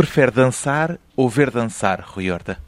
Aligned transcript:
Prefere 0.00 0.30
dançar 0.30 0.98
ou 1.14 1.28
ver 1.28 1.50
dançar, 1.50 2.00
Rui 2.00 2.30
Horta? 2.30 2.58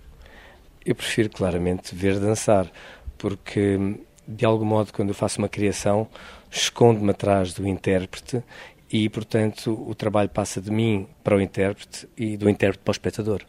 Eu 0.84 0.94
prefiro 0.94 1.30
claramente 1.30 1.94
ver 1.94 2.20
dançar, 2.20 2.70
porque 3.16 3.96
de 4.28 4.44
algum 4.44 4.66
modo, 4.66 4.92
quando 4.92 5.08
eu 5.08 5.14
faço 5.14 5.38
uma 5.38 5.48
criação, 5.48 6.06
escondo-me 6.50 7.10
atrás 7.10 7.54
do 7.54 7.66
intérprete 7.66 8.42
e, 8.92 9.08
portanto, 9.08 9.72
o 9.88 9.94
trabalho 9.94 10.28
passa 10.28 10.60
de 10.60 10.70
mim 10.70 11.08
para 11.24 11.34
o 11.34 11.40
intérprete 11.40 12.06
e 12.18 12.36
do 12.36 12.50
intérprete 12.50 12.84
para 12.84 12.90
o 12.90 12.92
espectador. 12.92 13.42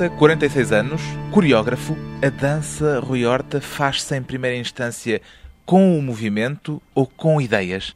Horta, 0.00 0.16
46 0.16 0.72
anos, 0.72 1.02
coreógrafo. 1.30 1.94
A 2.24 2.30
dança, 2.30 2.98
Rui 3.00 3.26
Horta, 3.26 3.60
faz-se 3.60 4.16
em 4.16 4.22
primeira 4.22 4.56
instância 4.56 5.20
com 5.66 5.98
o 5.98 6.00
movimento 6.00 6.80
ou 6.94 7.06
com 7.06 7.38
ideias? 7.38 7.94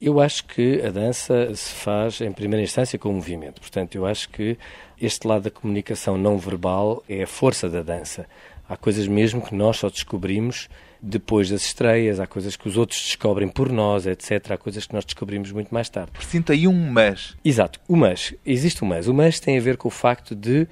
Eu 0.00 0.20
acho 0.20 0.44
que 0.44 0.80
a 0.86 0.90
dança 0.90 1.52
se 1.52 1.74
faz 1.74 2.20
em 2.20 2.30
primeira 2.30 2.62
instância 2.62 2.96
com 2.96 3.08
o 3.08 3.14
movimento. 3.14 3.60
Portanto, 3.60 3.96
eu 3.96 4.06
acho 4.06 4.28
que 4.28 4.56
este 5.00 5.26
lado 5.26 5.42
da 5.42 5.50
comunicação 5.50 6.16
não 6.16 6.38
verbal 6.38 7.02
é 7.08 7.24
a 7.24 7.26
força 7.26 7.68
da 7.68 7.82
dança. 7.82 8.24
Há 8.68 8.76
coisas 8.76 9.08
mesmo 9.08 9.42
que 9.42 9.52
nós 9.52 9.78
só 9.78 9.90
descobrimos 9.90 10.68
depois 11.02 11.50
das 11.50 11.64
estreias, 11.64 12.20
há 12.20 12.26
coisas 12.28 12.54
que 12.54 12.68
os 12.68 12.76
outros 12.76 13.00
descobrem 13.00 13.48
por 13.48 13.72
nós, 13.72 14.06
etc. 14.06 14.52
Há 14.52 14.56
coisas 14.56 14.86
que 14.86 14.94
nós 14.94 15.04
descobrimos 15.04 15.50
muito 15.50 15.74
mais 15.74 15.88
tarde. 15.88 16.12
Sinto 16.20 16.52
aí 16.52 16.68
um 16.68 16.88
mas. 16.88 17.36
Exato, 17.44 17.80
o 17.88 17.96
mas. 17.96 18.32
Existe 18.46 18.84
um 18.84 18.86
mas. 18.86 19.08
O 19.08 19.14
mas 19.14 19.40
tem 19.40 19.58
a 19.58 19.60
ver 19.60 19.76
com 19.76 19.88
o 19.88 19.90
facto 19.90 20.36
de 20.36 20.68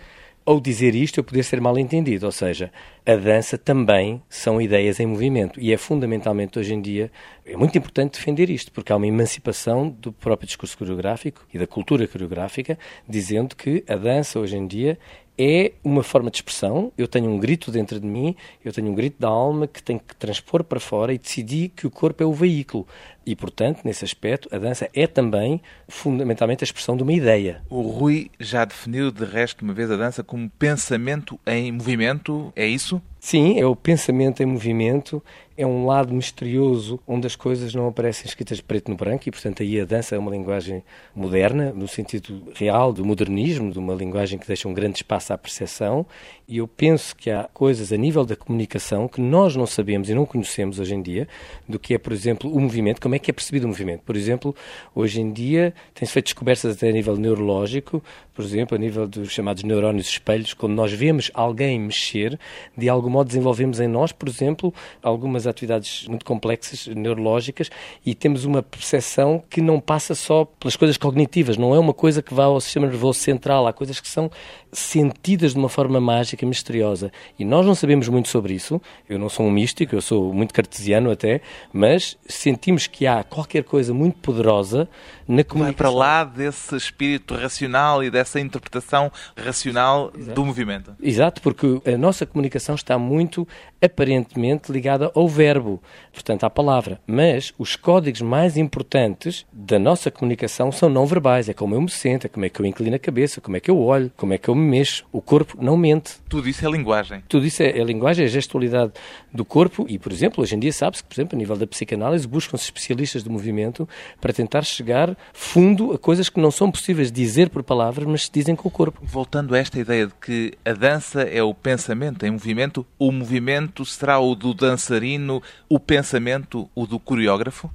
ao 0.51 0.61
dizer 0.61 0.97
isto, 0.97 1.21
eu 1.21 1.25
poder 1.25 1.45
ser 1.45 1.61
mal 1.61 1.79
entendido. 1.79 2.27
Ou 2.27 2.33
seja, 2.33 2.73
a 3.07 3.15
dança 3.15 3.57
também 3.57 4.21
são 4.29 4.61
ideias 4.61 4.99
em 4.99 5.07
movimento. 5.07 5.61
E 5.61 5.73
é 5.73 5.77
fundamentalmente 5.77 6.59
hoje 6.59 6.75
em 6.75 6.83
dia, 6.83 7.09
é 7.47 7.57
muito 7.57 7.79
importante 7.79 8.19
defender 8.19 8.51
isto, 8.51 8.73
porque 8.73 8.93
há 8.93 8.97
uma 8.97 9.07
emancipação 9.07 9.89
do 9.89 10.13
próprio 10.13 10.49
discurso 10.49 10.77
coreográfico 10.77 11.47
e 11.55 11.59
da 11.59 11.69
cultura 11.69 12.09
coreográfica, 12.09 12.77
dizendo 13.09 13.55
que 13.55 13.85
a 13.89 13.95
dança 13.95 14.41
hoje 14.41 14.57
em 14.57 14.67
dia 14.67 14.99
é 15.39 15.73
uma 15.85 16.03
forma 16.03 16.33
de 16.33 16.39
expressão. 16.39 16.93
Eu 16.99 17.07
tenho 17.07 17.31
um 17.31 17.39
grito 17.39 17.71
dentro 17.71 18.01
de 18.01 18.07
mim, 18.07 18.35
eu 18.65 18.73
tenho 18.73 18.91
um 18.91 18.95
grito 18.95 19.21
da 19.21 19.29
alma 19.29 19.69
que 19.69 19.81
tenho 19.81 20.01
que 20.01 20.17
transpor 20.17 20.65
para 20.65 20.81
fora 20.81 21.15
e 21.15 21.19
decidi 21.19 21.69
que 21.69 21.87
o 21.87 21.91
corpo 21.91 22.25
é 22.25 22.27
o 22.27 22.33
veículo. 22.33 22.87
E, 23.27 23.37
portanto, 23.37 23.83
nesse 23.85 24.05
aspecto, 24.05 24.49
a 24.51 24.59
dança 24.59 24.89
é 24.95 25.07
também, 25.07 25.61
fundamentalmente, 25.87 26.65
a 26.65 26.67
expressão 26.67 26.97
de 26.97 27.03
uma 27.03 27.13
ideia. 27.13 27.63
O 27.69 27.83
Rui 27.83 28.31
já 28.39 28.65
definiu, 28.65 29.11
de 29.11 29.25
resto, 29.25 29.63
uma 29.63 29.75
vez 29.75 29.91
a 29.91 29.97
dança 29.97 30.25
como 30.25 30.49
pensamento 30.51 31.39
em 31.47 31.71
movimento, 31.71 32.53
é 32.57 32.67
isso? 32.67 33.01
Sim, 33.21 33.61
é 33.61 33.67
o 33.67 33.77
pensamento 33.77 34.43
em 34.43 34.47
movimento, 34.47 35.23
é 35.55 35.67
um 35.67 35.85
lado 35.85 36.15
misterioso 36.15 36.99
onde 37.07 37.27
as 37.27 37.37
coisas 37.37 37.75
não 37.75 37.87
aparecem 37.87 38.25
escritas 38.25 38.57
de 38.57 38.65
preto 38.65 38.91
no 38.91 38.97
branco 38.97 39.29
e, 39.29 39.31
portanto, 39.31 39.63
aí 39.63 39.79
a 39.79 39.85
dança 39.85 40.17
é 40.17 40.19
uma 40.19 40.31
linguagem 40.31 40.83
moderna, 41.15 41.71
no 41.71 41.87
sentido 41.87 42.43
real 42.55 42.95
do 42.95 43.05
modernismo, 43.05 43.71
de 43.71 43.79
uma 43.79 43.93
linguagem 43.93 44.39
que 44.39 44.47
deixa 44.47 44.67
um 44.67 44.73
grande 44.73 44.97
espaço 44.97 45.35
à 45.35 45.37
percepção. 45.37 46.07
E 46.49 46.57
eu 46.57 46.67
penso 46.67 47.15
que 47.15 47.31
há 47.31 47.47
coisas 47.53 47.93
a 47.93 47.97
nível 47.99 48.25
da 48.25 48.35
comunicação 48.35 49.07
que 49.07 49.21
nós 49.21 49.55
não 49.55 49.67
sabemos 49.67 50.09
e 50.09 50.15
não 50.15 50.25
conhecemos 50.25 50.79
hoje 50.79 50.95
em 50.95 51.03
dia, 51.03 51.29
do 51.69 51.79
que 51.79 51.93
é, 51.93 51.99
por 51.99 52.15
exemplo, 52.15 52.51
o 52.51 52.59
movimento, 52.59 53.03
como 53.11 53.17
é 53.17 53.19
que 53.19 53.29
é 53.29 53.35
percebido 53.35 53.65
o 53.65 53.69
movimento. 53.69 54.03
Por 54.03 54.15
exemplo, 54.15 54.55
hoje 54.95 55.21
em 55.21 55.33
dia 55.33 55.75
tem-se 55.93 56.13
feito 56.13 56.27
descobertas 56.27 56.77
até 56.77 56.89
a 56.89 56.93
nível 56.93 57.17
neurológico, 57.17 58.01
por 58.33 58.45
exemplo, 58.45 58.77
a 58.77 58.79
nível 58.79 59.09
dos 59.09 59.33
chamados 59.33 59.65
neurónios 59.65 60.09
espelhos, 60.09 60.55
quando 60.55 60.75
nós 60.75 60.93
vemos 60.93 61.29
alguém 61.35 61.79
mexer, 61.79 62.39
de 62.77 62.89
algum 62.89 63.11
modo 63.11 63.27
desenvolvemos 63.27 63.81
em 63.81 63.89
nós, 63.89 64.13
por 64.13 64.29
exemplo, 64.29 64.73
algumas 65.03 65.47
atividades 65.47 66.07
muito 66.07 66.25
complexas 66.25 66.87
neurológicas 66.87 67.69
e 68.07 68.15
temos 68.15 68.45
uma 68.45 68.63
percepção 68.63 69.43
que 69.51 69.61
não 69.61 69.81
passa 69.81 70.15
só 70.15 70.45
pelas 70.45 70.77
coisas 70.77 70.97
cognitivas, 70.97 71.57
não 71.57 71.75
é 71.75 71.79
uma 71.81 71.93
coisa 71.93 72.23
que 72.23 72.33
vá 72.33 72.45
ao 72.45 72.61
sistema 72.61 72.87
nervoso 72.87 73.19
central, 73.19 73.67
há 73.67 73.73
coisas 73.73 73.99
que 73.99 74.09
são 74.09 74.31
sentidas 74.73 75.53
de 75.53 75.59
uma 75.59 75.69
forma 75.69 76.01
mágica, 76.01 76.47
misteriosa. 76.47 77.11
E 77.39 77.45
nós 77.45 77.67
não 77.67 77.75
sabemos 77.75 78.09
muito 78.09 78.29
sobre 78.29 78.55
isso. 78.55 78.81
Eu 79.09 79.19
não 79.19 79.29
sou 79.29 79.47
um 79.47 79.51
místico, 79.51 79.95
eu 79.95 80.01
sou 80.01 80.33
muito 80.33 80.55
cartesiano 80.55 81.11
até, 81.11 81.41
mas 81.73 82.17
sentimos 82.27 82.87
que 82.87 83.00
há 83.07 83.23
qualquer 83.23 83.65
coisa 83.65 83.93
muito 83.95 84.19
poderosa 84.19 84.89
na 85.27 85.45
comunicação. 85.45 85.63
Vai 85.65 85.73
para 85.73 85.91
lá 85.91 86.25
desse 86.25 86.77
espírito 86.77 87.35
racional 87.35 88.03
e 88.03 88.11
dessa 88.11 88.41
interpretação 88.41 89.11
racional 89.37 90.13
Exato. 90.17 90.35
do 90.35 90.45
movimento. 90.45 90.97
Exato, 91.03 91.41
porque 91.41 91.81
a 91.87 91.97
nossa 91.97 92.27
comunicação 92.27 92.75
está 92.75 92.99
muito 92.99 93.47
aparentemente 93.83 94.71
ligada 94.71 95.11
ao 95.15 95.29
verbo, 95.29 95.83
portanto 96.13 96.45
à 96.45 96.51
palavra. 96.51 97.01
Mas 97.07 97.53
os 97.59 97.77
códigos 97.77 98.21
mais 98.21 98.57
importantes 98.57 99.47
da 99.53 99.79
nossa 99.79 100.11
comunicação 100.11 100.71
são 100.71 100.89
não 100.89 101.07
verbais. 101.07 101.49
É 101.49 101.55
como 101.55 101.75
eu 101.75 101.81
me 101.81 101.91
sinto, 101.91 102.27
é 102.27 102.29
como 102.29 102.45
é 102.45 102.49
que 102.49 102.61
eu 102.61 102.67
inclino 102.67 102.97
a 102.97 102.99
cabeça, 102.99 103.41
como 103.41 103.57
é 103.57 103.61
que 103.61 103.71
eu 103.71 103.79
olho, 103.81 104.11
como 104.17 104.33
é 104.33 104.39
que 104.39 104.49
eu 104.49 104.55
me 104.55 104.69
mexo. 104.69 105.05
O 105.13 105.21
corpo 105.21 105.57
não 105.61 105.77
mente. 105.77 106.15
Tudo 106.29 106.49
isso 106.49 106.67
é 106.67 106.71
linguagem. 106.71 107.23
Tudo 107.29 107.47
isso 107.47 107.63
é, 107.63 107.79
é 107.79 107.85
linguagem, 107.85 108.25
é 108.25 108.29
a 108.29 108.31
gestualidade 108.31 108.93
do 109.33 109.45
corpo 109.45 109.87
e, 109.89 109.99
por 109.99 110.13
exemplo, 110.13 110.43
hoje 110.43 110.55
em 110.55 110.59
dia 110.59 110.73
sabe-se 110.73 111.03
que, 111.03 111.09
por 111.09 111.15
exemplo, 111.15 111.37
a 111.37 111.39
nível 111.39 111.57
da 111.57 111.67
psicanálise, 111.67 112.27
buscam-se 112.27 112.65
especialistas 112.65 113.23
do 113.23 113.31
movimento 113.31 113.89
para 114.21 114.33
tentar 114.33 114.63
chegar 114.63 115.17
fundo 115.33 115.93
a 115.93 115.99
coisas 115.99 116.29
que 116.29 116.41
não 116.41 116.51
são 116.51 116.71
possíveis 116.71 117.11
dizer 117.11 117.49
por 117.51 117.63
palavras, 117.63 118.07
mas 118.07 118.25
se 118.25 118.31
dizem 118.33 118.55
com 118.55 118.69
o 118.69 118.71
corpo. 118.71 119.01
Voltando 119.03 119.55
a 119.55 119.59
esta 119.59 119.79
ideia 119.79 120.07
de 120.07 120.15
que 120.21 120.53
a 120.65 120.73
dança 120.73 121.23
é 121.23 121.43
o 121.43 121.55
pensamento 121.55 122.25
em 122.25 122.31
movimento, 122.31 122.87
o 122.99 123.11
movimento 123.13 123.70
será 123.85 124.19
o 124.19 124.35
do 124.35 124.53
dançarino, 124.55 125.43
o 125.69 125.79
pensamento 125.79 126.69
o 126.75 126.87
do 126.87 126.99
coreógrafo? 126.99 127.71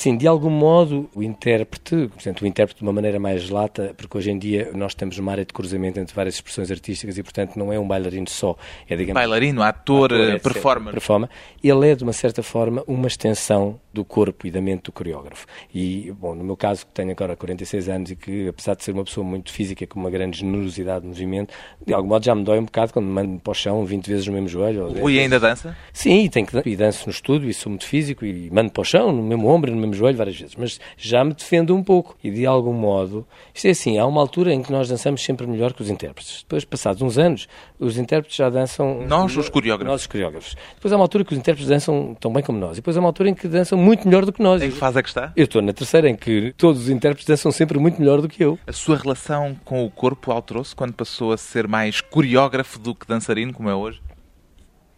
Sim, 0.00 0.16
de 0.16 0.26
algum 0.26 0.48
modo 0.48 1.10
o 1.14 1.22
intérprete, 1.22 2.08
portanto, 2.08 2.40
o 2.40 2.46
intérprete 2.46 2.78
de 2.78 2.82
uma 2.82 2.92
maneira 2.92 3.20
mais 3.20 3.50
lata, 3.50 3.92
porque 3.98 4.16
hoje 4.16 4.30
em 4.30 4.38
dia 4.38 4.70
nós 4.74 4.94
temos 4.94 5.18
uma 5.18 5.30
área 5.30 5.44
de 5.44 5.52
cruzamento 5.52 6.00
entre 6.00 6.14
várias 6.14 6.36
expressões 6.36 6.70
artísticas 6.70 7.18
e, 7.18 7.22
portanto, 7.22 7.58
não 7.58 7.70
é 7.70 7.78
um 7.78 7.86
bailarino 7.86 8.26
só. 8.26 8.56
É, 8.88 8.96
digamos, 8.96 9.20
bailarino, 9.20 9.62
ator, 9.62 10.10
ator 10.10 10.28
etc, 10.30 10.42
performer. 10.42 10.92
performer. 10.94 11.28
Ele 11.62 11.90
é, 11.90 11.94
de 11.94 12.02
uma 12.02 12.14
certa 12.14 12.42
forma, 12.42 12.82
uma 12.86 13.08
extensão 13.08 13.78
do 13.92 14.04
corpo 14.04 14.46
e 14.46 14.50
da 14.50 14.60
mente 14.60 14.84
do 14.84 14.92
coreógrafo. 14.92 15.46
E, 15.74 16.12
bom, 16.12 16.34
no 16.34 16.44
meu 16.44 16.56
caso, 16.56 16.86
que 16.86 16.92
tenho 16.92 17.10
agora 17.10 17.36
46 17.36 17.88
anos 17.88 18.10
e 18.10 18.16
que, 18.16 18.48
apesar 18.48 18.74
de 18.74 18.84
ser 18.84 18.92
uma 18.92 19.04
pessoa 19.04 19.26
muito 19.26 19.52
física, 19.52 19.86
com 19.86 19.98
uma 19.98 20.10
grande 20.10 20.38
generosidade 20.38 21.02
de 21.02 21.08
movimento, 21.08 21.52
de 21.84 21.92
algum 21.92 22.08
modo 22.08 22.24
já 22.24 22.34
me 22.34 22.44
dói 22.44 22.58
um 22.58 22.64
bocado 22.64 22.92
quando 22.92 23.06
me 23.06 23.12
mando 23.12 23.40
para 23.40 23.50
o 23.50 23.54
chão 23.54 23.84
20 23.84 24.06
vezes 24.06 24.26
no 24.26 24.32
mesmo 24.32 24.48
joelho. 24.48 24.86
O 24.86 25.00
Rui 25.00 25.18
ainda 25.18 25.40
dança? 25.40 25.76
Sim, 25.92 26.28
tenho 26.28 26.46
que, 26.46 26.68
e 26.68 26.76
danço 26.76 27.06
no 27.06 27.12
estúdio 27.12 27.48
e 27.48 27.54
sou 27.54 27.70
muito 27.70 27.86
físico 27.86 28.24
e 28.24 28.50
mando 28.50 28.70
para 28.70 28.80
o 28.80 28.84
chão, 28.84 29.12
no 29.12 29.22
mesmo 29.22 29.48
ombro 29.48 29.70
e 29.70 29.74
no 29.74 29.80
mesmo 29.80 29.94
joelho 29.94 30.16
várias 30.16 30.38
vezes, 30.38 30.54
mas 30.56 30.78
já 30.96 31.24
me 31.24 31.34
defendo 31.34 31.74
um 31.74 31.82
pouco 31.82 32.16
e 32.22 32.30
de 32.30 32.46
algum 32.46 32.72
modo, 32.72 33.26
isto 33.52 33.66
é 33.66 33.70
assim, 33.70 33.98
há 33.98 34.06
uma 34.06 34.20
altura 34.20 34.52
em 34.52 34.62
que 34.62 34.70
nós 34.70 34.88
dançamos 34.88 35.22
sempre 35.22 35.46
melhor 35.46 35.72
que 35.72 35.82
os 35.82 35.90
intérpretes. 35.90 36.42
Depois, 36.42 36.64
passados 36.64 37.02
uns 37.02 37.18
anos, 37.18 37.48
os 37.78 37.98
intérpretes 37.98 38.36
já 38.36 38.48
dançam... 38.48 39.06
Nós, 39.06 39.36
os 39.36 39.48
coreógrafos. 39.48 39.90
Nós, 39.90 40.00
os 40.02 40.06
coreógrafos. 40.06 40.56
Depois 40.74 40.92
há 40.92 40.96
uma 40.96 41.04
altura 41.04 41.24
que 41.24 41.32
os 41.32 41.38
intérpretes 41.38 41.68
dançam 41.68 42.16
tão 42.20 42.32
bem 42.32 42.42
como 42.42 42.58
nós. 42.58 42.72
E 42.72 42.76
depois 42.76 42.96
há 42.96 43.00
uma 43.00 43.08
altura 43.08 43.30
em 43.30 43.34
que 43.34 43.48
dançam 43.48 43.79
muito 43.80 44.06
melhor 44.06 44.24
do 44.24 44.32
que 44.32 44.42
nós. 44.42 44.62
Em 44.62 44.70
que 44.70 44.76
fase 44.76 44.98
é 44.98 45.02
que 45.02 45.08
está? 45.08 45.32
Eu 45.34 45.44
estou 45.44 45.62
na 45.62 45.72
terceira, 45.72 46.08
em 46.08 46.16
que 46.16 46.54
todos 46.56 46.82
os 46.82 46.90
intérpretes 46.90 47.26
dançam 47.26 47.50
sempre 47.50 47.78
muito 47.78 48.00
melhor 48.00 48.20
do 48.20 48.28
que 48.28 48.42
eu. 48.42 48.58
A 48.66 48.72
sua 48.72 48.96
relação 48.96 49.56
com 49.64 49.84
o 49.84 49.90
corpo 49.90 50.30
alterou-se 50.30 50.74
quando 50.74 50.92
passou 50.92 51.32
a 51.32 51.36
ser 51.36 51.66
mais 51.66 52.00
coreógrafo 52.00 52.78
do 52.78 52.94
que 52.94 53.06
dançarino, 53.06 53.52
como 53.52 53.68
é 53.68 53.74
hoje? 53.74 54.00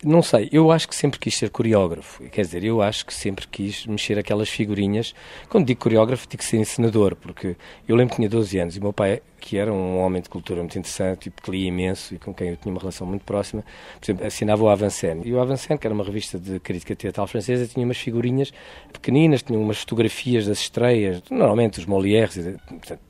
Não 0.05 0.21
sei, 0.21 0.49
eu 0.51 0.73
acho 0.73 0.89
que 0.89 0.97
sempre 0.97 1.21
quis 1.21 1.37
ser 1.37 1.49
coreógrafo. 1.49 2.25
Quer 2.25 2.41
dizer, 2.41 2.65
eu 2.65 2.83
acho 2.83 3.07
que 3.07 3.15
sempre 3.15 3.47
quis 3.47 3.87
mexer 3.87 4.19
aquelas 4.19 4.49
figurinhas. 4.49 5.15
Quando 5.49 5.65
digo 5.65 5.79
coreógrafo, 5.79 6.27
digo 6.29 6.43
ser 6.43 6.57
encenador, 6.57 7.15
porque 7.15 7.55
eu 7.87 7.95
lembro 7.95 8.11
que 8.11 8.17
tinha 8.17 8.29
12 8.29 8.59
anos 8.59 8.77
e 8.77 8.81
meu 8.81 8.93
pai, 8.93 9.23
que 9.39 9.57
era 9.57 9.73
um 9.73 9.99
homem 9.99 10.21
de 10.21 10.29
cultura 10.29 10.59
muito 10.59 10.77
interessante, 10.77 11.31
tipo, 11.31 11.41
que 11.41 11.53
lia 11.53 11.69
imenso 11.69 12.17
e 12.17 12.19
com 12.19 12.35
quem 12.35 12.49
eu 12.49 12.57
tinha 12.57 12.75
uma 12.75 12.81
relação 12.81 13.07
muito 13.07 13.25
próxima, 13.25 13.63
por 14.01 14.05
exemplo, 14.05 14.27
assinava 14.27 14.65
o 14.65 14.69
Avancen. 14.69 15.23
E 15.25 15.33
o 15.33 15.41
Avancen, 15.41 15.79
que 15.79 15.87
era 15.87 15.95
uma 15.95 16.03
revista 16.03 16.37
de 16.37 16.59
crítica 16.59 16.97
teatral 16.97 17.29
francesa, 17.29 17.65
tinha 17.69 17.87
umas 17.87 17.99
figurinhas 17.99 18.53
pequeninas, 18.93 19.41
tinha 19.41 19.57
umas 19.57 19.79
fotografias 19.79 20.47
das 20.49 20.59
estreias, 20.59 21.23
normalmente 21.31 21.79
os 21.79 21.87
Molières, 21.87 22.37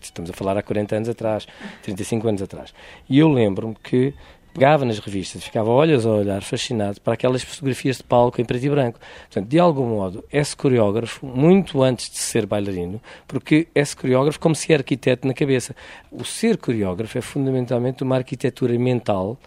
estamos 0.03 0.29
a 0.29 0.35
falar 0.35 0.59
há 0.59 0.63
40 0.63 0.95
anos 0.95 1.09
atrás, 1.09 1.47
35 1.85 2.29
anos 2.29 2.43
atrás. 2.43 2.75
E 3.09 3.19
eu 3.19 3.29
lembro-me 3.31 3.77
que 3.83 4.13
pegava 4.53 4.85
nas 4.85 4.99
revistas, 4.99 5.45
ficava 5.45 5.71
olhos 5.71 6.05
a 6.05 6.11
olhar, 6.11 6.43
fascinado 6.43 7.01
para 7.01 7.15
aquelas 7.15 7.43
fotografias 7.43 7.99
de 7.99 8.03
palco 8.03 8.41
em 8.41 8.45
preto 8.45 8.65
e 8.65 8.71
branco. 8.71 9.01
Portanto, 9.23 9.49
de 9.49 9.59
algum 9.59 9.87
modo, 9.87 10.25
esse 10.33 10.55
coreógrafo, 10.55 11.27
muito 11.27 11.83
antes 11.83 12.11
de 12.11 12.19
ser 12.19 12.47
bailarino, 12.47 13.01
porque 13.27 13.69
esse 13.75 13.97
coreógrafo, 13.97 14.39
como 14.39 14.55
se 14.55 14.73
é 14.73 14.77
arquiteto 14.77 15.27
na 15.27 15.35
cabeça. 15.35 15.75
O 16.11 16.25
ser 16.25 16.57
coreógrafo 16.59 17.17
é 17.17 17.21
fundamentalmente 17.21 18.03
uma 18.03 18.17
arquitetura 18.17 18.79
mental 18.79 19.39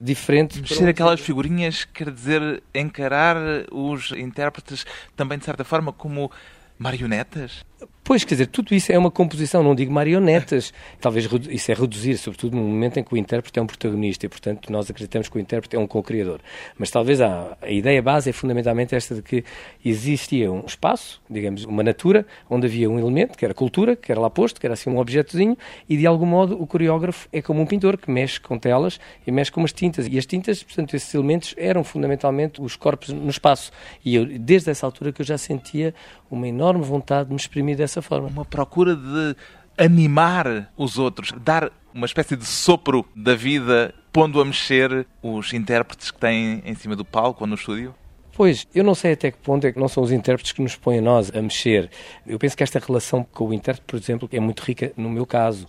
diferente. 0.00 0.60
Mexer 0.60 0.88
aquelas 0.88 1.20
figurinhas 1.20 1.84
quer 1.84 2.10
dizer 2.10 2.62
encarar 2.74 3.36
os 3.70 4.12
intérpretes 4.12 4.84
também, 5.16 5.38
de 5.38 5.44
certa 5.44 5.64
forma, 5.64 5.92
como 5.92 6.30
marionetas? 6.78 7.64
Pois, 8.04 8.22
quer 8.22 8.34
dizer, 8.34 8.48
tudo 8.48 8.74
isso 8.74 8.92
é 8.92 8.98
uma 8.98 9.10
composição, 9.10 9.62
não 9.62 9.74
digo 9.74 9.90
marionetas. 9.90 10.74
Talvez 11.00 11.26
isso 11.48 11.72
é 11.72 11.74
reduzir, 11.74 12.18
sobretudo 12.18 12.54
no 12.54 12.62
momento 12.62 12.98
em 12.98 13.02
que 13.02 13.14
o 13.14 13.16
intérprete 13.16 13.58
é 13.58 13.62
um 13.62 13.66
protagonista 13.66 14.26
e, 14.26 14.28
portanto, 14.28 14.70
nós 14.70 14.90
acreditamos 14.90 15.30
que 15.30 15.38
o 15.38 15.40
intérprete 15.40 15.74
é 15.74 15.78
um 15.78 15.86
co-criador. 15.86 16.40
Mas 16.78 16.90
talvez 16.90 17.22
a, 17.22 17.56
a 17.62 17.70
ideia 17.70 18.02
base 18.02 18.28
é 18.28 18.32
fundamentalmente 18.32 18.94
esta 18.94 19.14
de 19.14 19.22
que 19.22 19.42
existia 19.82 20.52
um 20.52 20.66
espaço, 20.66 21.22
digamos, 21.30 21.64
uma 21.64 21.82
natura, 21.82 22.26
onde 22.50 22.66
havia 22.66 22.90
um 22.90 22.98
elemento, 22.98 23.38
que 23.38 23.44
era 23.44 23.54
cultura, 23.54 23.96
que 23.96 24.12
era 24.12 24.20
lá 24.20 24.28
posto, 24.28 24.60
que 24.60 24.66
era 24.66 24.74
assim 24.74 24.90
um 24.90 24.98
objetozinho, 24.98 25.56
e 25.88 25.96
de 25.96 26.06
algum 26.06 26.26
modo 26.26 26.60
o 26.60 26.66
coreógrafo 26.66 27.26
é 27.32 27.40
como 27.40 27.62
um 27.62 27.66
pintor 27.66 27.96
que 27.96 28.10
mexe 28.10 28.38
com 28.38 28.58
telas 28.58 29.00
e 29.26 29.32
mexe 29.32 29.50
com 29.50 29.60
umas 29.60 29.72
tintas. 29.72 30.06
E 30.06 30.18
as 30.18 30.26
tintas, 30.26 30.62
portanto, 30.62 30.94
esses 30.94 31.14
elementos 31.14 31.54
eram 31.56 31.82
fundamentalmente 31.82 32.60
os 32.60 32.76
corpos 32.76 33.08
no 33.08 33.30
espaço. 33.30 33.72
E 34.04 34.14
eu, 34.14 34.26
desde 34.26 34.70
essa 34.70 34.84
altura 34.84 35.10
que 35.10 35.22
eu 35.22 35.26
já 35.26 35.38
sentia 35.38 35.94
uma 36.30 36.48
enorme 36.48 36.84
vontade 36.84 37.28
de 37.28 37.34
me 37.34 37.40
exprimir 37.40 37.73
dessa 37.74 37.94
dessa 37.94 38.02
forma. 38.02 38.28
Uma 38.28 38.44
procura 38.44 38.96
de 38.96 39.36
animar 39.78 40.72
os 40.76 40.98
outros, 40.98 41.32
dar 41.40 41.70
uma 41.92 42.06
espécie 42.06 42.36
de 42.36 42.44
sopro 42.44 43.06
da 43.14 43.34
vida, 43.34 43.94
pondo 44.12 44.40
a 44.40 44.44
mexer 44.44 45.06
os 45.22 45.52
intérpretes 45.52 46.10
que 46.10 46.18
têm 46.18 46.62
em 46.64 46.74
cima 46.74 46.96
do 46.96 47.04
palco 47.04 47.44
ou 47.44 47.46
no 47.46 47.54
estúdio? 47.54 47.94
Pois, 48.36 48.66
eu 48.74 48.82
não 48.82 48.96
sei 48.96 49.12
até 49.12 49.30
que 49.30 49.38
ponto 49.38 49.64
é 49.64 49.70
que 49.70 49.78
não 49.78 49.86
são 49.86 50.02
os 50.02 50.10
intérpretes 50.10 50.50
que 50.50 50.60
nos 50.60 50.74
põem 50.74 50.98
a 50.98 51.02
nós 51.02 51.30
a 51.32 51.40
mexer. 51.40 51.88
Eu 52.26 52.36
penso 52.36 52.56
que 52.56 52.64
esta 52.64 52.80
relação 52.80 53.24
com 53.32 53.48
o 53.48 53.54
intérprete, 53.54 53.86
por 53.86 53.96
exemplo, 53.96 54.28
é 54.32 54.40
muito 54.40 54.60
rica 54.60 54.92
no 54.96 55.08
meu 55.08 55.24
caso 55.24 55.68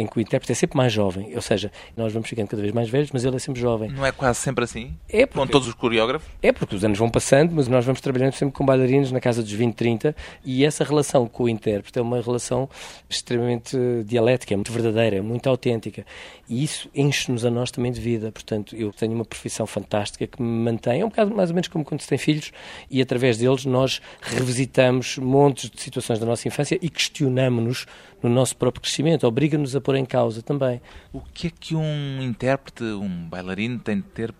em 0.00 0.06
que 0.06 0.18
o 0.18 0.20
intérprete 0.20 0.52
é 0.52 0.54
sempre 0.54 0.76
mais 0.76 0.92
jovem, 0.92 1.34
ou 1.34 1.42
seja, 1.42 1.70
nós 1.96 2.12
vamos 2.12 2.28
ficando 2.28 2.48
cada 2.48 2.62
vez 2.62 2.72
mais 2.72 2.88
velhos, 2.88 3.10
mas 3.12 3.24
ele 3.24 3.36
é 3.36 3.38
sempre 3.38 3.60
jovem. 3.60 3.90
Não 3.90 4.04
é 4.04 4.12
quase 4.12 4.38
sempre 4.40 4.64
assim? 4.64 4.96
É 5.08 5.26
porque, 5.26 5.38
com 5.38 5.46
todos 5.46 5.68
os 5.68 5.74
coreógrafos? 5.74 6.28
É 6.42 6.52
porque 6.52 6.74
os 6.74 6.84
anos 6.84 6.98
vão 6.98 7.10
passando, 7.10 7.52
mas 7.54 7.68
nós 7.68 7.84
vamos 7.84 8.00
trabalhando 8.00 8.32
sempre 8.32 8.54
com 8.54 8.64
bailarinos 8.64 9.12
na 9.12 9.20
casa 9.20 9.42
dos 9.42 9.52
20, 9.52 9.74
30 9.74 10.16
e 10.44 10.64
essa 10.64 10.84
relação 10.84 11.26
com 11.26 11.44
o 11.44 11.48
intérprete 11.48 11.98
é 11.98 12.02
uma 12.02 12.20
relação 12.20 12.68
extremamente 13.08 13.76
dialética, 14.04 14.54
é 14.54 14.56
muito 14.56 14.72
verdadeira, 14.72 15.16
é 15.16 15.20
muito 15.20 15.48
autêntica 15.48 16.04
e 16.48 16.64
isso 16.64 16.88
enche-nos 16.94 17.44
a 17.44 17.50
nós 17.50 17.70
também 17.70 17.92
de 17.92 18.00
vida. 18.00 18.32
Portanto, 18.32 18.74
eu 18.74 18.92
tenho 18.92 19.12
uma 19.12 19.24
profissão 19.24 19.66
fantástica 19.66 20.26
que 20.26 20.42
me 20.42 20.64
mantém, 20.64 21.00
é 21.00 21.04
um 21.04 21.08
bocado 21.08 21.34
mais 21.34 21.50
ou 21.50 21.54
menos 21.54 21.68
como 21.68 21.84
quando 21.84 22.00
se 22.00 22.08
tem 22.08 22.18
filhos 22.18 22.52
e 22.90 23.00
através 23.00 23.38
deles 23.38 23.64
nós 23.64 24.00
revisitamos 24.20 25.18
montes 25.18 25.70
de 25.70 25.80
situações 25.80 26.18
da 26.18 26.26
nossa 26.26 26.48
infância 26.48 26.78
e 26.80 26.88
questionamos-nos 26.88 27.86
no 28.22 28.28
nosso 28.28 28.56
próprio 28.56 28.82
crescimento, 28.82 29.26
obriga-nos 29.26 29.74
a 29.74 29.80
pôr 29.80 29.96
em 29.96 30.04
causa 30.04 30.42
também. 30.42 30.80
O 31.12 31.20
que 31.20 31.48
é 31.48 31.50
que 31.50 31.74
um 31.74 32.22
intérprete, 32.22 32.84
um 32.84 33.28
bailarino 33.28 33.78
tem 33.78 33.96
de 33.96 34.02
ter 34.02 34.34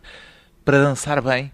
para 0.65 0.79
dançar 0.79 1.21
bem? 1.23 1.51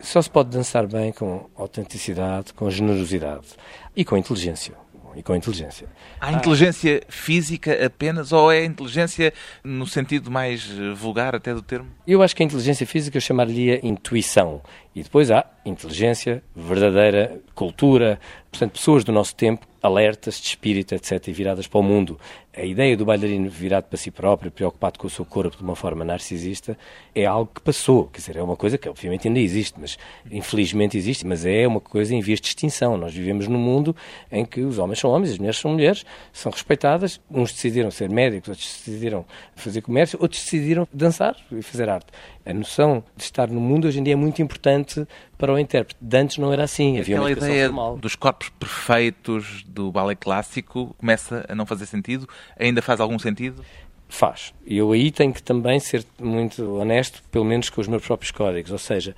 Só 0.00 0.22
se 0.22 0.30
pode 0.30 0.50
dançar 0.50 0.86
bem 0.86 1.12
com 1.12 1.50
autenticidade, 1.56 2.52
com 2.52 2.70
generosidade 2.70 3.48
e 3.96 4.04
com 4.04 4.16
inteligência 4.16 4.74
e 5.18 5.22
com 5.22 5.34
inteligência. 5.34 5.88
Há 6.20 6.32
inteligência 6.32 7.02
física 7.08 7.84
apenas 7.84 8.30
ou 8.30 8.52
é 8.52 8.64
inteligência 8.64 9.34
no 9.64 9.84
sentido 9.84 10.30
mais 10.30 10.64
vulgar 10.94 11.34
até 11.34 11.52
do 11.52 11.60
termo? 11.60 11.90
Eu 12.06 12.22
acho 12.22 12.36
que 12.36 12.42
a 12.44 12.46
inteligência 12.46 12.86
física 12.86 13.16
eu 13.16 13.20
chamaria 13.20 13.84
intuição. 13.84 14.62
E 14.94 15.02
depois 15.02 15.28
há 15.32 15.44
inteligência, 15.66 16.40
verdadeira 16.54 17.40
cultura, 17.52 18.20
portanto, 18.50 18.72
pessoas 18.72 19.02
do 19.02 19.10
nosso 19.10 19.34
tempo 19.34 19.66
alertas 19.82 20.40
de 20.40 20.46
espírito, 20.46 20.94
etc., 20.94 21.28
e 21.28 21.32
viradas 21.32 21.66
para 21.66 21.80
o 21.80 21.82
mundo. 21.82 22.18
A 22.58 22.64
ideia 22.64 22.96
do 22.96 23.04
bailarino 23.04 23.48
virado 23.48 23.84
para 23.84 23.96
si 23.96 24.10
próprio, 24.10 24.50
preocupado 24.50 24.98
com 24.98 25.06
o 25.06 25.10
seu 25.10 25.24
corpo 25.24 25.56
de 25.56 25.62
uma 25.62 25.76
forma 25.76 26.04
narcisista, 26.04 26.76
é 27.14 27.24
algo 27.24 27.48
que 27.54 27.60
passou. 27.60 28.06
Quer 28.06 28.18
dizer, 28.18 28.36
é 28.36 28.42
uma 28.42 28.56
coisa 28.56 28.76
que 28.76 28.88
obviamente 28.88 29.28
ainda 29.28 29.38
existe, 29.38 29.78
mas 29.80 29.96
infelizmente 30.28 30.96
existe, 30.96 31.24
mas 31.24 31.46
é 31.46 31.68
uma 31.68 31.78
coisa 31.78 32.12
em 32.12 32.20
vias 32.20 32.40
de 32.40 32.48
extinção. 32.48 32.96
Nós 32.98 33.14
vivemos 33.14 33.46
num 33.46 33.60
mundo 33.60 33.94
em 34.32 34.44
que 34.44 34.60
os 34.60 34.76
homens 34.78 34.98
são 34.98 35.08
homens, 35.10 35.30
as 35.30 35.38
mulheres 35.38 35.58
são 35.58 35.70
mulheres, 35.70 36.04
são 36.32 36.50
respeitadas. 36.50 37.20
Uns 37.30 37.52
decidiram 37.52 37.92
ser 37.92 38.10
médicos, 38.10 38.48
outros 38.48 38.82
decidiram 38.84 39.24
fazer 39.54 39.80
comércio, 39.80 40.18
outros 40.20 40.42
decidiram 40.42 40.88
dançar 40.92 41.36
e 41.52 41.62
fazer 41.62 41.88
arte. 41.88 42.08
A 42.44 42.52
noção 42.52 43.04
de 43.14 43.22
estar 43.22 43.46
no 43.48 43.60
mundo 43.60 43.86
hoje 43.86 44.00
em 44.00 44.02
dia 44.02 44.14
é 44.14 44.16
muito 44.16 44.42
importante 44.42 45.06
para 45.36 45.52
o 45.52 45.58
intérprete. 45.58 45.98
De 46.00 46.16
antes 46.16 46.38
não 46.38 46.52
era 46.52 46.64
assim, 46.64 46.98
havia 46.98 47.16
Aquela 47.16 47.30
ideia 47.30 47.66
formal. 47.66 47.98
dos 47.98 48.16
corpos 48.16 48.48
perfeitos 48.48 49.62
do 49.68 49.92
ballet 49.92 50.18
clássico 50.18 50.96
começa 50.98 51.44
a 51.48 51.54
não 51.54 51.66
fazer 51.66 51.84
sentido? 51.84 52.26
Ainda 52.58 52.80
faz 52.80 53.00
algum 53.00 53.18
sentido? 53.18 53.64
Faz. 54.08 54.54
Eu 54.66 54.92
aí 54.92 55.10
tenho 55.10 55.32
que 55.32 55.42
também 55.42 55.78
ser 55.80 56.04
muito 56.18 56.76
honesto, 56.76 57.22
pelo 57.30 57.44
menos 57.44 57.68
com 57.68 57.80
os 57.80 57.88
meus 57.88 58.04
próprios 58.04 58.30
códigos. 58.30 58.72
Ou 58.72 58.78
seja, 58.78 59.14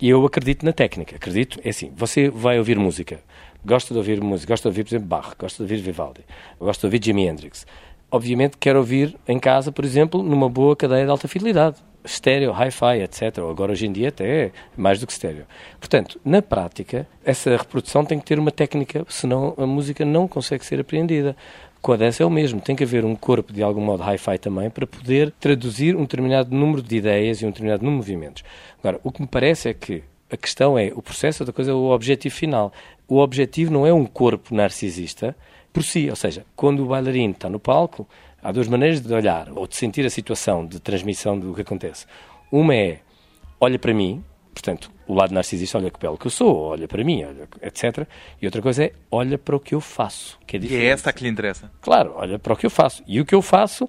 eu 0.00 0.24
acredito 0.24 0.64
na 0.64 0.72
técnica. 0.72 1.16
Acredito, 1.16 1.60
é 1.64 1.70
assim, 1.70 1.92
você 1.94 2.28
vai 2.28 2.58
ouvir 2.58 2.78
música, 2.78 3.20
gosta 3.64 3.94
de 3.94 3.98
ouvir 3.98 4.20
música, 4.20 4.52
gosta 4.52 4.68
de 4.68 4.68
ouvir, 4.68 4.84
por 4.84 4.90
exemplo, 4.90 5.08
Bach, 5.08 5.34
gosta 5.38 5.58
de 5.58 5.62
ouvir 5.62 5.82
Vivaldi, 5.82 6.20
gosta 6.58 6.80
de 6.80 6.86
ouvir 6.86 7.04
Jimi 7.04 7.26
Hendrix. 7.26 7.66
Obviamente 8.10 8.56
quer 8.58 8.76
ouvir 8.76 9.16
em 9.26 9.38
casa, 9.38 9.72
por 9.72 9.84
exemplo, 9.84 10.22
numa 10.22 10.48
boa 10.48 10.76
cadeia 10.76 11.04
de 11.04 11.10
alta 11.10 11.26
fidelidade 11.28 11.76
estéreo, 12.06 12.52
hi-fi, 12.52 13.02
etc. 13.02 13.38
Agora, 13.38 13.72
hoje 13.72 13.86
em 13.86 13.92
dia, 13.92 14.08
até 14.08 14.46
é 14.46 14.52
mais 14.76 15.00
do 15.00 15.06
que 15.06 15.12
estéreo. 15.12 15.44
Portanto, 15.78 16.18
na 16.24 16.40
prática, 16.40 17.06
essa 17.24 17.56
reprodução 17.56 18.04
tem 18.04 18.18
que 18.18 18.24
ter 18.24 18.38
uma 18.38 18.50
técnica, 18.50 19.04
senão 19.08 19.54
a 19.58 19.66
música 19.66 20.04
não 20.04 20.28
consegue 20.28 20.64
ser 20.64 20.80
apreendida. 20.80 21.36
Dança 21.94 22.22
é 22.22 22.26
o 22.26 22.30
mesmo, 22.30 22.60
tem 22.60 22.74
que 22.74 22.82
haver 22.82 23.04
um 23.04 23.14
corpo 23.14 23.52
de 23.52 23.62
algum 23.62 23.80
modo 23.80 24.02
hi-fi 24.02 24.38
também 24.38 24.68
para 24.70 24.86
poder 24.86 25.30
traduzir 25.38 25.94
um 25.94 26.00
determinado 26.00 26.54
número 26.54 26.82
de 26.82 26.96
ideias 26.96 27.40
e 27.40 27.46
um 27.46 27.50
determinado 27.50 27.84
número 27.84 28.04
de 28.04 28.12
movimentos. 28.12 28.44
Agora, 28.78 28.98
o 29.04 29.12
que 29.12 29.20
me 29.20 29.28
parece 29.28 29.68
é 29.68 29.74
que 29.74 30.02
a 30.30 30.36
questão 30.36 30.78
é 30.78 30.90
o 30.94 31.02
processo 31.02 31.44
da 31.44 31.52
coisa, 31.52 31.70
é 31.70 31.74
o 31.74 31.90
objetivo 31.90 32.34
final. 32.34 32.72
O 33.06 33.18
objetivo 33.18 33.72
não 33.72 33.86
é 33.86 33.92
um 33.92 34.04
corpo 34.04 34.54
narcisista 34.54 35.36
por 35.72 35.84
si, 35.84 36.08
ou 36.10 36.16
seja, 36.16 36.44
quando 36.56 36.82
o 36.82 36.86
bailarino 36.86 37.32
está 37.32 37.48
no 37.48 37.60
palco, 37.60 38.08
Há 38.46 38.52
duas 38.52 38.68
maneiras 38.68 39.00
de 39.00 39.12
olhar 39.12 39.48
ou 39.56 39.66
de 39.66 39.74
sentir 39.74 40.06
a 40.06 40.10
situação 40.10 40.64
de 40.64 40.78
transmissão 40.78 41.36
do 41.36 41.52
que 41.52 41.62
acontece. 41.62 42.06
Uma 42.52 42.76
é 42.76 43.00
olha 43.58 43.76
para 43.76 43.92
mim, 43.92 44.22
portanto, 44.56 44.90
o 45.06 45.12
lado 45.12 45.34
narcisista 45.34 45.76
olha 45.76 45.90
que 45.90 46.00
belo 46.00 46.16
que 46.16 46.26
eu 46.26 46.30
sou, 46.30 46.56
olha 46.56 46.88
para 46.88 47.04
mim, 47.04 47.22
olha, 47.24 47.46
etc. 47.60 48.08
E 48.40 48.46
outra 48.46 48.62
coisa 48.62 48.84
é 48.84 48.92
olha 49.10 49.36
para 49.36 49.54
o 49.54 49.60
que 49.60 49.74
eu 49.74 49.82
faço, 49.82 50.38
que 50.46 50.56
é 50.56 50.58
diferente. 50.58 50.82
E 50.82 50.86
é 50.86 50.90
essa 50.90 51.12
que 51.12 51.22
lhe 51.22 51.28
interessa? 51.28 51.70
Claro, 51.82 52.14
olha 52.16 52.38
para 52.38 52.54
o 52.54 52.56
que 52.56 52.64
eu 52.64 52.70
faço. 52.70 53.04
E 53.06 53.20
o 53.20 53.26
que 53.26 53.34
eu 53.34 53.42
faço 53.42 53.86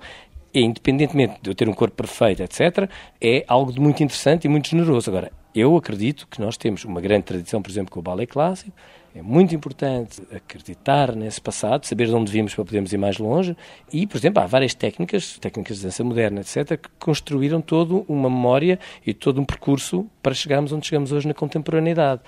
é, 0.54 0.60
independentemente 0.60 1.40
de 1.42 1.50
eu 1.50 1.56
ter 1.56 1.70
um 1.70 1.74
corpo 1.74 1.96
perfeito, 1.96 2.44
etc., 2.44 2.90
é 3.22 3.46
algo 3.48 3.72
de 3.72 3.80
muito 3.80 4.04
interessante 4.04 4.44
e 4.44 4.50
muito 4.50 4.68
generoso. 4.68 5.10
Agora, 5.10 5.32
eu 5.56 5.78
acredito 5.78 6.28
que 6.28 6.42
nós 6.42 6.58
temos 6.58 6.84
uma 6.84 7.00
grande 7.00 7.24
tradição, 7.24 7.62
por 7.62 7.72
exemplo, 7.72 7.90
com 7.90 8.02
o 8.02 8.04
ballet 8.04 8.28
clássico, 8.30 8.76
é 9.18 9.22
muito 9.24 9.56
importante 9.56 10.22
acreditar 10.32 11.16
nesse 11.16 11.42
passado, 11.42 11.86
saber 11.86 12.06
de 12.06 12.14
onde 12.14 12.32
vimos 12.32 12.54
para 12.54 12.64
podermos 12.64 12.94
ir 12.94 12.98
mais 12.98 13.18
longe 13.18 13.58
e, 13.92 14.06
por 14.06 14.16
exemplo, 14.16 14.44
há 14.44 14.46
várias 14.46 14.76
técnicas, 14.76 15.40
técnicas 15.40 15.78
de 15.78 15.86
dança 15.86 16.04
moderna, 16.04 16.42
etc., 16.42 16.80
que 16.80 16.90
construíram 17.00 17.60
toda 17.60 17.96
uma 18.08 18.30
memória 18.30 18.80
e 19.04 19.16
todo 19.16 19.42
um 19.42 19.46
percurso 19.46 20.06
para 20.22 20.36
chegarmos 20.36 20.72
onde 20.72 20.86
chegamos 20.86 21.12
hoje 21.12 21.28
na 21.28 21.34
contemporaneidade. 21.34 22.22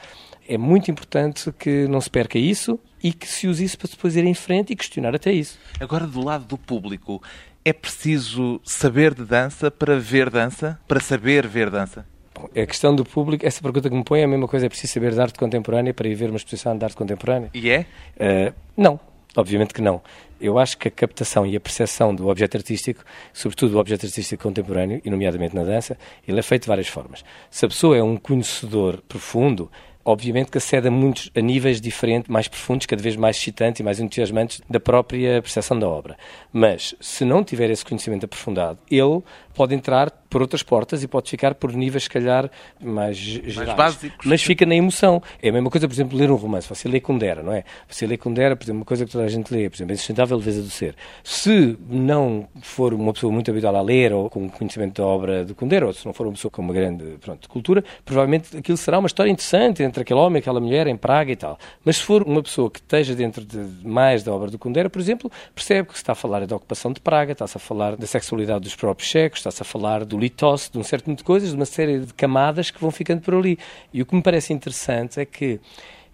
É 0.48 0.58
muito 0.58 0.89
importante 0.89 1.51
que 1.51 1.88
não 1.88 2.01
se 2.01 2.10
perca 2.10 2.39
isso 2.39 2.79
e 3.03 3.13
que 3.13 3.27
se 3.27 3.48
use 3.48 3.63
isso 3.63 3.77
para 3.77 3.89
depois 3.89 4.15
ir 4.15 4.25
em 4.25 4.34
frente 4.34 4.74
e 4.74 4.75
questionar 4.75 5.13
até 5.13 5.31
isso. 5.31 5.60
Agora, 5.79 6.08
do 6.08 6.25
lado 6.25 6.46
do 6.46 6.58
público, 6.58 7.22
é 7.63 7.72
preciso 7.72 8.60
saber 8.63 9.13
de 9.13 9.25
dança 9.25 9.69
para 9.69 10.00
ver 10.00 10.31
dança? 10.31 10.79
Para 10.88 11.00
saber 11.00 11.46
ver 11.46 11.69
dança? 11.69 12.03
A 12.55 12.65
questão 12.65 12.96
do 12.96 13.03
público, 13.03 13.46
essa 13.46 13.62
pergunta 13.62 13.89
que 13.89 13.96
me 13.96 14.03
põe 14.03 14.22
é 14.22 14.24
a 14.24 14.27
mesma 14.27 14.48
coisa, 14.48 14.65
é 14.65 14.69
preciso 14.69 14.93
saber 14.93 15.13
de 15.13 15.22
arte 15.22 15.38
contemporânea 15.38 15.93
para 15.93 16.08
ir 16.08 16.15
ver 16.15 16.29
uma 16.29 16.38
exposição 16.38 16.77
de 16.77 16.84
arte 16.84 16.96
contemporânea? 16.96 17.50
E 17.53 17.69
é? 17.69 17.86
Uh, 18.15 18.53
não, 18.75 19.00
obviamente 19.36 19.74
que 19.74 19.81
não. 19.81 20.01
Eu 20.39 20.58
acho 20.58 20.77
que 20.77 20.88
a 20.88 20.91
captação 20.91 21.46
e 21.46 21.55
a 21.55 21.60
percepção 21.60 22.15
do 22.15 22.29
objeto 22.29 22.55
artístico, 22.55 23.03
sobretudo 23.34 23.75
o 23.75 23.79
objeto 23.79 24.05
artístico 24.05 24.43
contemporâneo, 24.43 25.01
e 25.03 25.10
nomeadamente 25.10 25.53
na 25.53 25.63
dança, 25.63 25.98
ele 26.27 26.39
é 26.39 26.43
feito 26.43 26.63
de 26.63 26.69
várias 26.69 26.88
formas. 26.88 27.25
Se 27.51 27.65
a 27.65 27.67
pessoa 27.67 27.98
é 27.98 28.01
um 28.01 28.15
conhecedor 28.15 29.01
profundo, 29.08 29.69
obviamente 30.03 30.50
que 30.50 30.58
acede 30.58 30.88
a 30.88 30.91
muitos 30.91 31.29
a 31.36 31.41
níveis 31.41 31.81
diferentes, 31.81 32.29
mais 32.29 32.48
profundos, 32.48 32.86
cada 32.86 33.01
vez 33.01 33.15
mais 33.15 33.38
excitantes 33.38 33.79
e 33.79 33.84
mais 33.84 34.00
entusiasmantes 34.00 34.62
da 34.69 34.79
própria 34.79 35.41
percepção 35.41 35.77
da 35.77 35.88
obra. 35.88 36.17
Mas, 36.51 36.96
se 37.00 37.25
não 37.25 37.43
tiver 37.43 37.69
esse 37.69 37.86
conhecimento 37.86 38.25
aprofundado, 38.25 38.79
ele 38.89 39.22
pode 39.59 39.75
entrar 39.75 40.09
por 40.29 40.41
outras 40.41 40.63
portas 40.63 41.03
e 41.03 41.07
pode 41.07 41.29
ficar 41.29 41.53
por 41.53 41.73
níveis, 41.73 42.03
se 42.03 42.09
calhar, 42.09 42.49
mais, 42.79 43.17
gerais. 43.17 43.75
básicos. 43.75 44.25
Mas 44.25 44.41
fica 44.41 44.65
na 44.65 44.73
emoção. 44.73 45.21
É 45.41 45.49
a 45.49 45.51
mesma 45.51 45.69
coisa, 45.69 45.85
por 45.85 45.93
exemplo, 45.93 46.17
ler 46.17 46.31
um 46.31 46.35
romance. 46.35 46.69
Você 46.69 46.87
lê 46.87 47.01
Kundera, 47.01 47.43
não 47.43 47.51
é? 47.51 47.65
Você 47.85 48.07
lê 48.07 48.15
Kundera, 48.15 48.55
por 48.55 48.63
exemplo, 48.63 48.79
uma 48.79 48.85
coisa 48.85 49.05
que 49.05 49.11
toda 49.11 49.25
a 49.25 49.27
gente 49.27 49.53
lê, 49.53 49.69
por 49.69 49.75
exemplo, 49.75 49.91
a 49.91 49.95
insustentável 49.95 50.37
leveza 50.37 50.61
do 50.61 50.69
ser. 50.69 50.95
Se 51.25 51.77
não 51.89 52.47
for 52.61 52.93
uma 52.93 53.11
pessoa 53.11 53.33
muito 53.33 53.51
habitual 53.51 53.75
a 53.75 53.81
ler 53.81 54.13
ou 54.13 54.29
com 54.29 54.49
conhecimento 54.49 55.01
da 55.01 55.05
obra 55.05 55.43
de 55.43 55.53
Kundera, 55.53 55.87
ou 55.87 55.91
se 55.91 56.05
não 56.05 56.13
for 56.13 56.25
uma 56.25 56.33
pessoa 56.33 56.49
com 56.49 56.61
uma 56.61 56.73
grande 56.73 57.17
pronto, 57.19 57.49
cultura, 57.49 57.83
provavelmente 58.05 58.55
aquilo 58.55 58.77
será 58.77 58.97
uma 58.97 59.07
história 59.07 59.29
interessante 59.29 59.83
entre 59.83 60.03
aquele 60.03 60.21
homem 60.21 60.37
e 60.37 60.39
aquela 60.39 60.61
mulher 60.61 60.87
em 60.87 60.95
Praga 60.95 61.33
e 61.33 61.35
tal. 61.35 61.59
Mas 61.83 61.97
se 61.97 62.03
for 62.03 62.23
uma 62.23 62.41
pessoa 62.41 62.71
que 62.71 62.79
esteja 62.79 63.13
dentro 63.13 63.43
de 63.43 63.57
mais 63.85 64.23
da 64.23 64.31
obra 64.31 64.49
de 64.49 64.57
Kundera, 64.57 64.89
por 64.89 65.01
exemplo, 65.01 65.29
percebe 65.53 65.89
que 65.89 65.95
se 65.95 65.99
está 65.99 66.13
a 66.13 66.15
falar 66.15 66.47
da 66.47 66.55
ocupação 66.55 66.93
de 66.93 67.01
Praga, 67.01 67.33
está-se 67.33 67.57
a 67.57 67.59
falar 67.59 67.97
da 67.97 68.07
sexualidade 68.07 68.61
dos 68.61 68.75
próprios 68.75 69.09
checos, 69.09 69.39
está-se 69.50 69.62
a 69.63 69.65
falar 69.65 70.06
do 70.06 70.18
litos, 70.18 70.70
de 70.72 70.77
um 70.77 70.84
certo 70.84 71.08
número 71.08 71.18
de 71.18 71.24
coisas, 71.24 71.50
de 71.50 71.56
uma 71.56 71.65
série 71.65 72.00
de 72.00 72.13
camadas 72.13 72.72
que 72.72 72.79
vão 72.79 72.91
ficando 72.91 73.22
por 73.22 73.34
ali. 73.34 73.58
E 73.94 74.01
o 74.01 74.06
que 74.06 74.15
me 74.15 74.22
parece 74.22 74.53
interessante 74.53 75.20
é 75.20 75.25
que 75.25 75.60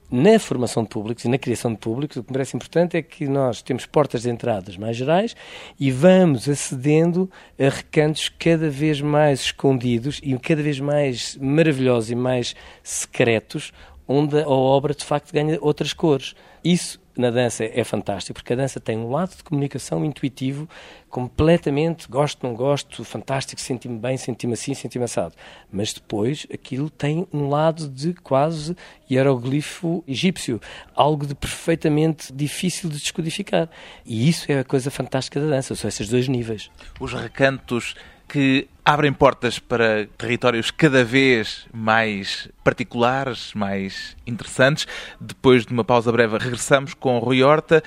na 0.09 0.37
formação 0.37 0.83
de 0.83 0.89
públicos 0.89 1.25
e 1.25 1.27
na 1.27 1.37
criação 1.37 1.71
de 1.73 1.79
públicos, 1.79 2.17
o 2.17 2.23
que 2.23 2.29
me 2.29 2.33
parece 2.33 2.55
importante 2.55 2.95
é 2.95 3.01
que 3.01 3.27
nós 3.27 3.61
temos 3.61 3.85
portas 3.85 4.21
de 4.21 4.29
entradas 4.29 4.77
mais 4.77 4.95
gerais 4.95 5.35
e 5.79 5.91
vamos 5.91 6.47
acedendo 6.47 7.29
a 7.59 7.69
recantos 7.69 8.29
cada 8.29 8.69
vez 8.69 9.01
mais 9.01 9.41
escondidos 9.41 10.21
e 10.23 10.37
cada 10.37 10.61
vez 10.61 10.79
mais 10.79 11.35
maravilhosos 11.41 12.11
e 12.11 12.15
mais 12.15 12.55
secretos, 12.83 13.73
onde 14.07 14.39
a 14.39 14.49
obra 14.49 14.93
de 14.93 15.03
facto 15.03 15.31
ganha 15.31 15.57
outras 15.61 15.93
cores. 15.93 16.35
Isso 16.63 16.99
na 17.17 17.29
dança 17.29 17.63
é 17.63 17.83
fantástico, 17.83 18.33
porque 18.33 18.53
a 18.53 18.55
dança 18.55 18.79
tem 18.79 18.97
um 18.97 19.09
lado 19.09 19.37
de 19.37 19.43
comunicação 19.43 20.03
intuitivo, 20.03 20.67
completamente, 21.09 22.07
gosto, 22.09 22.45
não 22.45 22.53
gosto, 22.53 23.03
fantástico, 23.03 23.61
senti-me 23.61 23.97
bem, 23.97 24.17
senti-me 24.17 24.53
assim, 24.53 24.73
senti-me 24.73 25.05
assado. 25.05 25.33
Mas 25.71 25.93
depois 25.93 26.45
aquilo 26.53 26.89
tem 26.89 27.25
um 27.31 27.47
lado 27.47 27.87
de 27.87 28.13
quase 28.15 28.75
hieroglifo 29.09 30.03
egípcio, 30.07 30.59
algo 30.93 31.25
de 31.25 31.33
perfeitamente 31.33 32.33
difícil 32.33 32.89
de 32.89 32.97
descodificar. 32.97 33.69
E 34.05 34.27
isso 34.27 34.51
é 34.51 34.59
a 34.59 34.63
coisa 34.65 34.91
fantástica 34.91 35.39
da 35.39 35.47
dança, 35.47 35.75
são 35.75 35.87
esses 35.87 36.09
dois 36.09 36.27
níveis. 36.27 36.69
Os 36.99 37.13
recantos 37.13 37.95
que 38.27 38.67
abrem 38.83 39.11
portas 39.11 39.57
para 39.57 40.07
territórios 40.17 40.69
cada 40.69 41.03
vez 41.03 41.65
mais 41.73 42.47
particulares, 42.63 43.51
mais 43.55 44.15
interessantes. 44.27 44.87
Depois 45.19 45.65
de 45.65 45.73
uma 45.73 45.83
pausa 45.83 46.11
breve, 46.11 46.37
regressamos 46.37 46.93
com 46.93 47.17
Rui 47.19 47.41
Horta. 47.41 47.83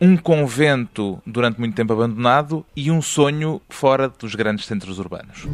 Um 0.00 0.16
convento 0.16 1.22
durante 1.24 1.60
muito 1.60 1.76
tempo 1.76 1.92
abandonado 1.92 2.66
e 2.74 2.90
um 2.90 3.00
sonho 3.00 3.62
fora 3.68 4.08
dos 4.08 4.34
grandes 4.34 4.66
centros 4.66 4.98
urbanos. 4.98 5.46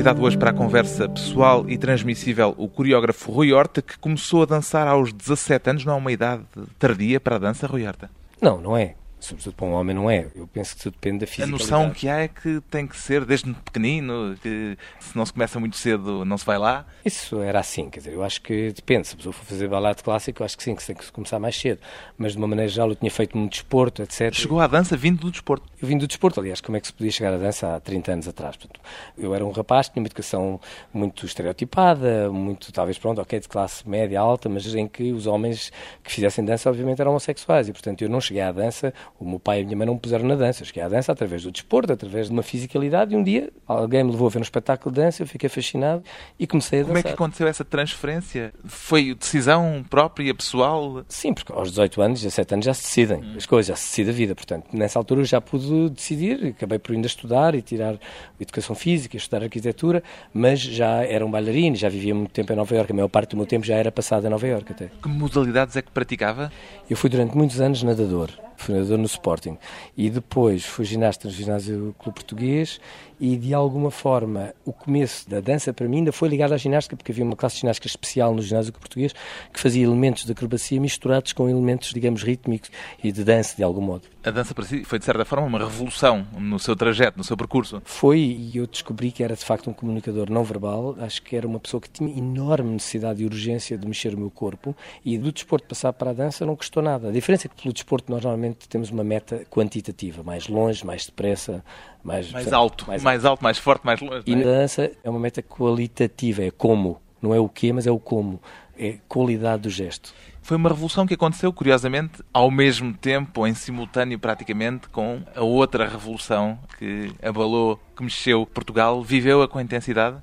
Convidado 0.00 0.22
hoje 0.22 0.38
para 0.38 0.48
a 0.48 0.54
conversa 0.54 1.06
pessoal 1.10 1.68
e 1.68 1.76
transmissível 1.76 2.54
o 2.56 2.66
coreógrafo 2.66 3.30
Rui 3.30 3.52
Horta, 3.52 3.82
que 3.82 3.98
começou 3.98 4.44
a 4.44 4.46
dançar 4.46 4.88
aos 4.88 5.12
17 5.12 5.68
anos, 5.68 5.84
não 5.84 5.92
é 5.92 5.96
uma 5.96 6.10
idade 6.10 6.42
tardia 6.78 7.20
para 7.20 7.36
a 7.36 7.38
dança, 7.38 7.66
Rui 7.66 7.86
Horta? 7.86 8.08
Não, 8.40 8.58
não 8.62 8.74
é 8.74 8.94
sobretudo 9.20 9.54
para 9.54 9.66
um 9.66 9.72
homem, 9.72 9.94
não 9.94 10.10
é. 10.10 10.26
Eu 10.34 10.46
penso 10.46 10.74
que 10.74 10.82
tudo 10.82 10.94
depende 10.94 11.20
da 11.20 11.26
física. 11.26 11.44
A 11.44 11.46
noção 11.46 11.90
que 11.90 12.08
há 12.08 12.20
é 12.20 12.28
que 12.28 12.60
tem 12.70 12.86
que 12.86 12.96
ser 12.96 13.24
desde 13.24 13.52
pequenino, 13.52 14.36
que 14.42 14.76
se 14.98 15.16
não 15.16 15.24
se 15.24 15.32
começa 15.32 15.60
muito 15.60 15.76
cedo 15.76 16.24
não 16.24 16.38
se 16.38 16.44
vai 16.44 16.58
lá. 16.58 16.86
Isso 17.04 17.40
era 17.40 17.60
assim, 17.60 17.88
quer 17.88 18.00
dizer, 18.00 18.12
eu 18.12 18.22
acho 18.22 18.40
que 18.40 18.72
depende. 18.72 19.06
Se 19.06 19.14
a 19.14 19.16
pessoa 19.16 19.32
for 19.32 19.44
fazer 19.44 19.68
balado 19.68 20.02
clássico, 20.02 20.42
eu 20.42 20.44
acho 20.44 20.56
que 20.56 20.62
sim, 20.62 20.74
que 20.74 20.84
tem 20.84 20.96
que 20.96 21.10
começar 21.12 21.38
mais 21.38 21.56
cedo. 21.56 21.80
Mas 22.16 22.32
de 22.32 22.38
uma 22.38 22.46
maneira 22.46 22.68
geral 22.68 22.88
eu 22.88 22.96
tinha 22.96 23.10
feito 23.10 23.36
muito 23.36 23.52
desporto, 23.52 24.02
etc. 24.02 24.32
Chegou 24.32 24.60
à 24.60 24.66
dança 24.66 24.96
vindo 24.96 25.20
do 25.20 25.30
desporto? 25.30 25.66
Eu 25.80 25.88
vim 25.88 25.98
do 25.98 26.06
desporto, 26.06 26.40
aliás, 26.40 26.60
como 26.60 26.76
é 26.76 26.80
que 26.80 26.86
se 26.86 26.92
podia 26.92 27.10
chegar 27.10 27.34
à 27.34 27.38
dança 27.38 27.76
há 27.76 27.80
30 27.80 28.12
anos 28.12 28.28
atrás? 28.28 28.56
Portanto, 28.56 28.80
eu 29.16 29.34
era 29.34 29.44
um 29.44 29.50
rapaz, 29.50 29.88
tinha 29.88 30.02
uma 30.02 30.06
educação 30.06 30.60
muito 30.92 31.26
estereotipada, 31.26 32.30
muito, 32.30 32.72
talvez, 32.72 32.98
pronto, 32.98 33.20
ok, 33.20 33.40
de 33.40 33.48
classe 33.48 33.88
média, 33.88 34.20
alta, 34.20 34.48
mas 34.48 34.74
em 34.74 34.86
que 34.86 35.12
os 35.12 35.26
homens 35.26 35.72
que 36.02 36.12
fizessem 36.12 36.44
dança, 36.44 36.68
obviamente, 36.68 37.00
eram 37.00 37.12
homossexuais. 37.12 37.68
E, 37.68 37.72
portanto, 37.72 38.02
eu 38.02 38.08
não 38.08 38.20
cheguei 38.20 38.42
à 38.42 38.52
dança, 38.52 38.92
o 39.20 39.28
meu 39.28 39.38
pai 39.38 39.58
e 39.58 39.62
a 39.62 39.64
minha 39.66 39.76
mãe 39.76 39.86
não 39.86 39.94
me 39.94 40.00
puseram 40.00 40.26
na 40.26 40.34
dança. 40.34 40.64
Cheguei 40.64 40.82
à 40.82 40.88
dança 40.88 41.12
através 41.12 41.42
do 41.42 41.52
desporto, 41.52 41.92
através 41.92 42.28
de 42.28 42.32
uma 42.32 42.42
fisicalidade, 42.42 43.12
e 43.12 43.16
um 43.16 43.22
dia 43.22 43.50
alguém 43.66 44.02
me 44.02 44.10
levou 44.12 44.26
a 44.26 44.30
ver 44.30 44.38
um 44.38 44.42
espetáculo 44.42 44.94
de 44.94 45.02
dança, 45.02 45.22
eu 45.22 45.26
fiquei 45.26 45.48
fascinado 45.50 46.02
e 46.38 46.46
comecei 46.46 46.80
a 46.80 46.82
dançar. 46.82 46.94
Como 46.94 46.98
é 46.98 47.02
que 47.02 47.14
aconteceu 47.14 47.46
essa 47.46 47.62
transferência? 47.62 48.50
Foi 48.64 49.14
decisão 49.14 49.84
própria, 49.90 50.34
pessoal? 50.34 51.04
Sim, 51.06 51.34
porque 51.34 51.52
aos 51.52 51.68
18 51.68 52.00
anos, 52.00 52.22
17 52.22 52.54
anos 52.54 52.66
já 52.66 52.72
se 52.72 52.82
decidem 52.84 53.18
hum. 53.18 53.34
as 53.36 53.44
coisas, 53.44 53.66
já 53.68 53.76
se 53.76 53.90
decide 53.90 54.08
a 54.08 54.12
vida. 54.12 54.34
Portanto, 54.34 54.68
nessa 54.72 54.98
altura 54.98 55.20
eu 55.20 55.26
já 55.26 55.38
pude 55.38 55.90
decidir, 55.90 56.54
acabei 56.56 56.78
por 56.78 56.92
ainda 56.92 57.06
estudar 57.06 57.54
e 57.54 57.60
tirar 57.60 57.98
educação 58.40 58.74
física, 58.74 59.18
estudar 59.18 59.42
arquitetura, 59.42 60.02
mas 60.32 60.60
já 60.60 61.04
era 61.04 61.26
um 61.26 61.30
bailarino, 61.30 61.76
já 61.76 61.90
vivia 61.90 62.14
muito 62.14 62.30
tempo 62.30 62.54
em 62.54 62.56
Nova 62.56 62.74
Iorque, 62.74 62.92
a 62.92 62.94
maior 62.94 63.08
parte 63.08 63.32
do 63.32 63.36
meu 63.36 63.44
tempo 63.44 63.66
já 63.66 63.74
era 63.74 63.92
passado 63.92 64.26
em 64.26 64.30
Nova 64.30 64.46
Iorque 64.46 64.72
até. 64.72 64.90
Que 65.02 65.08
modalidades 65.10 65.76
é 65.76 65.82
que 65.82 65.90
praticava? 65.90 66.50
Eu 66.88 66.96
fui 66.96 67.10
durante 67.10 67.36
muitos 67.36 67.60
anos 67.60 67.82
nadador 67.82 68.30
fundador 68.60 68.98
no 68.98 69.06
Sporting. 69.06 69.56
E 69.96 70.10
depois 70.10 70.64
fui 70.64 70.84
ginasta 70.84 71.28
no 71.28 71.34
Ginásio 71.34 71.94
Clube 71.98 72.14
Português 72.16 72.80
e, 73.20 73.36
de 73.36 73.52
alguma 73.52 73.90
forma, 73.90 74.54
o 74.64 74.72
começo 74.72 75.28
da 75.28 75.40
dança 75.40 75.72
para 75.72 75.86
mim 75.86 75.98
ainda 75.98 76.12
foi 76.12 76.28
ligado 76.28 76.54
à 76.54 76.56
ginástica, 76.56 76.96
porque 76.96 77.12
havia 77.12 77.24
uma 77.24 77.36
classe 77.36 77.56
de 77.56 77.60
ginástica 77.60 77.86
especial 77.86 78.34
no 78.34 78.40
Ginásio 78.40 78.72
Português 78.72 79.14
que 79.52 79.60
fazia 79.60 79.84
elementos 79.84 80.24
de 80.24 80.32
acrobacia 80.32 80.80
misturados 80.80 81.32
com 81.32 81.48
elementos, 81.48 81.92
digamos, 81.92 82.22
rítmicos 82.22 82.70
e 83.04 83.12
de 83.12 83.22
dança, 83.22 83.56
de 83.56 83.62
algum 83.62 83.82
modo. 83.82 84.02
A 84.22 84.30
dança 84.30 84.54
para 84.54 84.64
si 84.64 84.84
foi, 84.84 84.98
de 84.98 85.04
certa 85.04 85.24
forma, 85.24 85.46
uma 85.46 85.58
revolução 85.58 86.26
no 86.38 86.58
seu 86.58 86.76
trajeto, 86.76 87.16
no 87.16 87.24
seu 87.24 87.36
percurso? 87.36 87.80
Foi, 87.84 88.18
e 88.18 88.56
eu 88.56 88.66
descobri 88.66 89.10
que 89.10 89.22
era, 89.22 89.34
de 89.34 89.44
facto, 89.44 89.70
um 89.70 89.72
comunicador 89.72 90.30
não 90.30 90.44
verbal. 90.44 90.94
Acho 91.00 91.22
que 91.22 91.36
era 91.36 91.46
uma 91.46 91.58
pessoa 91.58 91.80
que 91.80 91.88
tinha 91.88 92.10
enorme 92.16 92.70
necessidade 92.70 93.22
e 93.22 93.26
urgência 93.26 93.78
de 93.78 93.86
mexer 93.86 94.14
o 94.14 94.18
meu 94.18 94.30
corpo 94.30 94.76
e 95.04 95.16
do 95.16 95.32
desporto 95.32 95.66
passar 95.66 95.92
para 95.92 96.10
a 96.10 96.12
dança 96.12 96.44
não 96.44 96.54
custou 96.54 96.82
nada. 96.82 97.08
A 97.08 97.12
diferença 97.12 97.46
é 97.46 97.48
que 97.48 97.62
pelo 97.62 97.72
desporto 97.72 98.10
nós 98.12 98.22
normalmente 98.22 98.68
temos 98.68 98.90
uma 98.90 99.02
meta 99.02 99.46
quantitativa, 99.50 100.22
mais 100.22 100.48
longe, 100.48 100.84
mais 100.84 101.06
depressa, 101.06 101.64
mais, 102.02 102.30
mais 102.32 102.52
alto, 102.52 102.86
mais, 102.86 103.02
mais 103.02 103.24
alto, 103.24 103.42
mais 103.42 103.58
forte, 103.58 103.84
mais 103.84 104.00
longe. 104.00 104.24
E 104.26 104.32
é? 104.32 104.36
na 104.36 104.44
dança 104.44 104.90
é 105.02 105.10
uma 105.10 105.20
meta 105.20 105.42
qualitativa, 105.42 106.42
é 106.42 106.50
como, 106.50 107.00
não 107.20 107.34
é 107.34 107.38
o 107.38 107.48
quê, 107.48 107.72
mas 107.72 107.86
é 107.86 107.90
o 107.90 107.98
como, 107.98 108.40
é 108.78 108.98
qualidade 109.08 109.62
do 109.62 109.70
gesto. 109.70 110.14
Foi 110.42 110.56
uma 110.56 110.70
revolução 110.70 111.06
que 111.06 111.14
aconteceu, 111.14 111.52
curiosamente, 111.52 112.22
ao 112.32 112.50
mesmo 112.50 112.94
tempo, 112.94 113.40
ou 113.40 113.46
em 113.46 113.54
simultâneo 113.54 114.18
praticamente, 114.18 114.88
com 114.88 115.22
a 115.36 115.42
outra 115.42 115.86
revolução 115.86 116.58
que 116.78 117.12
abalou, 117.22 117.78
que 117.94 118.02
mexeu 118.02 118.46
Portugal. 118.46 119.02
Viveu-a 119.02 119.46
com 119.46 119.60
intensidade? 119.60 120.16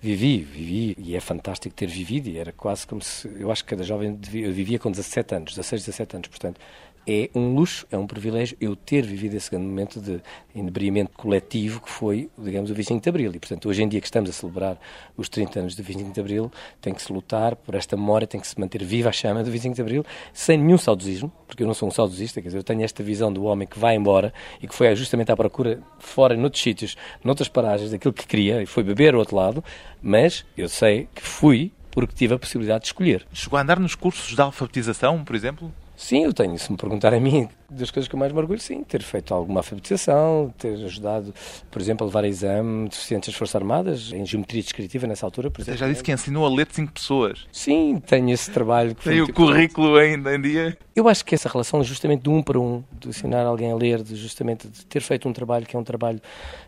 Vivi, 0.00 0.38
vivi, 0.38 0.94
e 0.98 1.16
é 1.16 1.20
fantástico 1.20 1.74
ter 1.74 1.86
vivido, 1.86 2.28
e 2.28 2.36
era 2.36 2.52
quase 2.52 2.86
como 2.86 3.00
se, 3.00 3.26
eu 3.40 3.50
acho 3.50 3.64
que 3.64 3.70
cada 3.70 3.82
jovem 3.82 4.14
devia, 4.14 4.46
eu 4.46 4.52
vivia 4.52 4.78
com 4.78 4.90
17 4.90 5.34
anos, 5.34 5.54
16, 5.54 5.86
17 5.86 6.16
anos, 6.16 6.28
portanto, 6.28 6.60
é 7.06 7.28
um 7.34 7.54
luxo, 7.54 7.86
é 7.90 7.98
um 7.98 8.06
privilégio 8.06 8.56
eu 8.60 8.74
ter 8.74 9.02
vivido 9.02 9.34
esse 9.34 9.50
grande 9.50 9.66
momento 9.66 10.00
de 10.00 10.20
inebriamento 10.54 11.12
coletivo 11.16 11.80
que 11.80 11.90
foi, 11.90 12.30
digamos, 12.38 12.70
o 12.70 12.74
25 12.74 13.02
de 13.02 13.08
Abril. 13.08 13.32
E, 13.34 13.38
portanto, 13.38 13.68
hoje 13.68 13.82
em 13.82 13.88
dia 13.88 14.00
que 14.00 14.06
estamos 14.06 14.30
a 14.30 14.32
celebrar 14.32 14.78
os 15.16 15.28
30 15.28 15.60
anos 15.60 15.74
do 15.74 15.82
25 15.82 16.12
de 16.12 16.20
Abril, 16.20 16.52
tem 16.80 16.94
que 16.94 17.02
se 17.02 17.12
lutar 17.12 17.56
por 17.56 17.74
esta 17.74 17.96
memória, 17.96 18.26
tem 18.26 18.40
que 18.40 18.46
se 18.46 18.58
manter 18.58 18.82
viva 18.84 19.08
a 19.08 19.12
chama 19.12 19.42
do 19.42 19.50
25 19.50 19.74
de 19.74 19.82
Abril, 19.82 20.06
sem 20.32 20.58
nenhum 20.58 20.78
saudosismo, 20.78 21.30
porque 21.46 21.62
eu 21.62 21.66
não 21.66 21.74
sou 21.74 21.88
um 21.88 21.92
saudosista, 21.92 22.40
quer 22.40 22.48
dizer, 22.48 22.58
eu 22.58 22.64
tenho 22.64 22.82
esta 22.82 23.02
visão 23.02 23.32
do 23.32 23.44
homem 23.44 23.66
que 23.66 23.78
vai 23.78 23.96
embora 23.96 24.32
e 24.62 24.66
que 24.66 24.74
foi 24.74 24.94
justamente 24.96 25.30
à 25.30 25.36
procura 25.36 25.80
fora, 25.98 26.36
noutros 26.36 26.62
sítios, 26.62 26.96
noutras 27.22 27.48
paragens, 27.48 27.90
daquilo 27.90 28.12
que 28.12 28.26
queria, 28.26 28.62
e 28.62 28.66
foi 28.66 28.82
beber 28.82 29.14
ao 29.14 29.20
outro 29.20 29.36
lado, 29.36 29.64
mas 30.02 30.44
eu 30.56 30.68
sei 30.68 31.08
que 31.14 31.22
fui 31.22 31.72
porque 31.90 32.12
tive 32.12 32.34
a 32.34 32.38
possibilidade 32.38 32.80
de 32.80 32.86
escolher. 32.88 33.24
Chegou 33.32 33.56
a 33.56 33.62
andar 33.62 33.78
nos 33.78 33.94
cursos 33.94 34.34
de 34.34 34.40
alfabetização, 34.40 35.24
por 35.24 35.36
exemplo? 35.36 35.72
Sim, 35.96 36.24
eu 36.24 36.32
tenho. 36.32 36.58
Se 36.58 36.70
me 36.70 36.76
perguntar 36.76 37.14
a 37.14 37.20
mim, 37.20 37.48
das 37.70 37.90
coisas 37.90 38.08
que 38.08 38.14
eu 38.14 38.18
mais 38.18 38.32
me 38.32 38.38
orgulho, 38.38 38.60
sim, 38.60 38.82
ter 38.82 39.02
feito 39.02 39.32
alguma 39.32 39.60
alfabetização, 39.60 40.52
ter 40.58 40.74
ajudado, 40.84 41.32
por 41.70 41.80
exemplo, 41.80 42.04
a 42.04 42.06
levar 42.06 42.24
a 42.24 42.28
exame 42.28 42.88
deficientes 42.88 43.28
das 43.28 43.36
Forças 43.36 43.56
Armadas, 43.56 44.12
em 44.12 44.24
geometria 44.26 44.62
descritiva 44.62 45.06
nessa 45.06 45.26
altura. 45.26 45.50
Por 45.50 45.64
Você 45.64 45.76
já 45.76 45.88
disse 45.88 46.02
que 46.02 46.12
ensinou 46.12 46.46
a 46.46 46.48
ler 46.48 46.66
cinco 46.70 46.92
pessoas. 46.92 47.46
Sim, 47.52 48.00
tenho 48.04 48.30
esse 48.30 48.50
trabalho. 48.50 48.94
Que 48.94 49.04
Tem 49.04 49.20
o 49.20 49.32
currículo 49.32 49.96
ainda 49.96 50.34
em 50.34 50.40
dia? 50.40 50.76
Eu 50.94 51.08
acho 51.08 51.24
que 51.24 51.34
essa 51.34 51.48
relação 51.48 51.80
é 51.80 51.84
justamente 51.84 52.22
de 52.22 52.30
um 52.30 52.42
para 52.42 52.58
um, 52.58 52.82
de 52.98 53.08
ensinar 53.08 53.44
alguém 53.44 53.70
a 53.70 53.74
ler, 53.74 54.02
de 54.02 54.14
justamente 54.16 54.68
de 54.68 54.86
ter 54.86 55.00
feito 55.00 55.28
um 55.28 55.32
trabalho 55.32 55.66
que 55.66 55.76
é 55.76 55.78
um 55.78 55.84
trabalho 55.84 56.20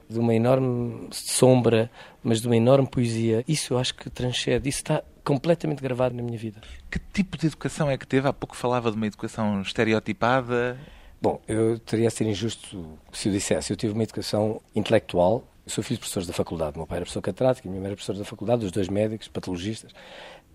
de 0.08 0.18
uma 0.18 0.34
enorme 0.34 1.08
sombra, 1.10 1.90
mas 2.22 2.40
de 2.40 2.46
uma 2.46 2.56
enorme 2.56 2.88
poesia, 2.88 3.44
isso 3.46 3.74
eu 3.74 3.78
acho 3.78 3.94
que 3.94 4.08
transcende, 4.10 4.68
isso 4.68 4.78
está 4.78 5.02
completamente 5.26 5.82
gravado 5.82 6.14
na 6.14 6.22
minha 6.22 6.38
vida. 6.38 6.60
Que 6.88 7.00
tipo 7.12 7.36
de 7.36 7.48
educação 7.48 7.90
é 7.90 7.98
que 7.98 8.06
teve? 8.06 8.28
Há 8.28 8.32
pouco 8.32 8.56
falava 8.56 8.92
de 8.92 8.96
uma 8.96 9.08
educação 9.08 9.60
estereotipada. 9.60 10.78
Bom, 11.20 11.40
eu 11.48 11.80
teria 11.80 12.06
a 12.06 12.10
ser 12.10 12.26
injusto 12.26 12.96
se 13.12 13.28
eu 13.28 13.32
dissesse. 13.32 13.72
Eu 13.72 13.76
tive 13.76 13.92
uma 13.92 14.04
educação 14.04 14.60
intelectual. 14.72 15.42
Eu 15.66 15.72
sou 15.72 15.82
filho 15.82 15.96
de 15.96 16.00
professores 16.00 16.28
da 16.28 16.32
faculdade. 16.32 16.76
O 16.76 16.78
meu 16.78 16.86
pai 16.86 16.98
era 16.98 17.04
professor 17.04 17.20
catedrático, 17.20 17.66
a 17.66 17.70
minha 17.70 17.80
mãe 17.80 17.88
era 17.88 17.96
professora 17.96 18.20
da 18.20 18.24
faculdade, 18.24 18.64
os 18.64 18.70
dois 18.70 18.88
médicos, 18.88 19.26
patologistas. 19.26 19.90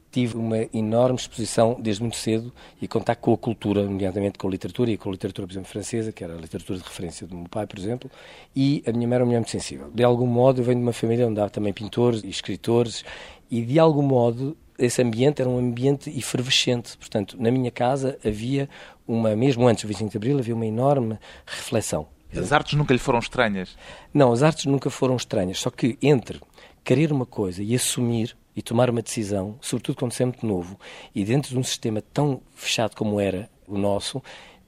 Tive 0.10 0.38
uma 0.38 0.58
enorme 0.74 1.18
exposição 1.18 1.78
desde 1.80 2.02
muito 2.02 2.18
cedo 2.18 2.54
e 2.82 2.88
contato 2.88 3.20
com 3.20 3.34
a 3.34 3.38
cultura, 3.38 3.84
nomeadamente 3.84 4.38
com 4.38 4.48
a 4.48 4.52
literatura 4.52 4.92
e 4.92 4.98
com 4.98 5.10
a 5.10 5.12
literatura, 5.12 5.48
por 5.48 5.54
exemplo, 5.54 5.70
francesa, 5.70 6.12
que 6.14 6.24
era 6.24 6.34
a 6.34 6.38
literatura 6.38 6.80
de 6.80 6.86
referência 6.86 7.28
do 7.28 7.36
meu 7.36 7.50
pai, 7.50 7.68
por 7.68 7.78
exemplo. 7.78 8.10
E 8.56 8.84
a 8.88 8.92
minha 8.92 9.08
mãe 9.08 9.16
era 9.16 9.24
uma 9.24 9.28
mulher 9.28 9.40
muito 9.40 9.52
sensível. 9.52 9.90
De 9.94 10.04
algum 10.04 10.28
modo, 10.28 10.62
eu 10.62 10.66
venho 10.66 10.78
de 10.78 10.84
uma 10.84 10.94
família 10.94 11.28
onde 11.28 11.42
há 11.42 11.50
também 11.50 11.74
pintores 11.74 12.24
e 12.24 12.30
escritores 12.30 13.04
e 13.52 13.62
de 13.62 13.78
algum 13.78 14.02
modo 14.02 14.58
esse 14.80 15.02
ambiente 15.02 15.42
era 15.42 15.50
um 15.50 15.60
ambiente 15.60 16.10
efervescente. 16.10 16.98
Portanto, 16.98 17.36
na 17.40 17.52
minha 17.52 17.70
casa 17.70 18.18
havia 18.26 18.68
uma, 19.08 19.36
mesmo 19.36 19.68
antes 19.68 19.84
do 19.84 19.88
25 19.90 20.10
de 20.10 20.18
Abril, 20.18 20.40
havia 20.40 20.56
uma 20.56 20.66
enorme 20.66 21.20
reflexão. 21.46 22.08
As 22.36 22.54
artes 22.54 22.74
nunca 22.76 22.94
lhe 22.94 23.00
foram 23.00 23.20
estranhas? 23.20 23.78
Não, 24.14 24.32
as 24.32 24.42
artes 24.42 24.66
nunca 24.66 24.90
foram 24.90 25.18
estranhas. 25.18 25.60
Só 25.60 25.70
que 25.70 25.98
entre 26.02 26.40
querer 26.84 27.12
uma 27.12 27.26
coisa 27.26 27.62
e 27.62 27.76
assumir 27.76 28.36
e 28.56 28.62
tomar 28.62 28.90
uma 28.90 29.02
decisão, 29.02 29.58
sobretudo 29.62 29.98
quando 29.98 30.14
se 30.14 30.24
é 30.24 30.26
muito 30.26 30.46
novo, 30.46 30.80
e 31.14 31.24
dentro 31.24 31.52
de 31.52 31.60
um 31.60 31.64
sistema 31.64 32.02
tão 32.14 32.42
fechado 32.56 32.96
como 32.96 33.20
era 33.20 33.50
o 33.68 33.78
nosso, 33.78 34.22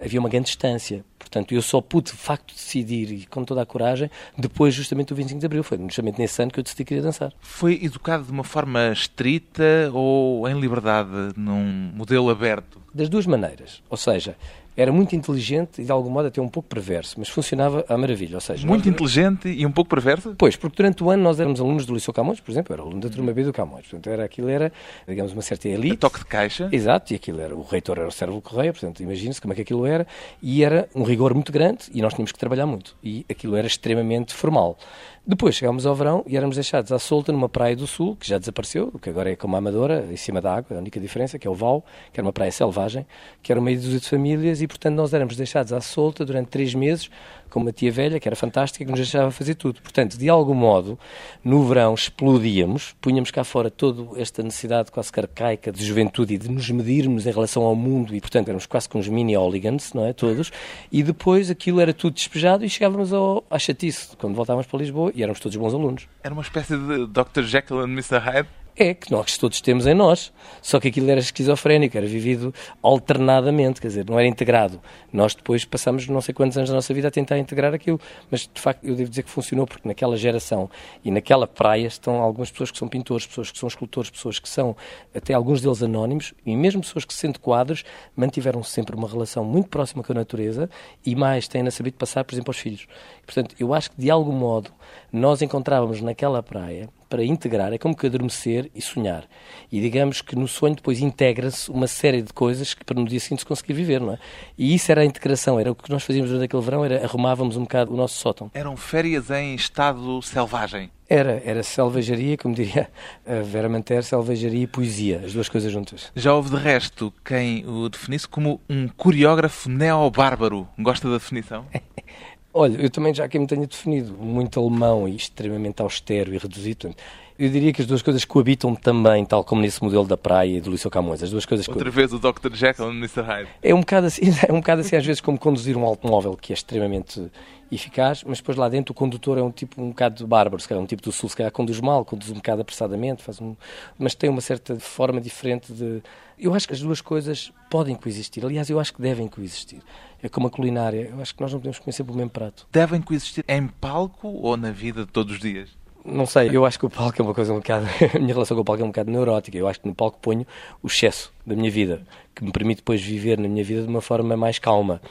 havia 0.03 0.19
uma 0.19 0.29
grande 0.29 0.45
distância. 0.47 1.03
Portanto, 1.17 1.53
eu 1.53 1.61
só 1.61 1.81
pude, 1.81 2.11
de 2.11 2.17
facto, 2.17 2.53
decidir, 2.53 3.11
e 3.11 3.25
com 3.25 3.43
toda 3.43 3.61
a 3.61 3.65
coragem, 3.65 4.09
depois 4.37 4.73
justamente 4.73 5.07
do 5.07 5.15
25 5.15 5.39
de 5.39 5.45
Abril. 5.45 5.63
Foi 5.63 5.77
justamente 5.79 6.19
nesse 6.19 6.41
ano 6.41 6.51
que 6.51 6.59
eu 6.59 6.63
decidi 6.63 6.83
que 6.83 6.89
queria 6.89 7.03
dançar. 7.03 7.33
Foi 7.39 7.79
educado 7.81 8.23
de 8.23 8.31
uma 8.31 8.43
forma 8.43 8.91
estrita 8.91 9.89
ou 9.93 10.47
em 10.47 10.59
liberdade, 10.59 11.09
num 11.35 11.91
modelo 11.95 12.29
aberto? 12.29 12.81
Das 12.93 13.09
duas 13.09 13.25
maneiras. 13.25 13.81
Ou 13.89 13.97
seja, 13.97 14.35
era 14.75 14.91
muito 14.91 15.15
inteligente 15.15 15.81
e 15.81 15.85
de 15.85 15.91
algum 15.91 16.09
modo 16.09 16.27
até 16.27 16.41
um 16.41 16.47
pouco 16.47 16.67
perverso, 16.69 17.15
mas 17.17 17.29
funcionava 17.29 17.85
à 17.87 17.97
maravilha. 17.97 18.35
Ou 18.35 18.41
seja, 18.41 18.65
muito 18.65 18.85
nós... 18.85 18.93
inteligente 18.93 19.47
e 19.47 19.65
um 19.65 19.71
pouco 19.71 19.89
perverso? 19.89 20.35
Pois, 20.37 20.55
porque 20.55 20.77
durante 20.77 21.03
o 21.03 21.09
ano 21.09 21.23
nós 21.23 21.39
éramos 21.39 21.59
alunos 21.59 21.85
do 21.85 21.93
Liceu 21.93 22.13
Camões, 22.13 22.39
por 22.39 22.51
exemplo, 22.51 22.73
era 22.73 22.81
aluno 22.81 22.99
da 22.99 23.09
turma 23.09 23.33
B 23.33 23.43
do 23.43 23.53
Camões. 23.53 23.83
Portanto, 23.83 24.09
era, 24.09 24.23
aquilo 24.23 24.49
era, 24.49 24.71
digamos, 25.07 25.33
uma 25.33 25.41
certa 25.41 25.67
elite. 25.67 25.95
A 25.95 25.97
toque 25.97 26.19
de 26.19 26.25
caixa. 26.25 26.69
Exato, 26.71 27.13
e 27.13 27.15
aquilo 27.15 27.39
era, 27.39 27.55
o 27.55 27.63
reitor 27.63 27.97
era 27.97 28.07
o 28.07 28.11
Sérvulo 28.11 28.41
Correia, 28.41 28.71
portanto, 28.71 29.01
imagine-se 29.01 29.39
como 29.39 29.53
é 29.53 29.55
que 29.55 29.61
aquilo 29.61 29.85
era, 29.85 30.07
e 30.41 30.63
era 30.63 30.87
um 30.95 31.03
rigor 31.03 31.33
muito 31.33 31.51
grande 31.51 31.85
e 31.93 32.01
nós 32.01 32.13
tínhamos 32.13 32.31
que 32.31 32.39
trabalhar 32.39 32.65
muito. 32.65 32.95
E 33.03 33.25
aquilo 33.29 33.55
era 33.55 33.67
extremamente 33.67 34.33
formal. 34.33 34.77
Depois 35.25 35.55
chegámos 35.55 35.85
ao 35.85 35.95
verão 35.95 36.21
e 36.27 36.35
éramos 36.35 36.57
deixados 36.57 36.91
à 36.91 36.99
solta 36.99 37.31
numa 37.31 37.47
praia 37.47 37.77
do 37.77 37.87
sul, 37.87 38.17
que 38.17 38.27
já 38.27 38.37
desapareceu, 38.37 38.91
que 39.01 39.09
agora 39.09 39.31
é 39.31 39.37
como 39.37 39.55
a 39.55 39.59
Amadora, 39.59 40.05
em 40.11 40.17
cima 40.17 40.41
da 40.41 40.53
água, 40.53 40.75
a 40.75 40.79
única 40.81 40.99
diferença, 40.99 41.39
que 41.39 41.47
é 41.47 41.49
o 41.49 41.53
Val, 41.53 41.81
que 42.11 42.19
era 42.19 42.27
uma 42.27 42.33
praia 42.33 42.51
selvagem, 42.51 43.07
que 43.41 43.49
era 43.49 43.57
uma 43.57 43.67
meio 43.67 43.79
de 43.79 44.01
famílias 44.01 44.61
e, 44.61 44.67
portanto, 44.67 44.95
nós 44.95 45.13
éramos 45.13 45.37
deixados 45.37 45.71
à 45.71 45.79
solta 45.79 46.25
durante 46.25 46.49
três 46.49 46.75
meses 46.75 47.09
com 47.53 47.59
uma 47.59 47.71
tia 47.71 47.91
velha, 47.91 48.19
que 48.19 48.27
era 48.27 48.35
fantástica, 48.35 48.83
que 48.83 48.89
nos 48.89 48.99
deixava 48.99 49.29
fazer 49.29 49.53
tudo. 49.53 49.79
Portanto, 49.81 50.17
de 50.17 50.27
algum 50.27 50.55
modo, 50.55 50.97
no 51.43 51.63
verão 51.67 51.93
explodíamos, 51.93 52.95
punhamos 52.99 53.29
cá 53.29 53.43
fora 53.43 53.69
toda 53.69 54.19
esta 54.19 54.41
necessidade 54.41 54.91
quase 54.91 55.11
arcaica 55.15 55.71
de 55.71 55.85
juventude 55.85 56.33
e 56.33 56.37
de 56.39 56.49
nos 56.49 56.67
medirmos 56.71 57.27
em 57.27 57.31
relação 57.31 57.63
ao 57.63 57.75
mundo 57.75 58.15
e, 58.15 58.19
portanto, 58.19 58.47
éramos 58.47 58.65
quase 58.65 58.89
com 58.89 58.97
uns 58.97 59.07
mini-hooligans, 59.07 59.93
não 59.93 60.05
é? 60.05 60.13
Todos. 60.13 60.51
E 60.91 61.03
depois 61.03 61.51
aquilo 61.51 61.79
era 61.79 61.93
tudo 61.93 62.15
despejado 62.15 62.65
e 62.65 62.69
chegávamos 62.69 63.13
ao, 63.13 63.43
à 63.51 63.59
chatice, 63.59 64.17
quando 64.17 64.33
voltávamos 64.33 64.65
para 64.65 64.79
Lisboa 64.79 65.11
e 65.13 65.21
éramos 65.21 65.39
todos 65.39 65.55
bons 65.55 65.75
alunos. 65.75 66.07
Era 66.23 66.33
uma 66.33 66.41
espécie 66.41 66.75
de 66.75 67.05
Dr. 67.05 67.43
Jekyll 67.43 67.81
and 67.81 67.89
Mr. 67.89 68.17
Hyde? 68.17 68.62
É, 68.75 68.95
que 68.95 69.11
nós 69.11 69.37
todos 69.37 69.61
temos 69.61 69.85
em 69.85 69.93
nós. 69.93 70.33
Só 70.59 70.79
que 70.79 70.87
aquilo 70.87 71.09
era 71.09 71.19
esquizofrénico, 71.19 71.95
era 71.95 72.07
vivido 72.07 72.51
alternadamente, 72.81 73.79
quer 73.79 73.87
dizer, 73.87 74.05
não 74.09 74.17
era 74.17 74.27
integrado. 74.27 74.81
Nós 75.11 75.35
depois 75.35 75.63
passamos 75.63 76.07
não 76.07 76.21
sei 76.21 76.33
quantos 76.33 76.57
anos 76.57 76.71
da 76.71 76.75
nossa 76.75 76.91
vida 76.91 77.07
a 77.07 77.11
tentar 77.11 77.37
integrar 77.37 77.71
aquilo. 77.71 78.01
Mas, 78.31 78.49
de 78.51 78.59
facto, 78.59 78.83
eu 78.83 78.95
devo 78.95 79.11
dizer 79.11 79.21
que 79.21 79.29
funcionou, 79.29 79.67
porque 79.67 79.87
naquela 79.87 80.17
geração 80.17 80.69
e 81.05 81.11
naquela 81.11 81.45
praia 81.45 81.85
estão 81.85 82.15
algumas 82.15 82.49
pessoas 82.49 82.71
que 82.71 82.77
são 82.79 82.87
pintores, 82.87 83.27
pessoas 83.27 83.51
que 83.51 83.59
são 83.59 83.67
escultores, 83.67 84.09
pessoas 84.09 84.39
que 84.39 84.49
são, 84.49 84.75
até 85.13 85.35
alguns 85.35 85.61
deles, 85.61 85.83
anónimos, 85.83 86.33
e 86.43 86.55
mesmo 86.55 86.81
pessoas 86.81 87.05
que, 87.05 87.13
sendo 87.13 87.39
quadros, 87.39 87.83
mantiveram 88.15 88.63
sempre 88.63 88.95
uma 88.95 89.07
relação 89.07 89.45
muito 89.45 89.69
próxima 89.69 90.01
com 90.01 90.13
a 90.13 90.15
natureza 90.15 90.67
e 91.05 91.15
mais 91.15 91.47
têm-na 91.47 91.69
sabido 91.69 91.93
passar, 91.93 92.23
por 92.23 92.33
exemplo, 92.33 92.49
aos 92.49 92.57
filhos. 92.57 92.87
Portanto, 93.23 93.55
eu 93.59 93.71
acho 93.71 93.91
que, 93.91 94.01
de 94.01 94.09
algum 94.09 94.33
modo, 94.33 94.71
nós 95.11 95.43
encontrávamos 95.43 96.01
naquela 96.01 96.41
praia 96.41 96.89
para 97.13 97.23
integrar, 97.23 97.71
é 97.71 97.77
como 97.77 97.95
que 97.95 98.07
adormecer 98.07 98.71
e 98.73 98.81
sonhar. 98.81 99.25
E 99.71 99.79
digamos 99.79 100.19
que 100.19 100.35
no 100.35 100.47
sonho 100.47 100.73
depois 100.73 100.99
integra-se 100.99 101.69
uma 101.69 101.85
série 101.85 102.23
de 102.23 102.33
coisas 102.33 102.73
que 102.73 102.83
para 102.83 102.99
no 102.99 103.07
dia 103.07 103.19
seguinte 103.19 103.41
se 103.41 103.45
conseguir 103.45 103.73
viver, 103.73 104.01
não 104.01 104.13
é? 104.13 104.17
E 104.57 104.73
isso 104.73 104.91
era 104.91 105.01
a 105.01 105.05
integração, 105.05 105.59
era 105.59 105.71
o 105.71 105.75
que 105.75 105.91
nós 105.91 106.03
fazíamos 106.03 106.31
durante 106.31 106.45
aquele 106.45 106.63
verão, 106.63 106.83
era 106.83 107.03
arrumávamos 107.03 107.55
um 107.55 107.61
bocado 107.61 107.93
o 107.93 107.95
nosso 107.95 108.17
sótão. 108.17 108.49
Eram 108.51 108.75
férias 108.75 109.29
em 109.29 109.53
estado 109.53 110.23
selvagem? 110.23 110.89
Era, 111.07 111.39
era 111.45 111.61
selvageria, 111.61 112.35
como 112.35 112.55
diria 112.55 112.89
a 113.27 113.43
Vera 113.43 113.69
Manter, 113.69 114.03
selvageria 114.03 114.63
e 114.63 114.65
poesia, 114.65 115.21
as 115.23 115.33
duas 115.33 115.47
coisas 115.47 115.71
juntas. 115.71 116.11
Já 116.15 116.33
houve 116.33 116.49
de 116.49 116.55
resto 116.55 117.13
quem 117.23 117.63
o 117.67 117.89
definisse 117.89 118.27
como 118.27 118.59
um 118.67 118.87
coreógrafo 118.87 119.69
neobárbaro. 119.69 120.67
Gosta 120.79 121.07
da 121.07 121.17
definição? 121.17 121.67
Olha, 122.55 122.79
eu 122.79 122.89
também 122.89 123.13
já 123.13 123.25
aqui 123.25 123.39
me 123.39 123.47
tenho 123.47 123.65
definido 123.67 124.13
muito 124.13 124.59
alemão 124.59 125.07
e 125.07 125.15
extremamente 125.15 125.81
austero 125.81 126.33
e 126.33 126.37
reduzido. 126.37 126.93
Eu 127.37 127.49
diria 127.49 127.73
que 127.73 127.81
as 127.81 127.87
duas 127.87 128.01
coisas 128.01 128.23
coabitam 128.25 128.75
também, 128.75 129.25
tal 129.25 129.43
como 129.43 129.61
nesse 129.61 129.83
modelo 129.83 130.05
da 130.05 130.15
praia 130.15 130.57
e 130.57 130.61
do 130.61 130.69
Liceu 130.69 130.91
Camões. 130.91 131.23
As 131.23 131.31
duas 131.31 131.45
coisas 131.45 131.67
Outra 131.67 131.89
vez 131.89 132.13
o 132.13 132.19
Dr. 132.19 132.53
Jekyll 132.53 132.91
e 132.91 132.97
Mr. 132.97 133.21
Hyde. 133.21 133.49
É 133.61 133.73
um 133.73 133.79
bocado 133.79 134.07
assim, 134.07 134.21
é 134.47 134.53
um 134.53 134.57
bocado 134.57 134.81
assim 134.81 134.95
às 134.95 135.05
vezes 135.05 135.19
como 135.19 135.37
conduzir 135.37 135.75
um 135.75 135.83
automóvel 135.83 136.37
que 136.39 136.53
é 136.53 136.55
extremamente 136.55 137.31
eficaz, 137.71 138.23
mas 138.23 138.37
depois 138.37 138.55
lá 138.55 138.69
dentro 138.69 138.91
o 138.91 138.95
condutor 138.95 139.37
é 139.39 139.41
um 139.41 139.49
tipo 139.49 139.81
um 139.81 139.89
bocado 139.89 140.27
bárbaro, 140.27 140.61
se 140.61 140.67
calhar 140.67 140.83
um 140.83 140.85
tipo 140.85 141.01
do 141.01 141.11
sul, 141.11 141.27
se 141.27 141.35
calhar 141.35 141.51
conduz 141.51 141.79
mal, 141.79 142.05
conduz 142.05 142.29
um 142.29 142.35
bocado 142.35 142.61
apressadamente, 142.61 143.23
faz 143.23 143.41
um... 143.41 143.55
mas 143.97 144.13
tem 144.13 144.29
uma 144.29 144.41
certa 144.41 144.79
forma 144.79 145.19
diferente 145.19 145.73
de... 145.73 146.03
Eu 146.37 146.53
acho 146.53 146.67
que 146.67 146.73
as 146.73 146.81
duas 146.81 147.01
coisas 147.01 147.51
podem 147.69 147.95
coexistir. 147.95 148.45
Aliás, 148.45 148.69
eu 148.69 148.79
acho 148.79 148.93
que 148.93 149.01
devem 149.01 149.27
coexistir. 149.27 149.79
É 150.21 150.27
como 150.27 150.47
a 150.47 150.49
culinária. 150.49 151.09
Eu 151.11 151.21
acho 151.21 151.33
que 151.33 151.41
nós 151.41 151.51
não 151.51 151.59
podemos 151.59 151.79
comer 151.79 151.93
sempre 151.93 152.11
o 152.11 152.15
mesmo 152.15 152.31
prato. 152.31 152.67
Devem 152.71 153.01
coexistir 153.01 153.45
em 153.47 153.67
palco 153.67 154.27
ou 154.27 154.57
na 154.57 154.71
vida 154.71 155.05
de 155.05 155.11
todos 155.11 155.35
os 155.35 155.39
dias? 155.39 155.82
Não 156.05 156.25
sei, 156.25 156.49
eu 156.51 156.65
acho 156.65 156.77
que 156.77 156.85
o 156.85 156.89
palco 156.89 157.21
é 157.21 157.23
uma 157.23 157.33
coisa 157.33 157.53
um 157.53 157.57
bocado. 157.57 157.85
a 158.13 158.19
minha 158.19 158.33
relação 158.33 158.55
com 158.55 158.61
o 158.61 158.65
palco 158.65 158.81
é 158.81 158.85
um 158.85 158.89
bocado 158.89 159.09
neurótica. 159.09 159.57
Eu 159.57 159.67
acho 159.67 159.79
que 159.79 159.87
no 159.87 159.95
palco 159.95 160.17
ponho 160.21 160.45
o 160.81 160.87
excesso 160.87 161.33
da 161.45 161.55
minha 161.55 161.71
vida, 161.71 162.01
que 162.35 162.43
me 162.43 162.51
permite 162.51 162.77
depois 162.77 163.01
viver 163.01 163.37
na 163.37 163.47
minha 163.47 163.63
vida 163.63 163.81
de 163.83 163.87
uma 163.87 164.01
forma 164.01 164.35
mais 164.35 164.59
calma. 164.59 165.01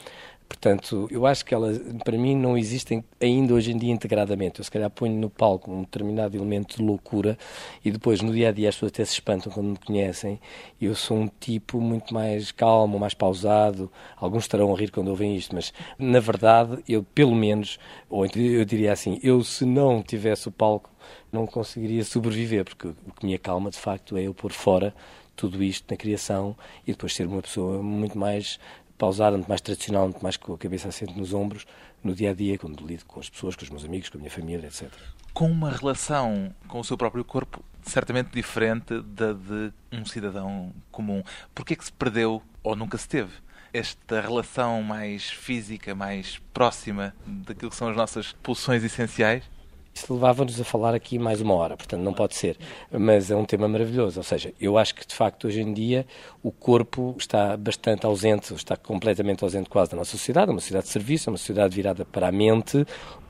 Portanto, 0.52 1.08
eu 1.10 1.24
acho 1.24 1.46
que 1.46 1.54
elas, 1.54 1.80
para 2.04 2.18
mim, 2.18 2.36
não 2.36 2.58
existem 2.58 3.02
ainda 3.18 3.54
hoje 3.54 3.72
em 3.72 3.78
dia 3.78 3.90
integradamente. 3.90 4.60
Eu, 4.60 4.64
se 4.64 4.70
calhar, 4.70 4.90
ponho 4.90 5.18
no 5.18 5.30
palco 5.30 5.72
um 5.72 5.80
determinado 5.80 6.36
elemento 6.36 6.76
de 6.76 6.82
loucura 6.82 7.38
e 7.82 7.90
depois, 7.90 8.20
no 8.20 8.30
dia 8.30 8.50
a 8.50 8.52
dia, 8.52 8.68
as 8.68 8.74
pessoas 8.74 8.92
até 8.92 9.02
se 9.06 9.14
espantam 9.14 9.50
quando 9.50 9.70
me 9.70 9.78
conhecem. 9.78 10.38
Eu 10.78 10.94
sou 10.94 11.16
um 11.16 11.26
tipo 11.40 11.80
muito 11.80 12.12
mais 12.12 12.52
calmo, 12.52 12.98
mais 12.98 13.14
pausado. 13.14 13.90
Alguns 14.14 14.44
estarão 14.44 14.72
a 14.74 14.78
rir 14.78 14.90
quando 14.90 15.08
ouvem 15.08 15.34
isto, 15.34 15.54
mas, 15.54 15.72
na 15.98 16.20
verdade, 16.20 16.84
eu, 16.86 17.02
pelo 17.02 17.34
menos, 17.34 17.78
ou 18.10 18.26
então 18.26 18.42
eu 18.42 18.64
diria 18.66 18.92
assim, 18.92 19.18
eu, 19.22 19.42
se 19.42 19.64
não 19.64 20.02
tivesse 20.02 20.48
o 20.48 20.52
palco, 20.52 20.90
não 21.32 21.46
conseguiria 21.46 22.04
sobreviver, 22.04 22.64
porque 22.66 22.88
o 22.88 22.94
que 23.18 23.24
me 23.24 23.34
acalma, 23.34 23.70
de 23.70 23.78
facto, 23.78 24.18
é 24.18 24.24
eu 24.24 24.34
pôr 24.34 24.52
fora 24.52 24.94
tudo 25.34 25.62
isto 25.62 25.90
na 25.90 25.96
criação 25.96 26.54
e 26.86 26.92
depois 26.92 27.14
ser 27.14 27.26
uma 27.26 27.40
pessoa 27.40 27.82
muito 27.82 28.18
mais 28.18 28.60
pausada, 29.02 29.36
muito 29.36 29.48
mais 29.48 29.60
tradicional, 29.60 30.04
muito 30.04 30.22
mais 30.22 30.36
com 30.36 30.54
a 30.54 30.58
cabeça 30.58 30.86
assente 30.86 31.12
nos 31.18 31.34
ombros, 31.34 31.66
no 32.04 32.14
dia 32.14 32.30
a 32.30 32.32
dia, 32.32 32.56
quando 32.56 32.86
lido 32.86 33.04
com 33.04 33.18
as 33.18 33.28
pessoas, 33.28 33.56
com 33.56 33.64
os 33.64 33.70
meus 33.70 33.84
amigos, 33.84 34.08
com 34.08 34.16
a 34.16 34.20
minha 34.20 34.30
família, 34.30 34.68
etc. 34.68 34.88
Com 35.34 35.50
uma 35.50 35.72
relação 35.72 36.54
com 36.68 36.78
o 36.78 36.84
seu 36.84 36.96
próprio 36.96 37.24
corpo 37.24 37.64
certamente 37.82 38.30
diferente 38.30 39.00
da 39.00 39.32
de 39.32 39.72
um 39.90 40.04
cidadão 40.04 40.72
comum. 40.92 41.20
Porquê 41.52 41.72
é 41.72 41.76
que 41.76 41.84
se 41.84 41.92
perdeu 41.92 42.40
ou 42.62 42.76
nunca 42.76 42.96
se 42.96 43.08
teve? 43.08 43.32
esta 43.74 44.20
relação 44.20 44.82
mais 44.82 45.30
física, 45.30 45.94
mais 45.94 46.38
próxima 46.52 47.14
daquilo 47.26 47.70
que 47.70 47.76
são 47.76 47.88
as 47.88 47.96
nossas 47.96 48.32
pulsões 48.42 48.84
essenciais? 48.84 49.44
Isso 49.94 50.12
levava-nos 50.14 50.58
a 50.60 50.64
falar 50.64 50.94
aqui 50.94 51.18
mais 51.18 51.40
uma 51.40 51.54
hora, 51.54 51.76
portanto 51.76 52.00
não 52.00 52.14
pode 52.14 52.34
ser. 52.34 52.56
Mas 52.90 53.30
é 53.30 53.36
um 53.36 53.44
tema 53.44 53.68
maravilhoso. 53.68 54.20
Ou 54.20 54.24
seja, 54.24 54.52
eu 54.60 54.78
acho 54.78 54.94
que 54.94 55.06
de 55.06 55.14
facto 55.14 55.46
hoje 55.46 55.60
em 55.60 55.72
dia 55.72 56.06
o 56.42 56.50
corpo 56.50 57.14
está 57.18 57.56
bastante 57.56 58.06
ausente, 58.06 58.54
está 58.54 58.76
completamente 58.76 59.44
ausente 59.44 59.68
quase 59.68 59.90
da 59.90 59.96
nossa 59.96 60.12
sociedade, 60.12 60.48
é 60.50 60.52
uma 60.52 60.60
sociedade 60.60 60.86
de 60.86 60.92
serviço, 60.92 61.28
é 61.28 61.32
uma 61.32 61.38
sociedade 61.38 61.74
virada 61.74 62.04
para 62.04 62.28
a 62.28 62.32
mente, 62.32 62.86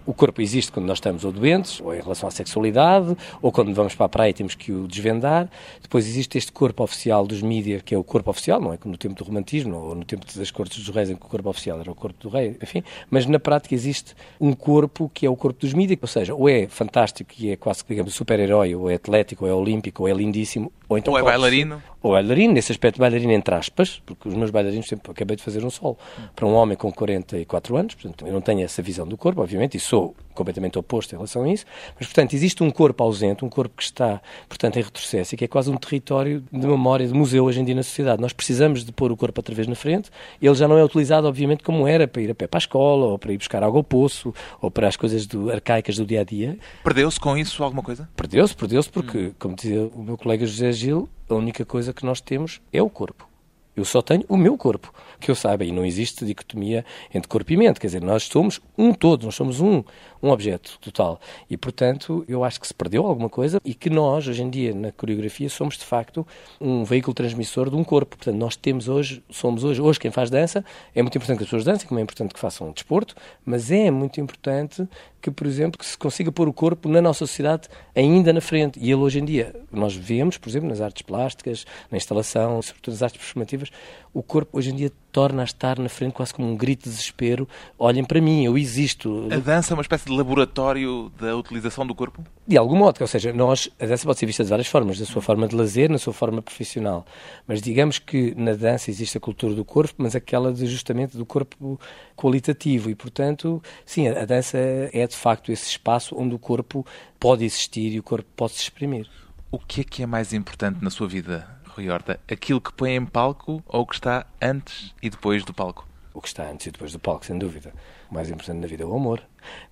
o 0.06 0.12
corpo 0.12 0.40
existe 0.40 0.72
quando 0.72 0.86
nós 0.86 0.98
estamos 0.98 1.24
ou 1.24 1.32
doentes, 1.32 1.80
ou 1.80 1.94
em 1.94 2.00
relação 2.00 2.28
à 2.28 2.32
sexualidade, 2.32 3.16
ou 3.40 3.52
quando 3.52 3.72
vamos 3.74 3.94
para 3.94 4.06
a 4.06 4.08
praia 4.08 4.30
e 4.30 4.34
temos 4.34 4.54
que 4.54 4.72
o 4.72 4.86
desvendar. 4.86 5.48
Depois 5.80 6.06
existe 6.06 6.38
este 6.38 6.52
corpo 6.52 6.82
oficial 6.82 7.26
dos 7.26 7.42
mídias, 7.42 7.82
que 7.82 7.94
é 7.94 7.98
o 7.98 8.04
corpo 8.04 8.30
oficial, 8.30 8.60
não 8.60 8.72
é 8.72 8.76
como 8.76 8.92
no 8.92 8.98
tempo 8.98 9.14
do 9.14 9.24
romantismo, 9.24 9.76
ou 9.76 9.94
no 9.94 10.04
tempo 10.04 10.26
das 10.34 10.50
cortes 10.50 10.84
dos 10.84 10.94
reis, 10.94 11.10
em 11.10 11.16
que 11.16 11.24
o 11.24 11.28
corpo 11.28 11.48
oficial 11.48 11.80
era 11.80 11.90
o 11.90 11.94
corpo 11.94 12.18
do 12.20 12.28
rei, 12.28 12.56
enfim. 12.62 12.82
Mas 13.10 13.26
na 13.26 13.38
prática 13.38 13.74
existe 13.74 14.14
um 14.40 14.52
corpo 14.52 15.10
que 15.12 15.26
é 15.26 15.30
o 15.30 15.36
corpo 15.36 15.60
dos 15.60 15.72
mídias, 15.74 15.98
ou 16.00 16.08
seja, 16.08 16.34
ou 16.34 16.48
é 16.48 16.66
fantástico 16.66 17.32
e 17.38 17.50
é 17.50 17.56
quase, 17.56 17.84
digamos, 17.88 18.14
super-herói, 18.14 18.74
ou 18.74 18.90
é 18.90 18.94
atlético, 18.94 19.44
ou 19.44 19.50
é 19.50 19.54
olímpico, 19.54 20.02
ou 20.02 20.08
é 20.08 20.12
lindíssimo, 20.12 20.72
ou 20.88 20.98
então... 20.98 21.12
Ou 21.12 21.18
é 21.18 21.22
bailarino. 21.22 21.82
Ou 22.02 22.12
bailarino, 22.12 22.54
nesse 22.54 22.72
aspecto 22.72 22.98
bailarino 22.98 23.32
entre 23.32 23.54
aspas, 23.54 24.02
porque 24.04 24.28
os 24.28 24.34
meus 24.34 24.50
bailarinos 24.50 24.88
sempre 24.88 25.12
acabei 25.12 25.36
de 25.36 25.42
fazer 25.42 25.64
um 25.64 25.70
solo. 25.70 25.96
Para 26.34 26.46
um 26.46 26.54
homem 26.54 26.76
com 26.76 26.92
44 26.92 27.76
anos, 27.76 27.94
portanto, 27.94 28.26
eu 28.26 28.32
não 28.32 28.40
tenho 28.40 28.62
essa 28.62 28.82
visão 28.82 29.06
do 29.06 29.16
corpo, 29.16 29.40
obviamente, 29.40 29.76
e 29.76 29.80
sou 29.80 30.14
completamente 30.34 30.78
oposto 30.78 31.14
em 31.14 31.16
relação 31.16 31.44
a 31.44 31.52
isso, 31.52 31.64
mas, 31.98 32.06
portanto, 32.06 32.34
existe 32.34 32.62
um 32.62 32.70
corpo 32.70 33.02
ausente, 33.02 33.44
um 33.44 33.48
corpo 33.48 33.74
que 33.76 33.82
está, 33.82 34.20
portanto, 34.48 34.78
em 34.78 34.82
retrocesso 34.82 35.34
e 35.34 35.38
que 35.38 35.44
é 35.44 35.48
quase 35.48 35.70
um 35.70 35.76
território 35.76 36.42
de 36.52 36.66
memória, 36.66 37.06
de 37.06 37.14
museu 37.14 37.44
hoje 37.44 37.60
em 37.60 37.64
dia 37.64 37.74
na 37.74 37.82
sociedade. 37.82 38.20
Nós 38.20 38.32
precisamos 38.32 38.84
de 38.84 38.92
pôr 38.92 39.12
o 39.12 39.16
corpo 39.16 39.38
outra 39.38 39.54
vez 39.54 39.66
na 39.66 39.74
frente, 39.74 40.10
ele 40.40 40.54
já 40.54 40.66
não 40.66 40.78
é 40.78 40.84
utilizado, 40.84 41.26
obviamente, 41.26 41.62
como 41.62 41.86
era 41.86 42.06
para 42.06 42.22
ir 42.22 42.30
a 42.30 42.34
pé 42.34 42.46
para 42.46 42.58
a 42.58 42.60
escola, 42.60 43.06
ou 43.06 43.18
para 43.18 43.32
ir 43.32 43.38
buscar 43.38 43.62
água 43.62 43.78
ao 43.78 43.84
poço, 43.84 44.34
ou 44.60 44.70
para 44.70 44.88
as 44.88 44.96
coisas 44.96 45.26
do, 45.26 45.50
arcaicas 45.50 45.96
do 45.96 46.04
dia-a-dia. 46.04 46.58
Perdeu-se 46.84 47.18
com 47.18 47.36
isso 47.36 47.62
alguma 47.62 47.82
coisa? 47.82 48.08
Perdeu-se, 48.16 48.54
perdeu-se 48.54 48.90
porque, 48.90 49.18
hum. 49.18 49.34
como 49.38 49.54
dizia 49.54 49.86
o 49.94 50.02
meu 50.02 50.16
colega 50.16 50.46
José 50.46 50.72
Gil, 50.72 51.08
a 51.28 51.34
única 51.34 51.64
coisa 51.64 51.92
que 51.92 52.04
nós 52.04 52.20
temos 52.20 52.60
é 52.72 52.82
o 52.82 52.90
corpo. 52.90 53.31
Eu 53.74 53.84
só 53.84 54.02
tenho 54.02 54.24
o 54.28 54.36
meu 54.36 54.56
corpo, 54.58 54.92
que 55.18 55.30
eu 55.30 55.34
saiba, 55.34 55.64
e 55.64 55.72
não 55.72 55.84
existe 55.84 56.26
dicotomia 56.26 56.84
entre 57.12 57.28
corpo 57.28 57.50
e 57.52 57.56
mente. 57.56 57.80
Quer 57.80 57.86
dizer, 57.86 58.02
nós 58.02 58.24
somos 58.24 58.60
um 58.76 58.92
todo, 58.92 59.24
nós 59.24 59.34
somos 59.34 59.60
um, 59.60 59.82
um 60.22 60.28
objeto 60.28 60.78
total. 60.78 61.18
E, 61.48 61.56
portanto, 61.56 62.24
eu 62.28 62.44
acho 62.44 62.60
que 62.60 62.66
se 62.66 62.74
perdeu 62.74 63.06
alguma 63.06 63.30
coisa 63.30 63.60
e 63.64 63.72
que 63.72 63.88
nós, 63.88 64.28
hoje 64.28 64.42
em 64.42 64.50
dia, 64.50 64.74
na 64.74 64.92
coreografia, 64.92 65.48
somos 65.48 65.78
de 65.78 65.84
facto 65.84 66.26
um 66.60 66.84
veículo 66.84 67.14
transmissor 67.14 67.70
de 67.70 67.76
um 67.76 67.82
corpo. 67.82 68.16
Portanto, 68.16 68.36
nós 68.36 68.56
temos 68.56 68.88
hoje, 68.88 69.22
somos 69.30 69.64
hoje, 69.64 69.80
hoje 69.80 69.98
quem 69.98 70.10
faz 70.10 70.28
dança, 70.28 70.62
é 70.94 71.00
muito 71.00 71.16
importante 71.16 71.38
que 71.38 71.44
as 71.44 71.48
pessoas 71.48 71.64
dancem, 71.64 71.88
como 71.88 71.98
é 71.98 72.02
importante 72.02 72.34
que 72.34 72.40
façam 72.40 72.68
um 72.68 72.72
desporto, 72.72 73.14
mas 73.44 73.70
é 73.70 73.90
muito 73.90 74.20
importante 74.20 74.86
que, 75.22 75.30
por 75.30 75.46
exemplo, 75.46 75.78
que 75.78 75.86
se 75.86 75.96
consiga 75.96 76.32
pôr 76.32 76.48
o 76.48 76.52
corpo 76.52 76.88
na 76.88 77.00
nossa 77.00 77.20
sociedade 77.20 77.68
ainda 77.94 78.32
na 78.32 78.40
frente. 78.40 78.78
E 78.80 78.90
ele 78.90 79.00
hoje 79.00 79.20
em 79.20 79.24
dia, 79.24 79.54
nós 79.70 79.94
vemos, 79.94 80.36
por 80.36 80.48
exemplo, 80.48 80.68
nas 80.68 80.80
artes 80.80 81.02
plásticas, 81.02 81.64
na 81.90 81.96
instalação, 81.96 82.60
sobretudo 82.60 82.92
nas 82.92 83.02
artes 83.02 83.18
performativas, 83.18 83.70
o 84.14 84.22
corpo 84.22 84.58
hoje 84.58 84.70
em 84.70 84.76
dia 84.76 84.92
torna 85.10 85.42
a 85.42 85.44
estar 85.44 85.78
na 85.78 85.88
frente 85.88 86.12
quase 86.12 86.32
como 86.32 86.48
um 86.48 86.56
grito 86.56 86.84
de 86.84 86.90
desespero. 86.90 87.48
Olhem 87.78 88.04
para 88.04 88.20
mim, 88.20 88.44
eu 88.44 88.56
existo. 88.56 89.28
A 89.30 89.36
dança 89.36 89.72
é 89.72 89.74
uma 89.74 89.82
espécie 89.82 90.06
de 90.06 90.12
laboratório 90.12 91.10
da 91.18 91.36
utilização 91.36 91.86
do 91.86 91.94
corpo? 91.94 92.24
De 92.46 92.56
algum 92.56 92.76
modo, 92.76 92.98
ou 93.00 93.06
seja, 93.06 93.32
nós, 93.32 93.68
a 93.80 93.86
dança 93.86 94.04
pode 94.04 94.18
ser 94.18 94.26
vista 94.26 94.42
de 94.42 94.50
várias 94.50 94.68
formas, 94.68 94.98
da 94.98 95.04
sua 95.04 95.22
forma 95.22 95.46
de 95.46 95.54
lazer, 95.54 95.90
na 95.90 95.98
sua 95.98 96.12
forma 96.12 96.42
profissional. 96.42 97.06
Mas 97.46 97.60
digamos 97.60 97.98
que 97.98 98.34
na 98.36 98.54
dança 98.54 98.90
existe 98.90 99.16
a 99.16 99.20
cultura 99.20 99.54
do 99.54 99.64
corpo, 99.64 99.94
mas 99.98 100.14
aquela 100.14 100.52
de, 100.52 100.66
justamente 100.66 101.16
do 101.16 101.26
corpo 101.26 101.78
qualitativo. 102.16 102.90
E, 102.90 102.94
portanto, 102.94 103.62
sim, 103.84 104.08
a 104.08 104.24
dança 104.24 104.58
é 104.58 105.06
de 105.06 105.16
facto 105.16 105.52
esse 105.52 105.68
espaço 105.68 106.14
onde 106.18 106.34
o 106.34 106.38
corpo 106.38 106.86
pode 107.18 107.44
existir 107.44 107.92
e 107.92 107.98
o 107.98 108.02
corpo 108.02 108.28
pode 108.36 108.52
se 108.52 108.62
exprimir. 108.62 109.08
O 109.50 109.58
que 109.58 109.82
é 109.82 109.84
que 109.84 110.02
é 110.02 110.06
mais 110.06 110.32
importante 110.32 110.82
na 110.82 110.88
sua 110.88 111.06
vida, 111.06 111.46
Rui 111.74 111.88
Horta? 111.88 112.20
Aquilo 112.30 112.60
que 112.60 112.72
põe 112.72 112.94
em 112.94 113.04
palco 113.04 113.62
ou 113.66 113.82
o 113.82 113.86
que 113.86 113.94
está 113.94 114.26
antes 114.40 114.94
e 115.02 115.08
depois 115.08 115.44
do 115.44 115.54
palco? 115.54 115.86
O 116.12 116.20
que 116.20 116.28
está 116.28 116.48
antes 116.50 116.66
e 116.66 116.70
depois 116.70 116.92
do 116.92 116.98
palco, 116.98 117.24
sem 117.24 117.38
dúvida. 117.38 117.72
O 118.10 118.14
mais 118.14 118.28
importante 118.28 118.60
na 118.60 118.66
vida 118.66 118.82
é 118.82 118.86
o 118.86 118.94
amor. 118.94 119.22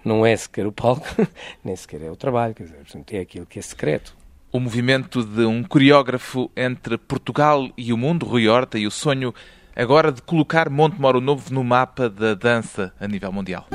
Não 0.05 0.25
é 0.25 0.35
sequer 0.35 0.67
o 0.67 0.73
palco, 0.73 1.07
nem 1.63 1.77
sequer 1.77 2.03
é 2.03 2.11
o 2.11 2.17
trabalho, 2.17 2.55
quer 2.55 2.65
dizer, 2.65 2.79
é 3.13 3.19
aquilo 3.19 3.45
que 3.45 3.59
é 3.59 3.63
secreto. 3.63 4.17
O 4.51 4.59
movimento 4.59 5.23
de 5.23 5.45
um 5.45 5.63
coreógrafo 5.63 6.51
entre 6.57 6.97
Portugal 6.97 7.69
e 7.77 7.93
o 7.93 7.97
mundo, 7.97 8.27
Rui 8.27 8.49
Horta, 8.49 8.79
e 8.79 8.87
o 8.87 8.91
sonho 8.91 9.35
agora 9.77 10.11
de 10.11 10.23
colocar 10.23 10.69
Monte 10.71 11.01
Moro 11.01 11.21
Novo 11.21 11.53
no 11.53 11.63
mapa 11.63 12.09
da 12.09 12.35
dança 12.35 12.93
a 12.99 13.07
nível 13.07 13.31
mundial. 13.31 13.67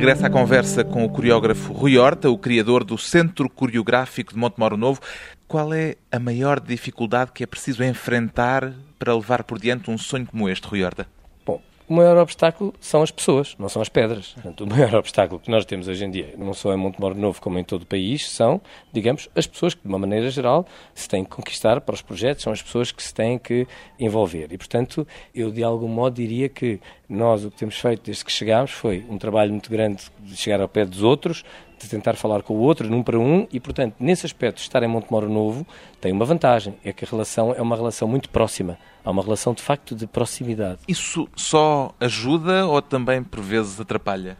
De 0.00 0.06
regresso 0.06 0.24
à 0.24 0.30
conversa 0.30 0.82
com 0.82 1.04
o 1.04 1.10
coreógrafo 1.10 1.74
Rui 1.74 1.98
Horta, 1.98 2.30
o 2.30 2.38
criador 2.38 2.84
do 2.84 2.96
Centro 2.96 3.50
Coreográfico 3.50 4.32
de 4.32 4.38
Montemoro 4.38 4.74
Novo. 4.74 4.98
Qual 5.46 5.74
é 5.74 5.96
a 6.10 6.18
maior 6.18 6.58
dificuldade 6.58 7.32
que 7.34 7.44
é 7.44 7.46
preciso 7.46 7.84
enfrentar 7.84 8.72
para 8.98 9.14
levar 9.14 9.44
por 9.44 9.58
diante 9.58 9.90
um 9.90 9.98
sonho 9.98 10.24
como 10.24 10.48
este, 10.48 10.66
Rui 10.66 10.82
Horta? 10.82 11.06
O 11.90 11.92
maior 11.92 12.16
obstáculo 12.18 12.72
são 12.78 13.02
as 13.02 13.10
pessoas, 13.10 13.56
não 13.58 13.68
são 13.68 13.82
as 13.82 13.88
pedras. 13.88 14.28
Portanto, 14.34 14.60
o 14.60 14.66
maior 14.68 14.94
obstáculo 15.02 15.40
que 15.40 15.50
nós 15.50 15.64
temos 15.64 15.88
hoje 15.88 16.04
em 16.04 16.10
dia, 16.10 16.34
não 16.38 16.54
só 16.54 16.72
em 16.72 16.76
Montemor 16.76 17.16
Novo 17.16 17.42
como 17.42 17.58
em 17.58 17.64
todo 17.64 17.82
o 17.82 17.86
país, 17.86 18.30
são, 18.30 18.60
digamos, 18.92 19.28
as 19.34 19.44
pessoas 19.44 19.74
que, 19.74 19.82
de 19.82 19.88
uma 19.88 19.98
maneira 19.98 20.30
geral, 20.30 20.64
se 20.94 21.08
têm 21.08 21.24
que 21.24 21.30
conquistar 21.30 21.80
para 21.80 21.92
os 21.92 22.00
projetos, 22.00 22.44
são 22.44 22.52
as 22.52 22.62
pessoas 22.62 22.92
que 22.92 23.02
se 23.02 23.12
têm 23.12 23.36
que 23.36 23.66
envolver. 23.98 24.52
E, 24.52 24.56
portanto, 24.56 25.04
eu 25.34 25.50
de 25.50 25.64
algum 25.64 25.88
modo 25.88 26.14
diria 26.14 26.48
que 26.48 26.78
nós 27.08 27.44
o 27.44 27.50
que 27.50 27.56
temos 27.56 27.76
feito 27.76 28.04
desde 28.04 28.24
que 28.24 28.30
chegámos 28.30 28.70
foi 28.70 29.04
um 29.10 29.18
trabalho 29.18 29.50
muito 29.50 29.68
grande 29.68 30.04
de 30.20 30.36
chegar 30.36 30.60
ao 30.60 30.68
pé 30.68 30.84
dos 30.84 31.02
outros, 31.02 31.44
de 31.76 31.88
tentar 31.88 32.14
falar 32.14 32.44
com 32.44 32.54
o 32.54 32.60
outro, 32.60 32.88
num 32.88 33.02
para 33.02 33.18
um, 33.18 33.48
e, 33.52 33.58
portanto, 33.58 33.96
nesse 33.98 34.24
aspecto, 34.24 34.58
estar 34.58 34.80
em 34.84 34.88
Montemoro 34.88 35.28
Novo 35.28 35.66
tem 36.00 36.12
uma 36.12 36.24
vantagem, 36.24 36.76
é 36.84 36.92
que 36.92 37.04
a 37.04 37.08
relação 37.08 37.52
é 37.52 37.60
uma 37.60 37.74
relação 37.74 38.06
muito 38.06 38.30
próxima. 38.30 38.78
Há 39.04 39.10
uma 39.10 39.22
relação, 39.22 39.54
de 39.54 39.62
facto, 39.62 39.94
de 39.94 40.06
proximidade. 40.06 40.80
Isso 40.86 41.28
só 41.34 41.94
ajuda 41.98 42.66
ou 42.66 42.80
também, 42.82 43.22
por 43.22 43.40
vezes, 43.40 43.80
atrapalha? 43.80 44.36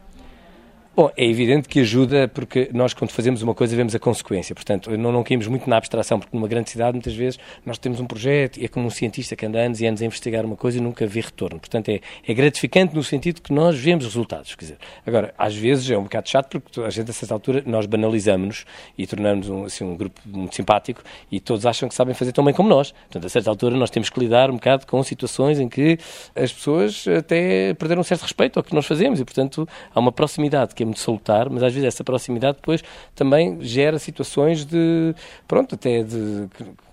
Bom, 0.93 1.09
é 1.15 1.25
evidente 1.25 1.69
que 1.69 1.79
ajuda 1.79 2.27
porque 2.27 2.69
nós, 2.73 2.93
quando 2.93 3.11
fazemos 3.11 3.41
uma 3.41 3.55
coisa, 3.55 3.73
vemos 3.77 3.95
a 3.95 3.99
consequência. 3.99 4.53
Portanto, 4.53 4.91
não, 4.97 5.09
não 5.09 5.23
caímos 5.23 5.47
muito 5.47 5.69
na 5.69 5.77
abstração, 5.77 6.19
porque 6.19 6.35
numa 6.35 6.49
grande 6.49 6.69
cidade, 6.69 6.91
muitas 6.91 7.13
vezes, 7.13 7.39
nós 7.65 7.77
temos 7.77 8.01
um 8.01 8.05
projeto 8.05 8.57
e 8.57 8.65
é 8.65 8.67
como 8.67 8.87
um 8.87 8.89
cientista 8.89 9.33
que 9.33 9.45
anda 9.45 9.57
anos 9.57 9.79
e 9.79 9.85
anos 9.85 10.01
a 10.01 10.05
investigar 10.05 10.45
uma 10.45 10.57
coisa 10.57 10.79
e 10.79 10.81
nunca 10.81 11.07
vê 11.07 11.21
retorno. 11.21 11.61
Portanto, 11.61 11.87
é, 11.87 12.01
é 12.27 12.33
gratificante 12.33 12.93
no 12.93 13.01
sentido 13.05 13.41
que 13.41 13.53
nós 13.53 13.79
vemos 13.79 14.03
resultados. 14.03 14.53
Quer 14.53 14.65
dizer, 14.65 14.77
agora, 15.07 15.33
às 15.37 15.55
vezes 15.55 15.89
é 15.89 15.97
um 15.97 16.03
bocado 16.03 16.29
chato 16.29 16.59
porque 16.59 16.81
a 16.81 16.89
gente, 16.89 17.09
a 17.09 17.13
certa 17.13 17.33
altura, 17.33 17.63
nós 17.65 17.85
banalizamos-nos 17.85 18.65
e 18.97 19.07
tornamos 19.07 19.47
um, 19.47 19.63
assim, 19.63 19.85
um 19.85 19.95
grupo 19.95 20.19
muito 20.25 20.53
simpático 20.53 21.01
e 21.31 21.39
todos 21.39 21.65
acham 21.65 21.87
que 21.87 21.95
sabem 21.95 22.13
fazer 22.13 22.33
tão 22.33 22.43
bem 22.43 22.53
como 22.53 22.67
nós. 22.67 22.91
Portanto, 22.91 23.25
a 23.25 23.29
certa 23.29 23.49
altura, 23.49 23.77
nós 23.77 23.89
temos 23.89 24.09
que 24.09 24.19
lidar 24.19 24.51
um 24.51 24.55
bocado 24.55 24.85
com 24.85 25.01
situações 25.03 25.57
em 25.57 25.69
que 25.69 25.97
as 26.35 26.51
pessoas 26.51 27.07
até 27.07 27.73
perderam 27.75 28.01
um 28.01 28.03
certo 28.03 28.23
respeito 28.23 28.59
ao 28.59 28.63
que 28.63 28.75
nós 28.75 28.85
fazemos 28.85 29.21
e, 29.21 29.23
portanto, 29.23 29.65
há 29.95 29.97
uma 29.97 30.11
proximidade 30.11 30.75
que 30.75 30.83
é 30.83 30.90
muito 30.91 30.99
salutar, 30.99 31.49
mas 31.49 31.63
às 31.63 31.73
vezes 31.73 31.87
essa 31.87 32.03
proximidade 32.03 32.57
depois 32.57 32.83
também 33.15 33.61
gera 33.61 33.97
situações 33.97 34.65
de, 34.65 35.15
pronto, 35.47 35.75
até 35.75 36.03
de 36.03 36.47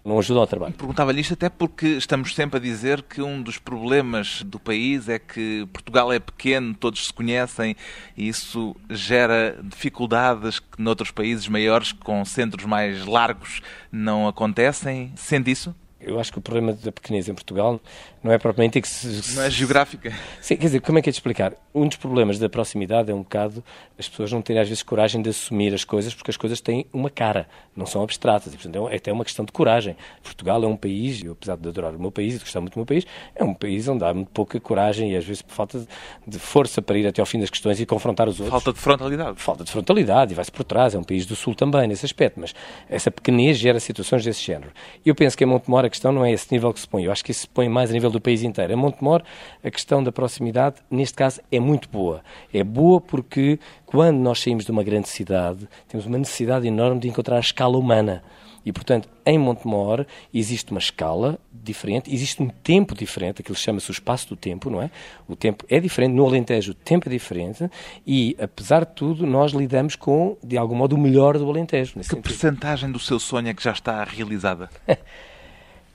não 0.05 0.19
ajudam 0.19 0.41
ao 0.41 0.47
trabalho. 0.47 0.73
Perguntava-lhe 0.73 1.21
isto 1.21 1.35
até 1.35 1.51
porque 1.51 1.87
estamos 1.87 2.35
sempre 2.35 2.57
a 2.57 2.61
dizer 2.61 3.03
que 3.03 3.21
um 3.21 3.43
dos 3.43 3.59
problemas 3.59 4.43
do 4.43 4.59
país 4.59 5.07
é 5.09 5.19
que 5.19 5.69
Portugal 5.71 6.11
é 6.11 6.19
pequeno, 6.19 6.75
todos 6.75 7.07
se 7.07 7.13
conhecem 7.13 7.77
e 8.17 8.27
isso 8.27 8.75
gera 8.89 9.59
dificuldades 9.63 10.61
que 10.61 10.81
noutros 10.81 11.11
países 11.11 11.47
maiores, 11.47 11.93
com 11.93 12.25
centros 12.25 12.65
mais 12.65 13.05
largos, 13.05 13.61
não 13.93 14.27
acontecem. 14.27 15.13
Sente 15.15 15.51
isso? 15.51 15.75
Eu 16.01 16.21
acho 16.21 16.33
que 16.33 16.39
o 16.39 16.41
problema 16.41 16.73
da 16.73 16.93
pequenez 16.93 17.29
em 17.29 17.35
Portugal 17.35 17.81
não 18.23 18.33
é 18.33 18.39
propriamente 18.39 18.81
que 18.81 18.89
se... 18.89 19.35
Não 19.35 19.43
é 19.43 19.51
geográfica. 19.51 20.13
Sim, 20.41 20.57
quer 20.57 20.67
dizer, 20.67 20.81
como 20.81 20.99
é 20.99 21.03
que 21.03 21.09
é 21.09 21.13
de 21.13 21.17
explicar? 21.17 21.55
Um 21.75 21.87
dos 21.87 21.97
problemas 21.97 22.39
da 22.39 22.49
proximidade 22.49 23.11
é 23.11 23.15
um 23.15 23.23
bocado 23.23 23.63
as 23.99 24.09
pessoas 24.09 24.33
não 24.33 24.41
terem 24.41 24.63
às 24.63 24.69
vezes 24.69 24.83
coragem 24.83 25.21
de 25.21 25.31
assumir 25.31 25.75
as 25.75 25.85
coisas 25.85 26.15
porque 26.15 26.31
as 26.31 26.37
coisas 26.37 26.61
têm 26.61 26.87
uma 26.93 27.11
cara, 27.11 27.49
não 27.75 27.85
são 27.85 28.03
abstratas. 28.03 28.55
E, 28.55 28.57
portanto, 28.57 28.89
é, 28.89 28.95
é 28.95 28.97
até 28.97 29.13
uma 29.13 29.25
questão 29.25 29.45
de 29.45 29.51
coragem. 29.51 29.97
Portugal 30.23 30.63
é 30.63 30.67
um 30.67 30.77
país, 30.77 31.23
eu 31.23 31.33
apesar 31.33 31.57
de 31.57 31.69
adorar 31.69 31.95
o 31.95 32.01
meu 32.01 32.13
país 32.13 32.35
e 32.35 32.39
de 32.39 32.45
gostar 32.45 32.61
muito 32.61 32.75
do 32.75 32.79
meu 32.79 32.87
país, 32.87 33.05
é 33.35 33.43
um 33.43 33.55
país 33.55 33.89
onde 33.89 34.05
há 34.05 34.15
muito 34.15 34.31
pouca 34.31 34.61
coragem 34.61 35.13
e 35.13 35.17
às 35.17 35.25
vezes 35.25 35.43
por 35.43 35.53
falta 35.53 35.85
de 36.27 36.39
força 36.39 36.81
para 36.81 36.97
ir 36.97 37.07
até 37.07 37.21
ao 37.21 37.27
fim 37.27 37.41
das 37.41 37.51
questões 37.51 37.81
e 37.81 37.87
confrontar 37.87 38.29
os 38.29 38.39
outros. 38.39 38.51
Falta 38.51 38.73
de 38.73 38.79
frontalidade. 38.79 39.41
Falta 39.41 39.65
de 39.65 39.71
frontalidade 39.73 40.33
e 40.33 40.35
vai-se 40.35 40.53
por 40.53 40.65
trás. 40.65 40.95
É 40.95 40.99
um 40.99 41.05
país 41.05 41.27
do 41.27 41.35
Sul 41.35 41.55
também, 41.55 41.89
nesse 41.89 42.07
aspecto. 42.07 42.39
Mas 42.39 42.55
essa 42.89 43.11
pequenez 43.11 43.57
gera 43.59 43.81
situações 43.81 44.25
desse 44.25 44.43
género. 44.43 44.71
Eu 45.05 45.15
penso 45.15 45.37
que 45.37 45.43
em 45.43 45.47
Montemor 45.47 45.85
a 45.88 45.90
questão 45.90 46.12
não 46.12 46.24
é 46.24 46.31
esse 46.31 46.53
nível 46.53 46.72
que 46.72 46.81
se 46.81 46.87
põe. 46.87 47.05
Eu 47.05 47.12
acho 47.12 47.24
que 47.24 47.33
isso 47.33 47.40
se 47.40 47.48
põe 47.48 47.68
mais 47.68 47.90
a 47.90 47.92
nível 47.92 48.11
do 48.11 48.20
país 48.20 48.42
inteiro. 48.42 48.72
Em 48.72 48.77
Montemor, 48.77 49.22
a 49.64 49.70
questão 49.70 50.03
da 50.03 50.12
proximidade, 50.12 50.77
neste 50.90 51.14
caso, 51.14 51.40
é 51.51 51.59
muito 51.59 51.88
boa. 51.88 52.22
É 52.53 52.62
boa 52.62 53.01
porque 53.01 53.59
quando 53.87 54.18
nós 54.18 54.40
saímos 54.40 54.64
de 54.64 54.70
uma 54.70 54.85
grande 54.85 55.09
cidade, 55.09 55.66
temos 55.88 56.07
uma 56.07 56.18
necessidade 56.18 56.66
enorme 56.66 57.01
de 57.01 57.09
encontrar 57.09 57.37
a 57.37 57.40
escala 57.40 57.77
humana. 57.77 58.22
E, 58.64 58.72
portanto, 58.72 59.09
em 59.24 59.38
Montemor 59.38 60.05
existe 60.33 60.70
uma 60.72 60.79
escala 60.79 61.38
diferente, 61.51 62.12
existe 62.12 62.42
um 62.42 62.48
tempo 62.48 62.94
diferente, 62.94 63.40
aquilo 63.40 63.57
chama-se 63.57 63.90
o 63.90 63.92
espaço 63.92 64.29
do 64.29 64.37
tempo, 64.37 64.68
não 64.68 64.83
é? 64.83 64.90
O 65.27 65.35
tempo 65.35 65.64
é 65.70 65.81
diferente, 65.81 66.12
no 66.12 66.27
Alentejo 66.27 66.72
o 66.72 66.74
tempo 66.74 67.09
é 67.09 67.11
diferente 67.11 67.70
e, 68.07 68.37
apesar 68.38 68.85
de 68.85 68.92
tudo, 68.94 69.27
nós 69.27 69.53
lidamos 69.53 69.96
com, 69.96 70.37
de 70.44 70.59
algum 70.59 70.74
modo, 70.74 70.96
o 70.96 70.98
melhor 70.98 71.38
do 71.38 71.48
Alentejo. 71.48 71.98
Que 71.98 72.16
percentagem 72.16 72.90
do 72.92 72.98
seu 72.98 73.18
sonho 73.18 73.48
é 73.48 73.55
que 73.55 73.62
já 73.62 73.72
está 73.72 74.05
realizada? 74.05 74.68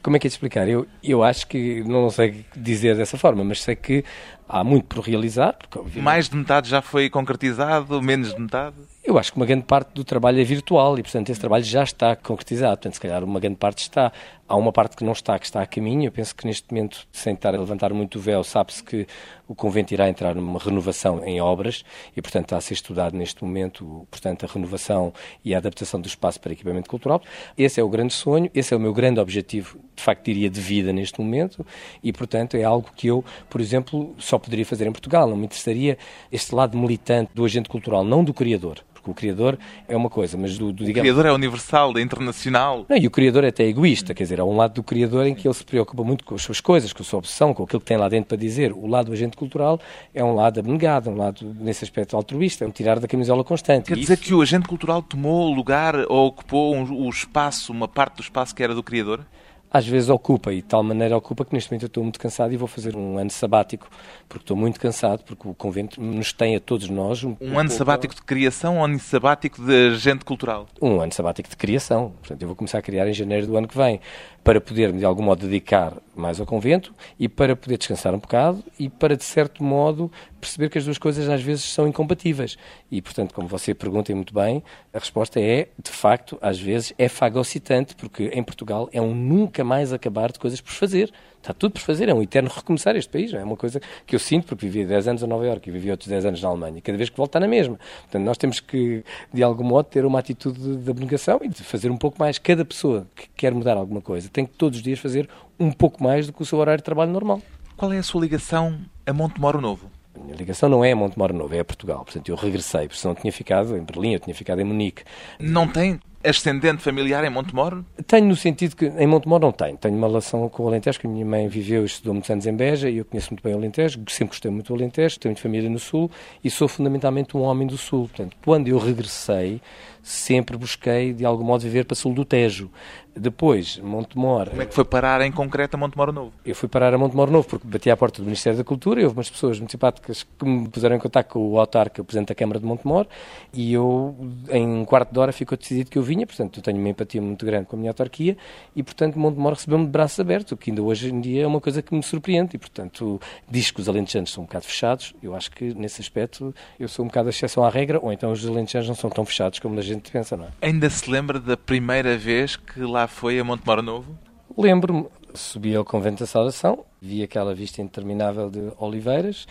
Como 0.03 0.17
é 0.17 0.19
que 0.19 0.27
é 0.27 0.29
de 0.29 0.33
explicar? 0.33 0.67
Eu, 0.67 0.85
eu 1.01 1.23
acho 1.23 1.47
que, 1.47 1.81
não 1.85 2.09
sei 2.09 2.45
dizer 2.55 2.97
dessa 2.97 3.17
forma, 3.17 3.41
mas 3.43 3.61
sei 3.61 3.73
que 3.75 4.03
há 4.47 4.61
muito 4.61 4.85
por 4.85 4.99
realizar. 4.99 5.55
Porque, 5.57 5.99
Mais 5.99 6.27
de 6.27 6.35
metade 6.35 6.69
já 6.69 6.81
foi 6.81 7.09
concretizado, 7.09 8.01
menos 8.01 8.35
de 8.35 8.41
metade? 8.41 8.75
Eu 9.03 9.17
acho 9.17 9.31
que 9.31 9.37
uma 9.37 9.45
grande 9.45 9.63
parte 9.63 9.93
do 9.93 10.03
trabalho 10.03 10.41
é 10.41 10.43
virtual 10.43 10.99
e, 10.99 11.03
portanto, 11.03 11.29
esse 11.29 11.39
trabalho 11.39 11.63
já 11.63 11.83
está 11.83 12.15
concretizado. 12.15 12.77
Portanto, 12.77 12.93
se 12.95 12.99
calhar 12.99 13.23
uma 13.23 13.39
grande 13.39 13.55
parte 13.55 13.79
está. 13.79 14.11
Há 14.53 14.55
uma 14.55 14.71
parte 14.71 14.95
que 14.95 15.03
não 15.03 15.13
está, 15.13 15.39
que 15.39 15.47
está 15.47 15.63
a 15.63 15.65
caminho. 15.65 16.05
Eu 16.05 16.11
penso 16.11 16.35
que 16.35 16.45
neste 16.45 16.71
momento, 16.71 17.07
sem 17.11 17.33
estar 17.33 17.55
a 17.55 17.57
levantar 17.57 17.91
muito 17.91 18.19
o 18.19 18.21
véu, 18.21 18.43
sabe-se 18.43 18.83
que 18.83 19.07
o 19.47 19.55
convento 19.55 19.95
irá 19.95 20.07
entrar 20.07 20.35
numa 20.35 20.59
renovação 20.59 21.25
em 21.25 21.41
obras 21.41 21.83
e, 22.15 22.21
portanto, 22.21 22.45
está 22.45 22.57
a 22.57 22.61
ser 22.61 22.75
estudado 22.75 23.17
neste 23.17 23.43
momento, 23.43 24.07
portanto, 24.11 24.45
a 24.45 24.47
renovação 24.47 25.11
e 25.43 25.55
a 25.55 25.57
adaptação 25.57 25.99
do 25.99 26.05
espaço 26.05 26.39
para 26.39 26.53
equipamento 26.53 26.87
cultural. 26.87 27.19
Esse 27.57 27.79
é 27.79 27.83
o 27.83 27.89
grande 27.89 28.13
sonho, 28.13 28.47
esse 28.53 28.75
é 28.75 28.77
o 28.77 28.79
meu 28.79 28.93
grande 28.93 29.19
objetivo, 29.19 29.79
de 29.95 30.03
facto, 30.03 30.23
diria, 30.23 30.51
de 30.51 30.61
vida 30.61 30.93
neste 30.93 31.19
momento 31.19 31.65
e, 32.03 32.13
portanto, 32.13 32.55
é 32.55 32.63
algo 32.63 32.91
que 32.95 33.07
eu, 33.07 33.25
por 33.49 33.59
exemplo, 33.59 34.13
só 34.19 34.37
poderia 34.37 34.67
fazer 34.67 34.85
em 34.85 34.91
Portugal. 34.91 35.27
Não 35.27 35.35
me 35.35 35.45
interessaria 35.45 35.97
este 36.31 36.53
lado 36.53 36.77
militante 36.77 37.31
do 37.33 37.43
agente 37.43 37.67
cultural, 37.69 38.03
não 38.03 38.23
do 38.23 38.31
criador 38.35 38.83
porque 39.03 39.11
o 39.11 39.13
criador 39.13 39.59
é 39.85 39.97
uma 39.97 40.09
coisa, 40.09 40.37
mas 40.37 40.57
do, 40.57 40.71
do 40.71 40.85
digamos... 40.85 41.09
O 41.09 41.13
criador 41.13 41.25
é 41.25 41.33
universal, 41.33 41.97
é 41.97 42.01
internacional. 42.01 42.85
Não, 42.87 42.97
e 42.97 43.05
o 43.05 43.11
criador 43.11 43.43
é 43.43 43.49
até 43.49 43.65
egoísta, 43.65 44.13
quer 44.13 44.23
dizer, 44.23 44.39
há 44.39 44.45
um 44.45 44.55
lado 44.55 44.75
do 44.75 44.83
criador 44.83 45.27
em 45.27 45.35
que 45.35 45.45
ele 45.45 45.53
se 45.53 45.65
preocupa 45.65 46.03
muito 46.03 46.23
com 46.23 46.35
as 46.35 46.41
suas 46.41 46.61
coisas, 46.61 46.93
com 46.93 47.03
a 47.03 47.05
sua 47.05 47.19
obsessão, 47.19 47.53
com 47.53 47.63
aquilo 47.63 47.81
que 47.81 47.85
tem 47.85 47.97
lá 47.97 48.07
dentro 48.07 48.29
para 48.29 48.37
dizer. 48.37 48.71
O 48.71 48.87
lado 48.87 49.07
do 49.07 49.13
agente 49.13 49.35
cultural 49.35 49.79
é 50.13 50.23
um 50.23 50.33
lado 50.33 50.59
abnegado, 50.59 51.09
um 51.09 51.17
lado, 51.17 51.53
nesse 51.59 51.83
aspecto, 51.83 52.15
altruísta, 52.15 52.63
é 52.63 52.67
um 52.67 52.71
tirar 52.71 52.99
da 52.99 53.07
camisola 53.07 53.43
constante. 53.43 53.87
Quer 53.87 53.97
dizer 53.97 54.17
que 54.17 54.33
o 54.33 54.41
agente 54.41 54.67
cultural 54.67 55.01
tomou 55.01 55.51
o 55.51 55.53
lugar 55.53 55.95
ou 56.07 56.27
ocupou 56.27 56.75
o 56.77 57.09
espaço, 57.09 57.73
uma 57.73 57.87
parte 57.87 58.17
do 58.17 58.21
espaço 58.21 58.55
que 58.55 58.63
era 58.63 58.73
do 58.73 58.81
criador? 58.81 59.25
Às 59.73 59.87
vezes 59.87 60.07
ocupa, 60.07 60.53
e 60.53 60.57
de 60.57 60.61
tal 60.61 60.83
maneira 60.83 61.17
ocupa 61.17 61.43
que 61.43 61.51
neste 61.51 61.71
momento 61.71 61.83
eu 61.83 61.87
estou 61.87 62.03
muito 62.03 62.19
cansado 62.19 62.53
e 62.53 62.57
vou 62.57 62.67
fazer 62.67 62.95
um 62.95 63.17
ano 63.17 63.31
sabático, 63.31 63.89
porque 64.29 64.43
estou 64.43 64.55
muito 64.55 64.79
cansado, 64.79 65.23
porque 65.23 65.47
o 65.47 65.53
convento 65.55 65.99
nos 65.99 66.31
tem 66.31 66.55
a 66.55 66.59
todos 66.59 66.87
nós. 66.89 67.23
Um, 67.23 67.35
um 67.41 67.57
ano 67.57 67.71
sabático 67.71 68.13
de 68.13 68.21
criação 68.21 68.75
ou 68.75 68.81
um 68.81 68.83
ano 68.85 68.99
sabático 68.99 69.59
de 69.59 69.87
agente 69.87 70.23
cultural? 70.23 70.67
Um 70.79 71.01
ano 71.01 71.11
sabático 71.11 71.49
de 71.49 71.57
criação. 71.57 72.13
Portanto, 72.19 72.39
eu 72.39 72.47
vou 72.47 72.55
começar 72.55 72.77
a 72.77 72.81
criar 72.83 73.07
em 73.07 73.13
janeiro 73.13 73.47
do 73.47 73.57
ano 73.57 73.67
que 73.67 73.75
vem, 73.75 73.99
para 74.43 74.59
poder, 74.59 74.91
de 74.91 75.05
algum 75.05 75.23
modo, 75.23 75.47
dedicar 75.47 75.93
mais 76.15 76.39
ao 76.39 76.45
convento 76.45 76.93
e 77.17 77.29
para 77.29 77.55
poder 77.55 77.77
descansar 77.77 78.13
um 78.13 78.19
bocado 78.19 78.63
e 78.77 78.89
para, 78.89 79.15
de 79.15 79.23
certo 79.23 79.63
modo, 79.63 80.11
perceber 80.39 80.69
que 80.69 80.77
as 80.77 80.83
duas 80.83 80.97
coisas 80.97 81.29
às 81.29 81.41
vezes 81.41 81.63
são 81.63 81.87
incompatíveis. 81.87 82.57
E, 82.91 83.01
portanto, 83.01 83.33
como 83.33 83.47
você 83.47 83.73
pergunta 83.73 84.13
muito 84.13 84.33
bem, 84.33 84.61
a 84.93 84.99
resposta 84.99 85.39
é, 85.39 85.69
de 85.81 85.91
facto, 85.91 86.37
às 86.41 86.59
vezes 86.59 86.93
é 86.97 87.07
fagocitante, 87.07 87.95
porque 87.95 88.31
em 88.33 88.43
Portugal 88.43 88.89
é 88.91 89.01
um 89.01 89.15
nunca 89.15 89.63
mais 89.63 89.93
acabar 89.93 90.31
de 90.31 90.39
coisas 90.39 90.59
por 90.59 90.71
fazer. 90.71 91.11
Está 91.43 91.53
tudo 91.53 91.73
por 91.73 91.81
fazer, 91.81 92.07
é 92.07 92.13
um 92.13 92.21
eterno 92.21 92.49
recomeçar 92.49 92.95
este 92.95 93.11
país. 93.11 93.33
É 93.33 93.43
uma 93.43 93.57
coisa 93.57 93.81
que 94.07 94.15
eu 94.15 94.19
sinto, 94.19 94.45
porque 94.45 94.65
vivi 94.65 94.85
10 94.85 95.09
anos 95.09 95.23
em 95.23 95.27
Nova 95.27 95.45
Iorque 95.45 95.69
e 95.69 95.73
vivi 95.73 95.91
outros 95.91 96.07
10 96.07 96.27
anos 96.27 96.41
na 96.41 96.47
Alemanha. 96.47 96.79
Cada 96.79 96.97
vez 96.97 97.09
que 97.09 97.17
volto 97.17 97.31
está 97.31 97.39
na 97.41 97.49
mesma. 97.49 97.77
Portanto, 98.03 98.23
nós 98.23 98.37
temos 98.37 98.61
que, 98.61 99.03
de 99.33 99.43
algum 99.43 99.65
modo, 99.65 99.85
ter 99.87 100.05
uma 100.05 100.19
atitude 100.19 100.77
de 100.77 100.89
abnegação 100.89 101.41
e 101.43 101.49
de 101.49 101.61
fazer 101.61 101.91
um 101.91 101.97
pouco 101.97 102.17
mais. 102.17 102.37
Cada 102.37 102.63
pessoa 102.63 103.05
que 103.13 103.27
quer 103.35 103.53
mudar 103.53 103.75
alguma 103.75 103.99
coisa 103.99 104.29
tem 104.31 104.45
que 104.45 104.53
todos 104.53 104.77
os 104.77 104.83
dias 104.83 104.99
fazer 104.99 105.27
um 105.59 105.69
pouco 105.69 106.01
mais 106.01 106.27
do 106.27 106.31
que 106.31 106.41
o 106.41 106.45
seu 106.45 106.59
horário 106.59 106.79
de 106.79 106.85
trabalho 106.85 107.11
normal. 107.11 107.41
Qual 107.75 107.91
é 107.91 107.97
a 107.97 108.03
sua 108.03 108.21
ligação 108.21 108.79
a 109.05 109.11
Montemoro 109.11 109.59
Novo? 109.59 109.91
A 110.15 110.23
minha 110.23 110.37
ligação 110.37 110.69
não 110.69 110.85
é 110.85 110.93
a 110.93 110.95
Montemoro 110.95 111.33
Novo, 111.33 111.53
é 111.53 111.59
a 111.59 111.65
Portugal. 111.65 112.05
Portanto, 112.05 112.29
eu 112.29 112.37
regressei, 112.37 112.87
porque 112.87 113.01
senão 113.01 113.15
tinha 113.15 113.33
ficado 113.33 113.75
em 113.75 113.83
Berlim, 113.83 114.13
eu 114.13 114.19
tinha 114.21 114.33
ficado 114.33 114.61
em 114.61 114.63
Munique. 114.63 115.03
Não 115.41 115.67
tem 115.67 115.99
ascendente 116.23 116.81
familiar 116.81 117.23
em 117.23 117.29
Montemor? 117.29 117.83
Tenho 118.07 118.27
no 118.27 118.35
sentido 118.35 118.75
que 118.75 118.85
em 118.85 119.07
Montemor 119.07 119.39
não 119.39 119.51
tenho. 119.51 119.77
Tenho 119.77 119.95
uma 119.95 120.07
relação 120.07 120.47
com 120.49 120.63
o 120.63 120.67
Alentejo, 120.67 120.99
que 120.99 121.07
a 121.07 121.09
minha 121.09 121.25
mãe 121.25 121.47
viveu 121.47 121.83
e 121.83 121.85
estudou 121.85 122.13
muitos 122.13 122.29
anos 122.29 122.45
em 122.45 122.55
Beja 122.55 122.89
e 122.89 122.97
eu 122.97 123.05
conheço 123.05 123.31
muito 123.31 123.43
bem 123.43 123.53
o 123.53 123.57
Alentejo, 123.57 123.99
sempre 124.07 124.29
gostei 124.29 124.51
muito 124.51 124.67
do 124.67 124.79
Alentejo, 124.79 125.19
tenho 125.19 125.35
família 125.35 125.69
no 125.69 125.79
Sul 125.79 126.09
e 126.43 126.49
sou 126.49 126.67
fundamentalmente 126.67 127.35
um 127.35 127.41
homem 127.41 127.67
do 127.67 127.77
Sul. 127.77 128.07
Portanto, 128.07 128.37
quando 128.43 128.67
eu 128.67 128.77
regressei, 128.77 129.61
sempre 130.03 130.57
busquei, 130.57 131.13
de 131.13 131.25
algum 131.25 131.45
modo, 131.45 131.61
viver 131.61 131.85
para 131.85 131.95
Sul 131.95 132.13
do 132.13 132.25
Tejo. 132.25 132.69
Depois, 133.15 133.77
Montemor. 133.77 134.49
Como 134.49 134.61
é 134.61 134.65
que 134.65 134.73
foi 134.73 134.83
parar 134.83 135.21
em 135.21 135.31
concreto 135.31 135.77
a 135.77 135.79
Montemor 135.79 136.11
Novo? 136.11 136.33
Eu 136.43 136.55
fui 136.55 136.67
parar 136.67 136.93
a 136.93 136.97
Montemor 136.97 137.29
Novo 137.29 137.47
porque 137.47 137.67
bati 137.67 137.89
à 137.89 137.95
porta 137.95 138.21
do 138.21 138.25
Ministério 138.25 138.57
da 138.57 138.63
Cultura 138.63 138.99
e 138.99 139.03
houve 139.03 139.15
umas 139.15 139.29
pessoas 139.29 139.59
muito 139.59 139.71
simpáticas 139.71 140.23
que 140.23 140.45
me 140.45 140.67
puseram 140.67 140.95
em 140.95 140.99
contato 140.99 141.27
com 141.29 141.51
o 141.51 141.59
autarca, 141.59 142.01
o 142.01 142.05
Presidente 142.05 142.29
da 142.29 142.35
Câmara 142.35 142.59
de 142.59 142.65
Montemor, 142.65 143.05
e 143.53 143.71
eu, 143.71 144.15
em 144.49 144.67
um 144.67 144.83
quarto 144.83 145.13
de 145.13 145.19
hora, 145.19 145.31
ficou 145.31 145.57
decidido 145.57 145.91
que 145.91 145.97
eu 145.97 146.03
vinha, 146.13 146.25
portanto, 146.25 146.59
eu 146.59 146.63
tenho 146.63 146.77
uma 146.77 146.89
empatia 146.89 147.21
muito 147.21 147.45
grande 147.45 147.65
com 147.65 147.75
a 147.75 147.79
minha 147.79 147.91
autarquia 147.91 148.37
e, 148.75 148.83
portanto, 148.83 149.17
Montemor 149.17 149.53
recebeu-me 149.53 149.85
de 149.85 149.91
braços 149.91 150.19
abertos, 150.19 150.51
o 150.51 150.57
que 150.57 150.71
ainda 150.71 150.81
hoje 150.81 151.09
em 151.09 151.19
dia 151.19 151.43
é 151.43 151.47
uma 151.47 151.59
coisa 151.59 151.81
que 151.81 151.93
me 151.93 152.03
surpreende 152.03 152.55
e, 152.55 152.59
portanto, 152.59 153.19
diz 153.49 153.71
que 153.71 153.81
os 153.81 153.89
alentejanos 153.89 154.31
são 154.31 154.43
um 154.43 154.45
bocado 154.45 154.65
fechados. 154.65 155.13
Eu 155.21 155.35
acho 155.35 155.51
que, 155.51 155.73
nesse 155.73 156.01
aspecto, 156.01 156.53
eu 156.79 156.87
sou 156.87 157.03
um 157.05 157.07
bocado 157.07 157.27
a 157.27 157.31
exceção 157.31 157.63
à 157.63 157.69
regra, 157.69 157.99
ou 158.01 158.11
então 158.11 158.31
os 158.31 158.45
alentejanos 158.45 158.87
não 158.87 158.95
são 158.95 159.09
tão 159.09 159.25
fechados 159.25 159.59
como 159.59 159.79
a 159.79 159.81
gente 159.81 160.11
pensa, 160.11 160.37
não 160.37 160.45
é? 160.45 160.49
Ainda 160.61 160.89
se 160.89 161.09
lembra 161.09 161.39
da 161.39 161.57
primeira 161.57 162.17
vez 162.17 162.55
que 162.55 162.79
lá 162.81 163.07
foi 163.07 163.39
a 163.39 163.43
Montemor 163.43 163.81
Novo? 163.81 164.17
Lembro-me. 164.57 165.07
Subi 165.35 165.75
ao 165.75 165.83
Convento 165.83 166.19
da 166.19 166.27
Saudação, 166.27 166.85
vi 167.01 167.23
aquela 167.23 167.55
vista 167.55 167.81
interminável 167.81 168.51
de 168.51 168.71
oliveiras, 168.77 169.47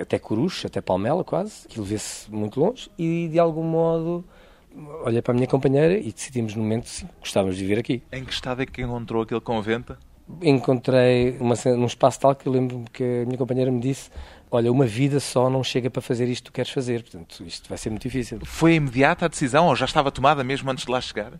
até 0.00 0.16
Coruche, 0.16 0.66
até 0.66 0.80
Palmela 0.80 1.24
quase, 1.24 1.66
que 1.66 1.80
vê-se 1.80 2.30
muito 2.30 2.60
longe, 2.60 2.88
e 2.96 3.28
de 3.28 3.38
algum 3.40 3.64
modo 3.64 4.24
olhei 5.04 5.22
para 5.22 5.32
a 5.32 5.34
minha 5.34 5.46
companheira 5.46 5.98
e 5.98 6.12
decidimos 6.12 6.54
no 6.54 6.62
momento 6.62 6.88
sim, 6.88 7.08
gostávamos 7.20 7.56
de 7.56 7.64
vir 7.64 7.78
aqui. 7.78 8.02
Em 8.12 8.24
que 8.24 8.32
estado 8.32 8.62
é 8.62 8.66
que 8.66 8.82
encontrou 8.82 9.22
aquele 9.22 9.40
convento? 9.40 9.96
Encontrei 10.42 11.36
uma, 11.38 11.54
num 11.76 11.86
espaço 11.86 12.20
tal 12.20 12.34
que 12.34 12.46
eu 12.46 12.52
lembro 12.52 12.84
que 12.92 13.02
a 13.02 13.26
minha 13.26 13.36
companheira 13.36 13.70
me 13.70 13.80
disse 13.80 14.10
olha, 14.50 14.70
uma 14.70 14.86
vida 14.86 15.18
só 15.18 15.50
não 15.50 15.64
chega 15.64 15.90
para 15.90 16.00
fazer 16.00 16.28
isto 16.28 16.44
que 16.44 16.50
tu 16.50 16.54
queres 16.54 16.70
fazer, 16.70 17.02
portanto, 17.02 17.42
isto 17.44 17.68
vai 17.68 17.76
ser 17.76 17.90
muito 17.90 18.02
difícil. 18.02 18.38
Foi 18.44 18.74
imediata 18.74 19.24
a 19.24 19.28
decisão 19.28 19.66
ou 19.66 19.74
já 19.74 19.84
estava 19.84 20.12
tomada 20.12 20.44
mesmo 20.44 20.70
antes 20.70 20.84
de 20.84 20.90
lá 20.92 21.00
chegar? 21.00 21.32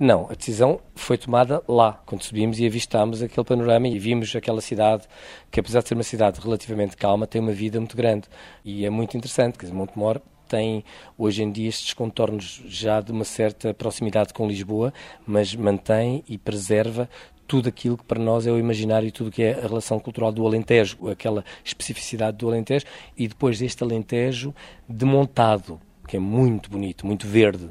Não, 0.00 0.30
a 0.30 0.34
decisão 0.34 0.80
foi 0.94 1.18
tomada 1.18 1.62
lá, 1.68 2.00
quando 2.06 2.22
subimos 2.22 2.58
e 2.58 2.66
avistámos 2.66 3.20
aquele 3.20 3.44
panorama 3.44 3.88
e 3.88 3.98
vimos 3.98 4.34
aquela 4.34 4.60
cidade, 4.62 5.04
que 5.50 5.60
apesar 5.60 5.82
de 5.82 5.88
ser 5.88 5.94
uma 5.94 6.02
cidade 6.02 6.40
relativamente 6.40 6.96
calma, 6.96 7.26
tem 7.26 7.40
uma 7.40 7.52
vida 7.52 7.78
muito 7.78 7.96
grande. 7.96 8.28
E 8.64 8.86
é 8.86 8.90
muito 8.90 9.16
interessante, 9.16 9.58
quer 9.58 9.66
dizer, 9.66 9.76
Montemor 9.76 10.22
tem 10.48 10.84
hoje 11.16 11.42
em 11.42 11.52
dia 11.52 11.68
estes 11.68 11.92
contornos 11.92 12.62
já 12.66 13.00
de 13.00 13.12
uma 13.12 13.24
certa 13.24 13.74
proximidade 13.74 14.32
com 14.32 14.48
Lisboa, 14.48 14.92
mas 15.26 15.54
mantém 15.54 16.24
e 16.28 16.38
preserva 16.38 17.08
tudo 17.46 17.68
aquilo 17.68 17.96
que 17.96 18.04
para 18.04 18.20
nós 18.20 18.46
é 18.46 18.52
o 18.52 18.58
imaginário 18.58 19.08
e 19.08 19.10
tudo 19.10 19.30
que 19.30 19.42
é 19.42 19.54
a 19.54 19.62
relação 19.62 19.98
cultural 19.98 20.30
do 20.30 20.46
Alentejo, 20.46 21.08
aquela 21.08 21.44
especificidade 21.64 22.36
do 22.36 22.48
Alentejo, 22.48 22.84
e 23.16 23.26
depois 23.26 23.58
deste 23.58 23.82
Alentejo 23.82 24.54
demontado, 24.86 25.80
que 26.06 26.16
é 26.16 26.20
muito 26.20 26.70
bonito, 26.70 27.06
muito 27.06 27.26
verde. 27.26 27.70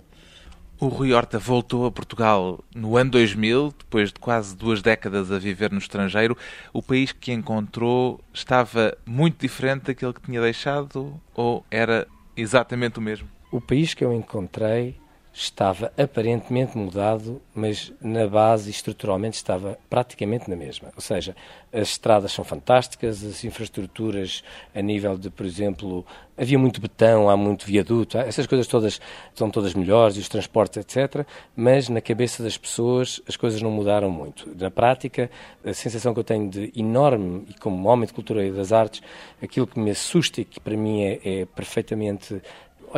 O 0.80 0.90
Rui 0.90 1.12
Horta 1.12 1.40
voltou 1.40 1.88
a 1.88 1.92
Portugal 1.92 2.64
no 2.76 2.98
ano 2.98 3.10
2000, 3.10 3.74
depois 3.80 4.14
de 4.14 4.20
quase 4.20 4.56
duas 4.56 4.80
décadas 4.80 5.32
a 5.32 5.40
viver 5.40 5.72
no 5.72 5.80
estrangeiro. 5.80 6.38
O 6.72 6.84
país 6.84 7.12
que 7.12 7.32
encontrou 7.32 8.20
estava 8.32 8.96
muito 9.04 9.42
diferente 9.42 9.86
daquele 9.86 10.14
que 10.14 10.22
tinha 10.22 10.40
deixado 10.40 11.20
ou 11.34 11.66
era 11.72 12.08
exatamente 12.38 13.00
o 13.00 13.02
mesmo? 13.02 13.28
O 13.52 13.60
país 13.60 13.94
que 13.94 14.06
eu 14.06 14.14
encontrei 14.14 14.96
estava 15.40 15.94
aparentemente 15.96 16.76
mudado, 16.76 17.40
mas 17.54 17.94
na 18.02 18.26
base 18.26 18.72
estruturalmente 18.72 19.36
estava 19.36 19.78
praticamente 19.88 20.50
na 20.50 20.56
mesma. 20.56 20.90
Ou 20.96 21.02
seja, 21.02 21.36
as 21.72 21.90
estradas 21.90 22.32
são 22.32 22.44
fantásticas, 22.44 23.24
as 23.24 23.44
infraestruturas 23.44 24.44
a 24.74 24.82
nível 24.82 25.16
de, 25.16 25.30
por 25.30 25.46
exemplo, 25.46 26.04
havia 26.36 26.58
muito 26.58 26.82
betão, 26.82 27.30
há 27.30 27.38
muito 27.38 27.68
viaduto, 27.68 28.18
essas 28.18 28.48
coisas 28.48 28.66
todas 28.66 29.00
são 29.36 29.52
todas 29.52 29.76
melhores, 29.76 30.18
e 30.18 30.20
os 30.20 30.28
transportes, 30.28 30.78
etc. 30.78 31.24
Mas 31.56 31.88
na 31.88 32.02
cabeça 32.02 32.42
das 32.42 32.58
pessoas 32.58 33.22
as 33.28 33.38
coisas 33.38 33.62
não 33.62 33.70
mudaram 33.70 34.10
muito. 34.10 34.50
Na 34.60 34.72
prática, 34.72 35.30
a 35.64 35.74
sensação 35.74 36.16
que 36.16 36.20
eu 36.20 36.24
tenho 36.24 36.50
de 36.50 36.74
enorme, 36.76 37.46
e 37.48 37.54
como 37.54 37.88
homem 37.88 38.08
de 38.08 38.14
cultura 38.14 38.44
e 38.44 38.52
das 38.52 38.72
artes, 38.72 39.04
aquilo 39.40 39.68
que 39.68 39.80
me 39.80 39.92
assusta 39.92 40.42
e 40.42 40.46
que 40.46 40.60
para 40.60 40.76
mim 40.76 41.04
é, 41.04 41.20
é 41.24 41.46
perfeitamente 41.46 42.42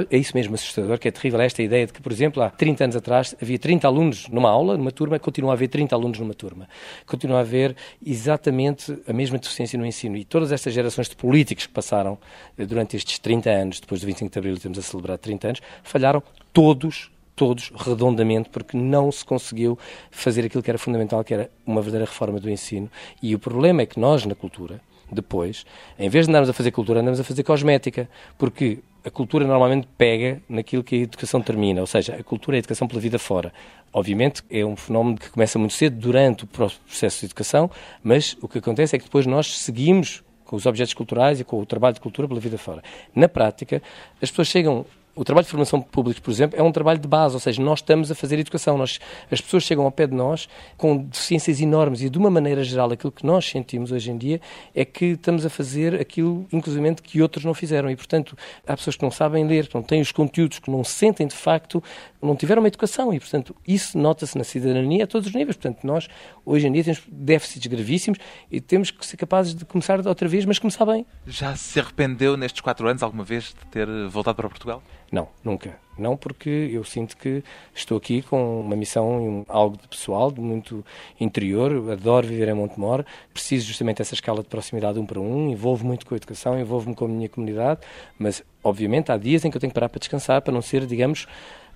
é 0.09 0.17
isso 0.17 0.35
mesmo 0.35 0.55
assustador, 0.55 0.97
que 0.99 1.07
é 1.07 1.11
terrível 1.11 1.41
esta 1.41 1.61
ideia 1.61 1.85
de 1.85 1.93
que, 1.93 2.01
por 2.01 2.11
exemplo, 2.11 2.41
há 2.43 2.49
30 2.49 2.83
anos 2.83 2.95
atrás 2.95 3.35
havia 3.41 3.57
30 3.57 3.87
alunos 3.87 4.27
numa 4.29 4.49
aula, 4.49 4.77
numa 4.77 4.91
turma, 4.91 5.17
continua 5.19 5.51
a 5.51 5.53
haver 5.53 5.67
30 5.67 5.95
alunos 5.95 6.19
numa 6.19 6.33
turma. 6.33 6.67
Continua 7.05 7.37
a 7.37 7.41
haver 7.41 7.75
exatamente 8.05 8.97
a 9.07 9.13
mesma 9.13 9.37
deficiência 9.37 9.77
no 9.77 9.85
ensino. 9.85 10.17
E 10.17 10.23
todas 10.23 10.51
estas 10.51 10.73
gerações 10.73 11.09
de 11.09 11.15
políticos 11.15 11.65
que 11.65 11.73
passaram 11.73 12.17
eh, 12.57 12.65
durante 12.65 12.95
estes 12.95 13.19
30 13.19 13.49
anos, 13.49 13.79
depois 13.79 14.01
do 14.01 14.07
25 14.07 14.31
de 14.31 14.39
Abril, 14.39 14.53
estamos 14.53 14.77
a 14.77 14.81
celebrar 14.81 15.17
30 15.17 15.47
anos, 15.47 15.61
falharam 15.83 16.21
todos 16.53 17.11
todos 17.35 17.71
redondamente, 17.73 18.49
porque 18.49 18.75
não 18.75 19.09
se 19.13 19.23
conseguiu 19.23 19.79
fazer 20.11 20.43
aquilo 20.43 20.61
que 20.61 20.69
era 20.69 20.77
fundamental, 20.77 21.23
que 21.23 21.33
era 21.33 21.49
uma 21.65 21.81
verdadeira 21.81 22.05
reforma 22.05 22.37
do 22.37 22.49
ensino. 22.49 22.91
E 23.23 23.33
o 23.33 23.39
problema 23.39 23.81
é 23.81 23.85
que 23.85 23.97
nós, 23.97 24.25
na 24.25 24.35
cultura, 24.35 24.81
depois, 25.09 25.65
em 25.97 26.09
vez 26.09 26.25
de 26.25 26.31
andarmos 26.31 26.49
a 26.49 26.53
fazer 26.53 26.71
cultura, 26.71 26.99
andamos 26.99 27.17
a 27.17 27.23
fazer 27.23 27.43
cosmética, 27.43 28.09
porque 28.37 28.79
a 29.03 29.09
cultura 29.09 29.45
normalmente 29.45 29.87
pega 29.97 30.41
naquilo 30.47 30.83
que 30.83 30.95
a 30.95 30.99
educação 30.99 31.41
termina, 31.41 31.81
ou 31.81 31.87
seja, 31.87 32.15
a 32.15 32.23
cultura 32.23 32.57
é 32.57 32.57
a 32.57 32.59
educação 32.59 32.87
pela 32.87 32.99
vida 32.99 33.17
fora. 33.17 33.53
Obviamente 33.91 34.43
é 34.49 34.63
um 34.65 34.75
fenómeno 34.75 35.17
que 35.17 35.29
começa 35.29 35.57
muito 35.57 35.73
cedo 35.73 35.97
durante 35.97 36.43
o 36.43 36.47
processo 36.47 37.21
de 37.21 37.25
educação, 37.27 37.69
mas 38.03 38.37
o 38.41 38.47
que 38.47 38.59
acontece 38.59 38.95
é 38.95 38.99
que 38.99 39.05
depois 39.05 39.25
nós 39.25 39.59
seguimos 39.59 40.23
com 40.45 40.55
os 40.55 40.65
objetos 40.65 40.93
culturais 40.93 41.39
e 41.39 41.43
com 41.43 41.59
o 41.59 41.65
trabalho 41.65 41.93
de 41.93 42.01
cultura 42.01 42.27
pela 42.27 42.39
vida 42.39 42.57
fora. 42.57 42.83
Na 43.15 43.29
prática, 43.29 43.81
as 44.21 44.29
pessoas 44.29 44.47
chegam 44.47 44.85
o 45.19 45.23
trabalho 45.25 45.43
de 45.43 45.51
formação 45.51 45.81
pública, 45.81 46.21
por 46.21 46.31
exemplo, 46.31 46.57
é 46.57 46.63
um 46.63 46.71
trabalho 46.71 46.97
de 46.97 47.07
base, 47.07 47.33
ou 47.33 47.41
seja, 47.41 47.61
nós 47.61 47.79
estamos 47.79 48.09
a 48.09 48.15
fazer 48.15 48.39
educação. 48.39 48.77
Nós, 48.77 49.01
as 49.29 49.41
pessoas 49.41 49.63
chegam 49.63 49.83
ao 49.83 49.91
pé 49.91 50.07
de 50.07 50.15
nós 50.15 50.47
com 50.77 50.95
deficiências 50.95 51.59
enormes 51.59 52.01
e, 52.01 52.09
de 52.09 52.17
uma 52.17 52.29
maneira 52.29 52.63
geral, 52.63 52.89
aquilo 52.89 53.11
que 53.11 53.25
nós 53.25 53.43
sentimos 53.43 53.91
hoje 53.91 54.09
em 54.09 54.17
dia 54.17 54.39
é 54.73 54.85
que 54.85 55.07
estamos 55.07 55.45
a 55.45 55.49
fazer 55.49 55.99
aquilo, 55.99 56.47
inclusive, 56.53 56.95
que 57.03 57.21
outros 57.21 57.43
não 57.43 57.53
fizeram. 57.53 57.91
E, 57.91 57.97
portanto, 57.97 58.37
há 58.65 58.77
pessoas 58.77 58.95
que 58.95 59.03
não 59.03 59.11
sabem 59.11 59.45
ler, 59.45 59.67
que 59.67 59.75
não 59.75 59.83
têm 59.83 59.99
os 59.99 60.13
conteúdos, 60.13 60.59
que 60.59 60.71
não 60.71 60.85
sentem, 60.85 61.27
de 61.27 61.35
facto, 61.35 61.83
não 62.21 62.33
tiveram 62.33 62.61
uma 62.61 62.69
educação. 62.69 63.13
E, 63.13 63.19
portanto, 63.19 63.53
isso 63.67 63.97
nota-se 63.97 64.37
na 64.37 64.45
cidadania 64.45 65.03
a 65.03 65.07
todos 65.07 65.27
os 65.27 65.35
níveis. 65.35 65.57
Portanto, 65.57 65.85
nós, 65.85 66.07
hoje 66.45 66.65
em 66.65 66.71
dia, 66.71 66.85
temos 66.85 67.01
déficits 67.11 67.67
gravíssimos 67.67 68.19
e 68.49 68.61
temos 68.61 68.89
que 68.89 69.05
ser 69.05 69.17
capazes 69.17 69.53
de 69.53 69.65
começar 69.65 69.99
outra 70.07 70.29
vez, 70.29 70.45
mas 70.45 70.59
começar 70.59 70.85
bem. 70.85 71.05
Já 71.27 71.57
se 71.57 71.77
arrependeu 71.77 72.37
nestes 72.37 72.61
quatro 72.61 72.87
anos 72.87 73.03
alguma 73.03 73.25
vez 73.25 73.49
de 73.49 73.65
ter 73.69 73.85
voltado 74.07 74.37
para 74.37 74.47
Portugal? 74.47 74.81
Não, 75.11 75.27
nunca. 75.43 75.77
Não 75.97 76.15
porque 76.15 76.69
eu 76.71 76.83
sinto 76.83 77.17
que 77.17 77.43
estou 77.75 77.97
aqui 77.97 78.21
com 78.21 78.61
uma 78.61 78.75
missão, 78.75 79.45
algo 79.49 79.77
de 79.77 79.87
pessoal, 79.87 80.31
de 80.31 80.39
muito 80.39 80.85
interior, 81.19 81.91
adoro 81.91 82.25
viver 82.25 82.47
em 82.47 82.53
Montemor, 82.53 83.03
preciso 83.33 83.67
justamente 83.67 83.97
dessa 83.97 84.13
escala 84.13 84.41
de 84.41 84.47
proximidade 84.47 84.97
um 84.97 85.05
para 85.05 85.19
um, 85.19 85.49
envolvo 85.49 85.85
muito 85.85 86.05
com 86.05 86.13
a 86.13 86.17
educação, 86.17 86.57
envolvo-me 86.57 86.95
com 86.95 87.05
a 87.05 87.07
minha 87.07 87.27
comunidade, 87.27 87.81
mas 88.17 88.41
obviamente 88.63 89.11
há 89.11 89.17
dias 89.17 89.43
em 89.43 89.51
que 89.51 89.57
eu 89.57 89.61
tenho 89.61 89.71
que 89.71 89.75
parar 89.75 89.89
para 89.89 89.99
descansar, 89.99 90.41
para 90.41 90.53
não 90.53 90.61
ser, 90.61 90.85
digamos, 90.85 91.27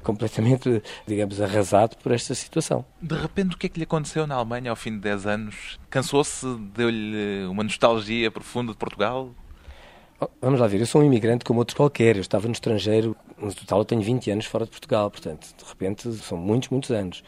completamente, 0.03 0.81
digamos, 1.05 1.41
arrasado 1.41 1.97
por 1.97 2.11
esta 2.11 2.33
situação. 2.33 2.85
De 3.01 3.15
repente, 3.15 3.55
o 3.55 3.57
que 3.57 3.65
é 3.65 3.69
que 3.69 3.79
lhe 3.79 3.83
aconteceu 3.83 4.25
na 4.25 4.35
Alemanha 4.35 4.69
ao 4.69 4.75
fim 4.75 4.91
de 4.91 4.99
10 4.99 5.25
anos? 5.25 5.79
Cansou-se? 5.89 6.45
Deu-lhe 6.75 7.45
uma 7.49 7.63
nostalgia 7.63 8.31
profunda 8.31 8.71
de 8.71 8.77
Portugal? 8.77 9.31
Oh, 10.23 10.29
vamos 10.41 10.59
lá 10.61 10.67
ver, 10.67 10.79
eu 10.79 10.85
sou 10.85 11.01
um 11.01 11.03
imigrante 11.03 11.43
como 11.43 11.59
outro 11.59 11.75
qualquer, 11.75 12.15
eu 12.15 12.21
estava 12.21 12.47
no 12.47 12.53
estrangeiro, 12.53 13.13
no 13.37 13.53
total 13.53 13.79
eu 13.79 13.85
tenho 13.85 14.01
20 14.01 14.31
anos 14.31 14.45
fora 14.45 14.63
de 14.63 14.71
Portugal, 14.71 15.11
portanto, 15.11 15.53
de 15.57 15.65
repente 15.65 16.09
são 16.13 16.37
muitos, 16.37 16.69
muitos 16.69 16.91
anos. 16.91 17.23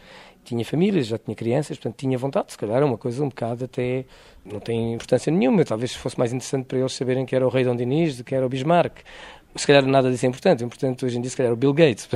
Tinha 0.45 0.63
família, 0.63 1.03
já 1.03 1.17
tinha 1.17 1.35
crianças, 1.35 1.77
portanto 1.77 1.97
tinha 1.97 2.17
vontade, 2.17 2.53
se 2.53 2.57
calhar 2.57 2.81
uma 2.85 2.97
coisa 2.97 3.21
um 3.21 3.27
bocado 3.27 3.65
até, 3.65 4.05
não 4.45 4.61
tem 4.61 4.93
importância 4.93 5.29
nenhuma, 5.29 5.65
talvez 5.65 5.93
fosse 5.93 6.17
mais 6.17 6.31
interessante 6.31 6.67
para 6.67 6.77
eles 6.77 6.93
saberem 6.93 7.25
que 7.25 7.35
era 7.35 7.45
o 7.45 7.49
rei 7.49 7.65
Dom 7.65 7.75
Dinis, 7.75 8.21
que 8.21 8.33
era 8.33 8.45
o 8.45 8.49
Bismarck, 8.49 8.99
se 9.55 9.67
calhar 9.67 9.85
nada 9.85 10.09
disso 10.09 10.25
é 10.25 10.29
importante, 10.29 10.63
o 10.63 10.65
importante 10.65 11.03
hoje 11.03 11.17
em 11.17 11.21
dia 11.21 11.29
se 11.29 11.35
calhar 11.35 11.49
é 11.49 11.53
o 11.53 11.57
Bill 11.57 11.73
Gates, 11.73 12.07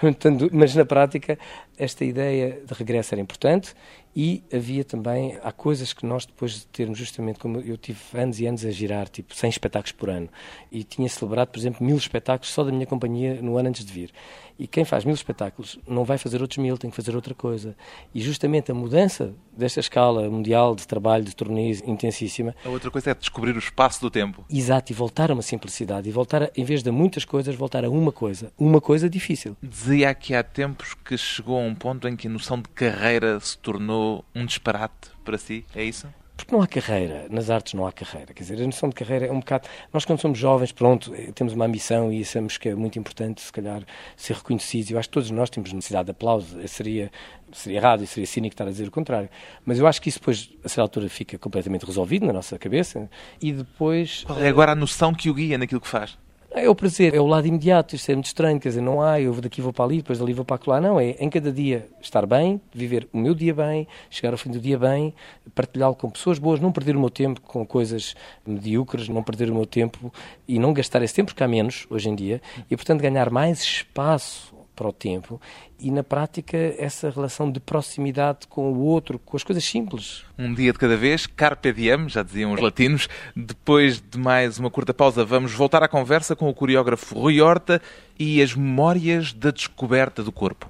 mas 0.50 0.74
na 0.74 0.86
prática 0.86 1.38
esta 1.76 2.06
ideia 2.06 2.58
de 2.64 2.72
regresso 2.74 3.14
era 3.14 3.20
importante 3.20 3.74
e 4.14 4.42
havia 4.52 4.84
também, 4.84 5.38
há 5.42 5.50
coisas 5.50 5.92
que 5.92 6.04
nós 6.04 6.26
depois 6.26 6.52
de 6.52 6.66
termos 6.66 6.98
justamente, 6.98 7.38
como 7.38 7.60
eu 7.60 7.76
tive 7.78 7.98
anos 8.14 8.38
e 8.40 8.46
anos 8.46 8.64
a 8.64 8.70
girar, 8.70 9.08
tipo 9.08 9.34
100 9.34 9.50
espetáculos 9.50 9.92
por 9.92 10.10
ano, 10.10 10.28
e 10.70 10.84
tinha 10.84 11.08
celebrado, 11.08 11.48
por 11.48 11.58
exemplo, 11.58 11.84
mil 11.84 11.96
espetáculos 11.96 12.52
só 12.52 12.62
da 12.62 12.70
minha 12.70 12.86
companhia 12.86 13.40
no 13.40 13.56
ano 13.56 13.70
antes 13.70 13.84
de 13.84 13.92
vir. 13.92 14.10
E 14.58 14.66
quem 14.66 14.84
faz 14.84 15.04
mil 15.04 15.14
espetáculos 15.14 15.78
não 15.88 16.04
vai 16.04 16.18
fazer 16.18 16.40
outros 16.42 16.58
mil, 16.58 16.76
tem 16.76 16.90
que 16.90 16.94
fazer 16.94 17.16
outra 17.16 17.34
coisa. 17.34 17.74
E 18.14 18.20
justamente 18.20 18.70
a 18.70 18.74
mudança 18.74 19.34
desta 19.56 19.80
escala 19.80 20.28
mundial 20.30 20.76
de 20.76 20.86
trabalho, 20.86 21.24
de 21.24 21.34
turnês 21.34 21.82
intensíssima... 21.86 22.54
A 22.64 22.68
outra 22.68 22.90
coisa 22.90 23.10
é 23.10 23.14
descobrir 23.14 23.56
o 23.56 23.58
espaço 23.58 24.00
do 24.00 24.10
tempo. 24.10 24.44
Exato, 24.48 24.92
e 24.92 24.94
voltar 24.94 25.30
a 25.30 25.34
uma 25.34 25.42
simplicidade, 25.42 26.08
e 26.08 26.12
voltar, 26.12 26.44
a, 26.44 26.50
em 26.54 26.64
vez 26.64 26.82
de 26.82 26.90
muitas 26.90 27.24
coisas, 27.24 27.54
voltar 27.56 27.84
a 27.84 27.90
uma 27.90 28.12
coisa. 28.12 28.52
Uma 28.58 28.80
coisa 28.80 29.08
difícil. 29.08 29.56
Dizia 29.62 30.10
aqui 30.10 30.34
há 30.34 30.42
tempos 30.42 30.94
que 30.94 31.16
chegou 31.16 31.58
a 31.58 31.62
um 31.62 31.74
ponto 31.74 32.06
em 32.06 32.14
que 32.14 32.28
a 32.28 32.30
noção 32.30 32.60
de 32.60 32.68
carreira 32.68 33.40
se 33.40 33.56
tornou 33.58 34.01
um 34.34 34.46
disparate 34.46 35.10
para 35.24 35.38
si, 35.38 35.64
é 35.74 35.84
isso? 35.84 36.08
Porque 36.36 36.54
não 36.54 36.62
há 36.62 36.66
carreira, 36.66 37.26
nas 37.30 37.50
artes 37.50 37.74
não 37.74 37.86
há 37.86 37.92
carreira. 37.92 38.32
Quer 38.34 38.42
dizer, 38.42 38.60
a 38.60 38.66
noção 38.66 38.88
de 38.88 38.94
carreira 38.94 39.26
é 39.26 39.32
um 39.32 39.38
bocado. 39.38 39.68
Nós, 39.92 40.04
quando 40.04 40.20
somos 40.20 40.38
jovens, 40.38 40.72
pronto, 40.72 41.12
temos 41.34 41.52
uma 41.52 41.66
ambição 41.66 42.12
e 42.12 42.22
achamos 42.22 42.58
que 42.58 42.70
é 42.70 42.74
muito 42.74 42.98
importante, 42.98 43.40
se 43.42 43.52
calhar, 43.52 43.82
ser 44.16 44.34
reconhecidos. 44.34 44.90
Eu 44.90 44.98
acho 44.98 45.08
que 45.08 45.12
todos 45.12 45.30
nós 45.30 45.50
temos 45.50 45.72
necessidade 45.72 46.06
de 46.06 46.10
aplauso. 46.10 46.56
Seria, 46.66 47.12
seria 47.52 47.78
errado 47.78 48.02
e 48.02 48.06
seria 48.06 48.26
cínico 48.26 48.54
estar 48.54 48.66
a 48.66 48.70
dizer 48.70 48.88
o 48.88 48.90
contrário. 48.90 49.28
Mas 49.64 49.78
eu 49.78 49.86
acho 49.86 50.02
que 50.02 50.08
isso 50.08 50.18
depois, 50.18 50.50
a 50.64 50.68
certa 50.68 50.82
altura, 50.82 51.08
fica 51.08 51.38
completamente 51.38 51.84
resolvido 51.84 52.26
na 52.26 52.32
nossa 52.32 52.58
cabeça 52.58 53.08
e 53.40 53.52
depois. 53.52 54.24
Qual 54.24 54.40
é 54.40 54.48
agora 54.48 54.72
a 54.72 54.76
noção 54.76 55.14
que 55.14 55.30
o 55.30 55.34
guia 55.34 55.56
naquilo 55.58 55.80
que 55.80 55.88
faz? 55.88 56.18
É 56.54 56.68
o 56.68 56.74
prazer, 56.74 57.14
é 57.14 57.20
o 57.20 57.26
lado 57.26 57.46
imediato, 57.46 57.96
isto 57.96 58.10
é 58.10 58.14
muito 58.14 58.26
estranho, 58.26 58.60
quer 58.60 58.68
dizer, 58.68 58.82
não 58.82 59.00
há, 59.00 59.18
eu 59.18 59.32
daqui 59.40 59.62
vou 59.62 59.72
para 59.72 59.86
ali, 59.86 59.96
depois 59.96 60.18
dali 60.18 60.34
vou 60.34 60.44
para 60.44 60.60
lá, 60.66 60.82
não, 60.82 61.00
é 61.00 61.16
em 61.18 61.30
cada 61.30 61.50
dia 61.50 61.88
estar 61.98 62.26
bem, 62.26 62.60
viver 62.74 63.08
o 63.10 63.16
meu 63.16 63.34
dia 63.34 63.54
bem, 63.54 63.88
chegar 64.10 64.32
ao 64.32 64.38
fim 64.38 64.50
do 64.50 64.60
dia 64.60 64.78
bem, 64.78 65.14
partilhá-lo 65.54 65.94
com 65.94 66.10
pessoas 66.10 66.38
boas, 66.38 66.60
não 66.60 66.70
perder 66.70 66.94
o 66.94 67.00
meu 67.00 67.08
tempo 67.08 67.40
com 67.40 67.64
coisas 67.64 68.14
medíocres, 68.46 69.08
não 69.08 69.22
perder 69.22 69.50
o 69.50 69.54
meu 69.54 69.64
tempo 69.64 70.12
e 70.46 70.58
não 70.58 70.74
gastar 70.74 71.00
esse 71.00 71.14
tempo, 71.14 71.28
porque 71.28 71.42
há 71.42 71.48
menos 71.48 71.86
hoje 71.88 72.10
em 72.10 72.14
dia, 72.14 72.42
e 72.70 72.76
portanto 72.76 73.00
ganhar 73.00 73.30
mais 73.30 73.62
espaço 73.62 74.54
para 74.82 74.88
o 74.88 74.92
tempo 74.92 75.40
e, 75.78 75.90
na 75.90 76.02
prática, 76.02 76.56
essa 76.76 77.08
relação 77.08 77.50
de 77.50 77.60
proximidade 77.60 78.48
com 78.48 78.72
o 78.72 78.80
outro, 78.80 79.18
com 79.18 79.36
as 79.36 79.44
coisas 79.44 79.64
simples. 79.64 80.24
Um 80.36 80.52
dia 80.52 80.72
de 80.72 80.78
cada 80.78 80.96
vez, 80.96 81.26
carpe 81.26 81.72
diem, 81.72 82.08
já 82.08 82.22
diziam 82.22 82.52
os 82.52 82.60
latinos. 82.60 83.08
Depois 83.34 84.00
de 84.00 84.18
mais 84.18 84.58
uma 84.58 84.70
curta 84.70 84.92
pausa, 84.92 85.24
vamos 85.24 85.52
voltar 85.52 85.82
à 85.82 85.88
conversa 85.88 86.34
com 86.34 86.48
o 86.48 86.54
coreógrafo 86.54 87.16
Rui 87.18 87.40
Horta 87.40 87.80
e 88.18 88.42
as 88.42 88.54
memórias 88.54 89.32
da 89.32 89.52
descoberta 89.52 90.22
do 90.22 90.32
corpo. 90.32 90.68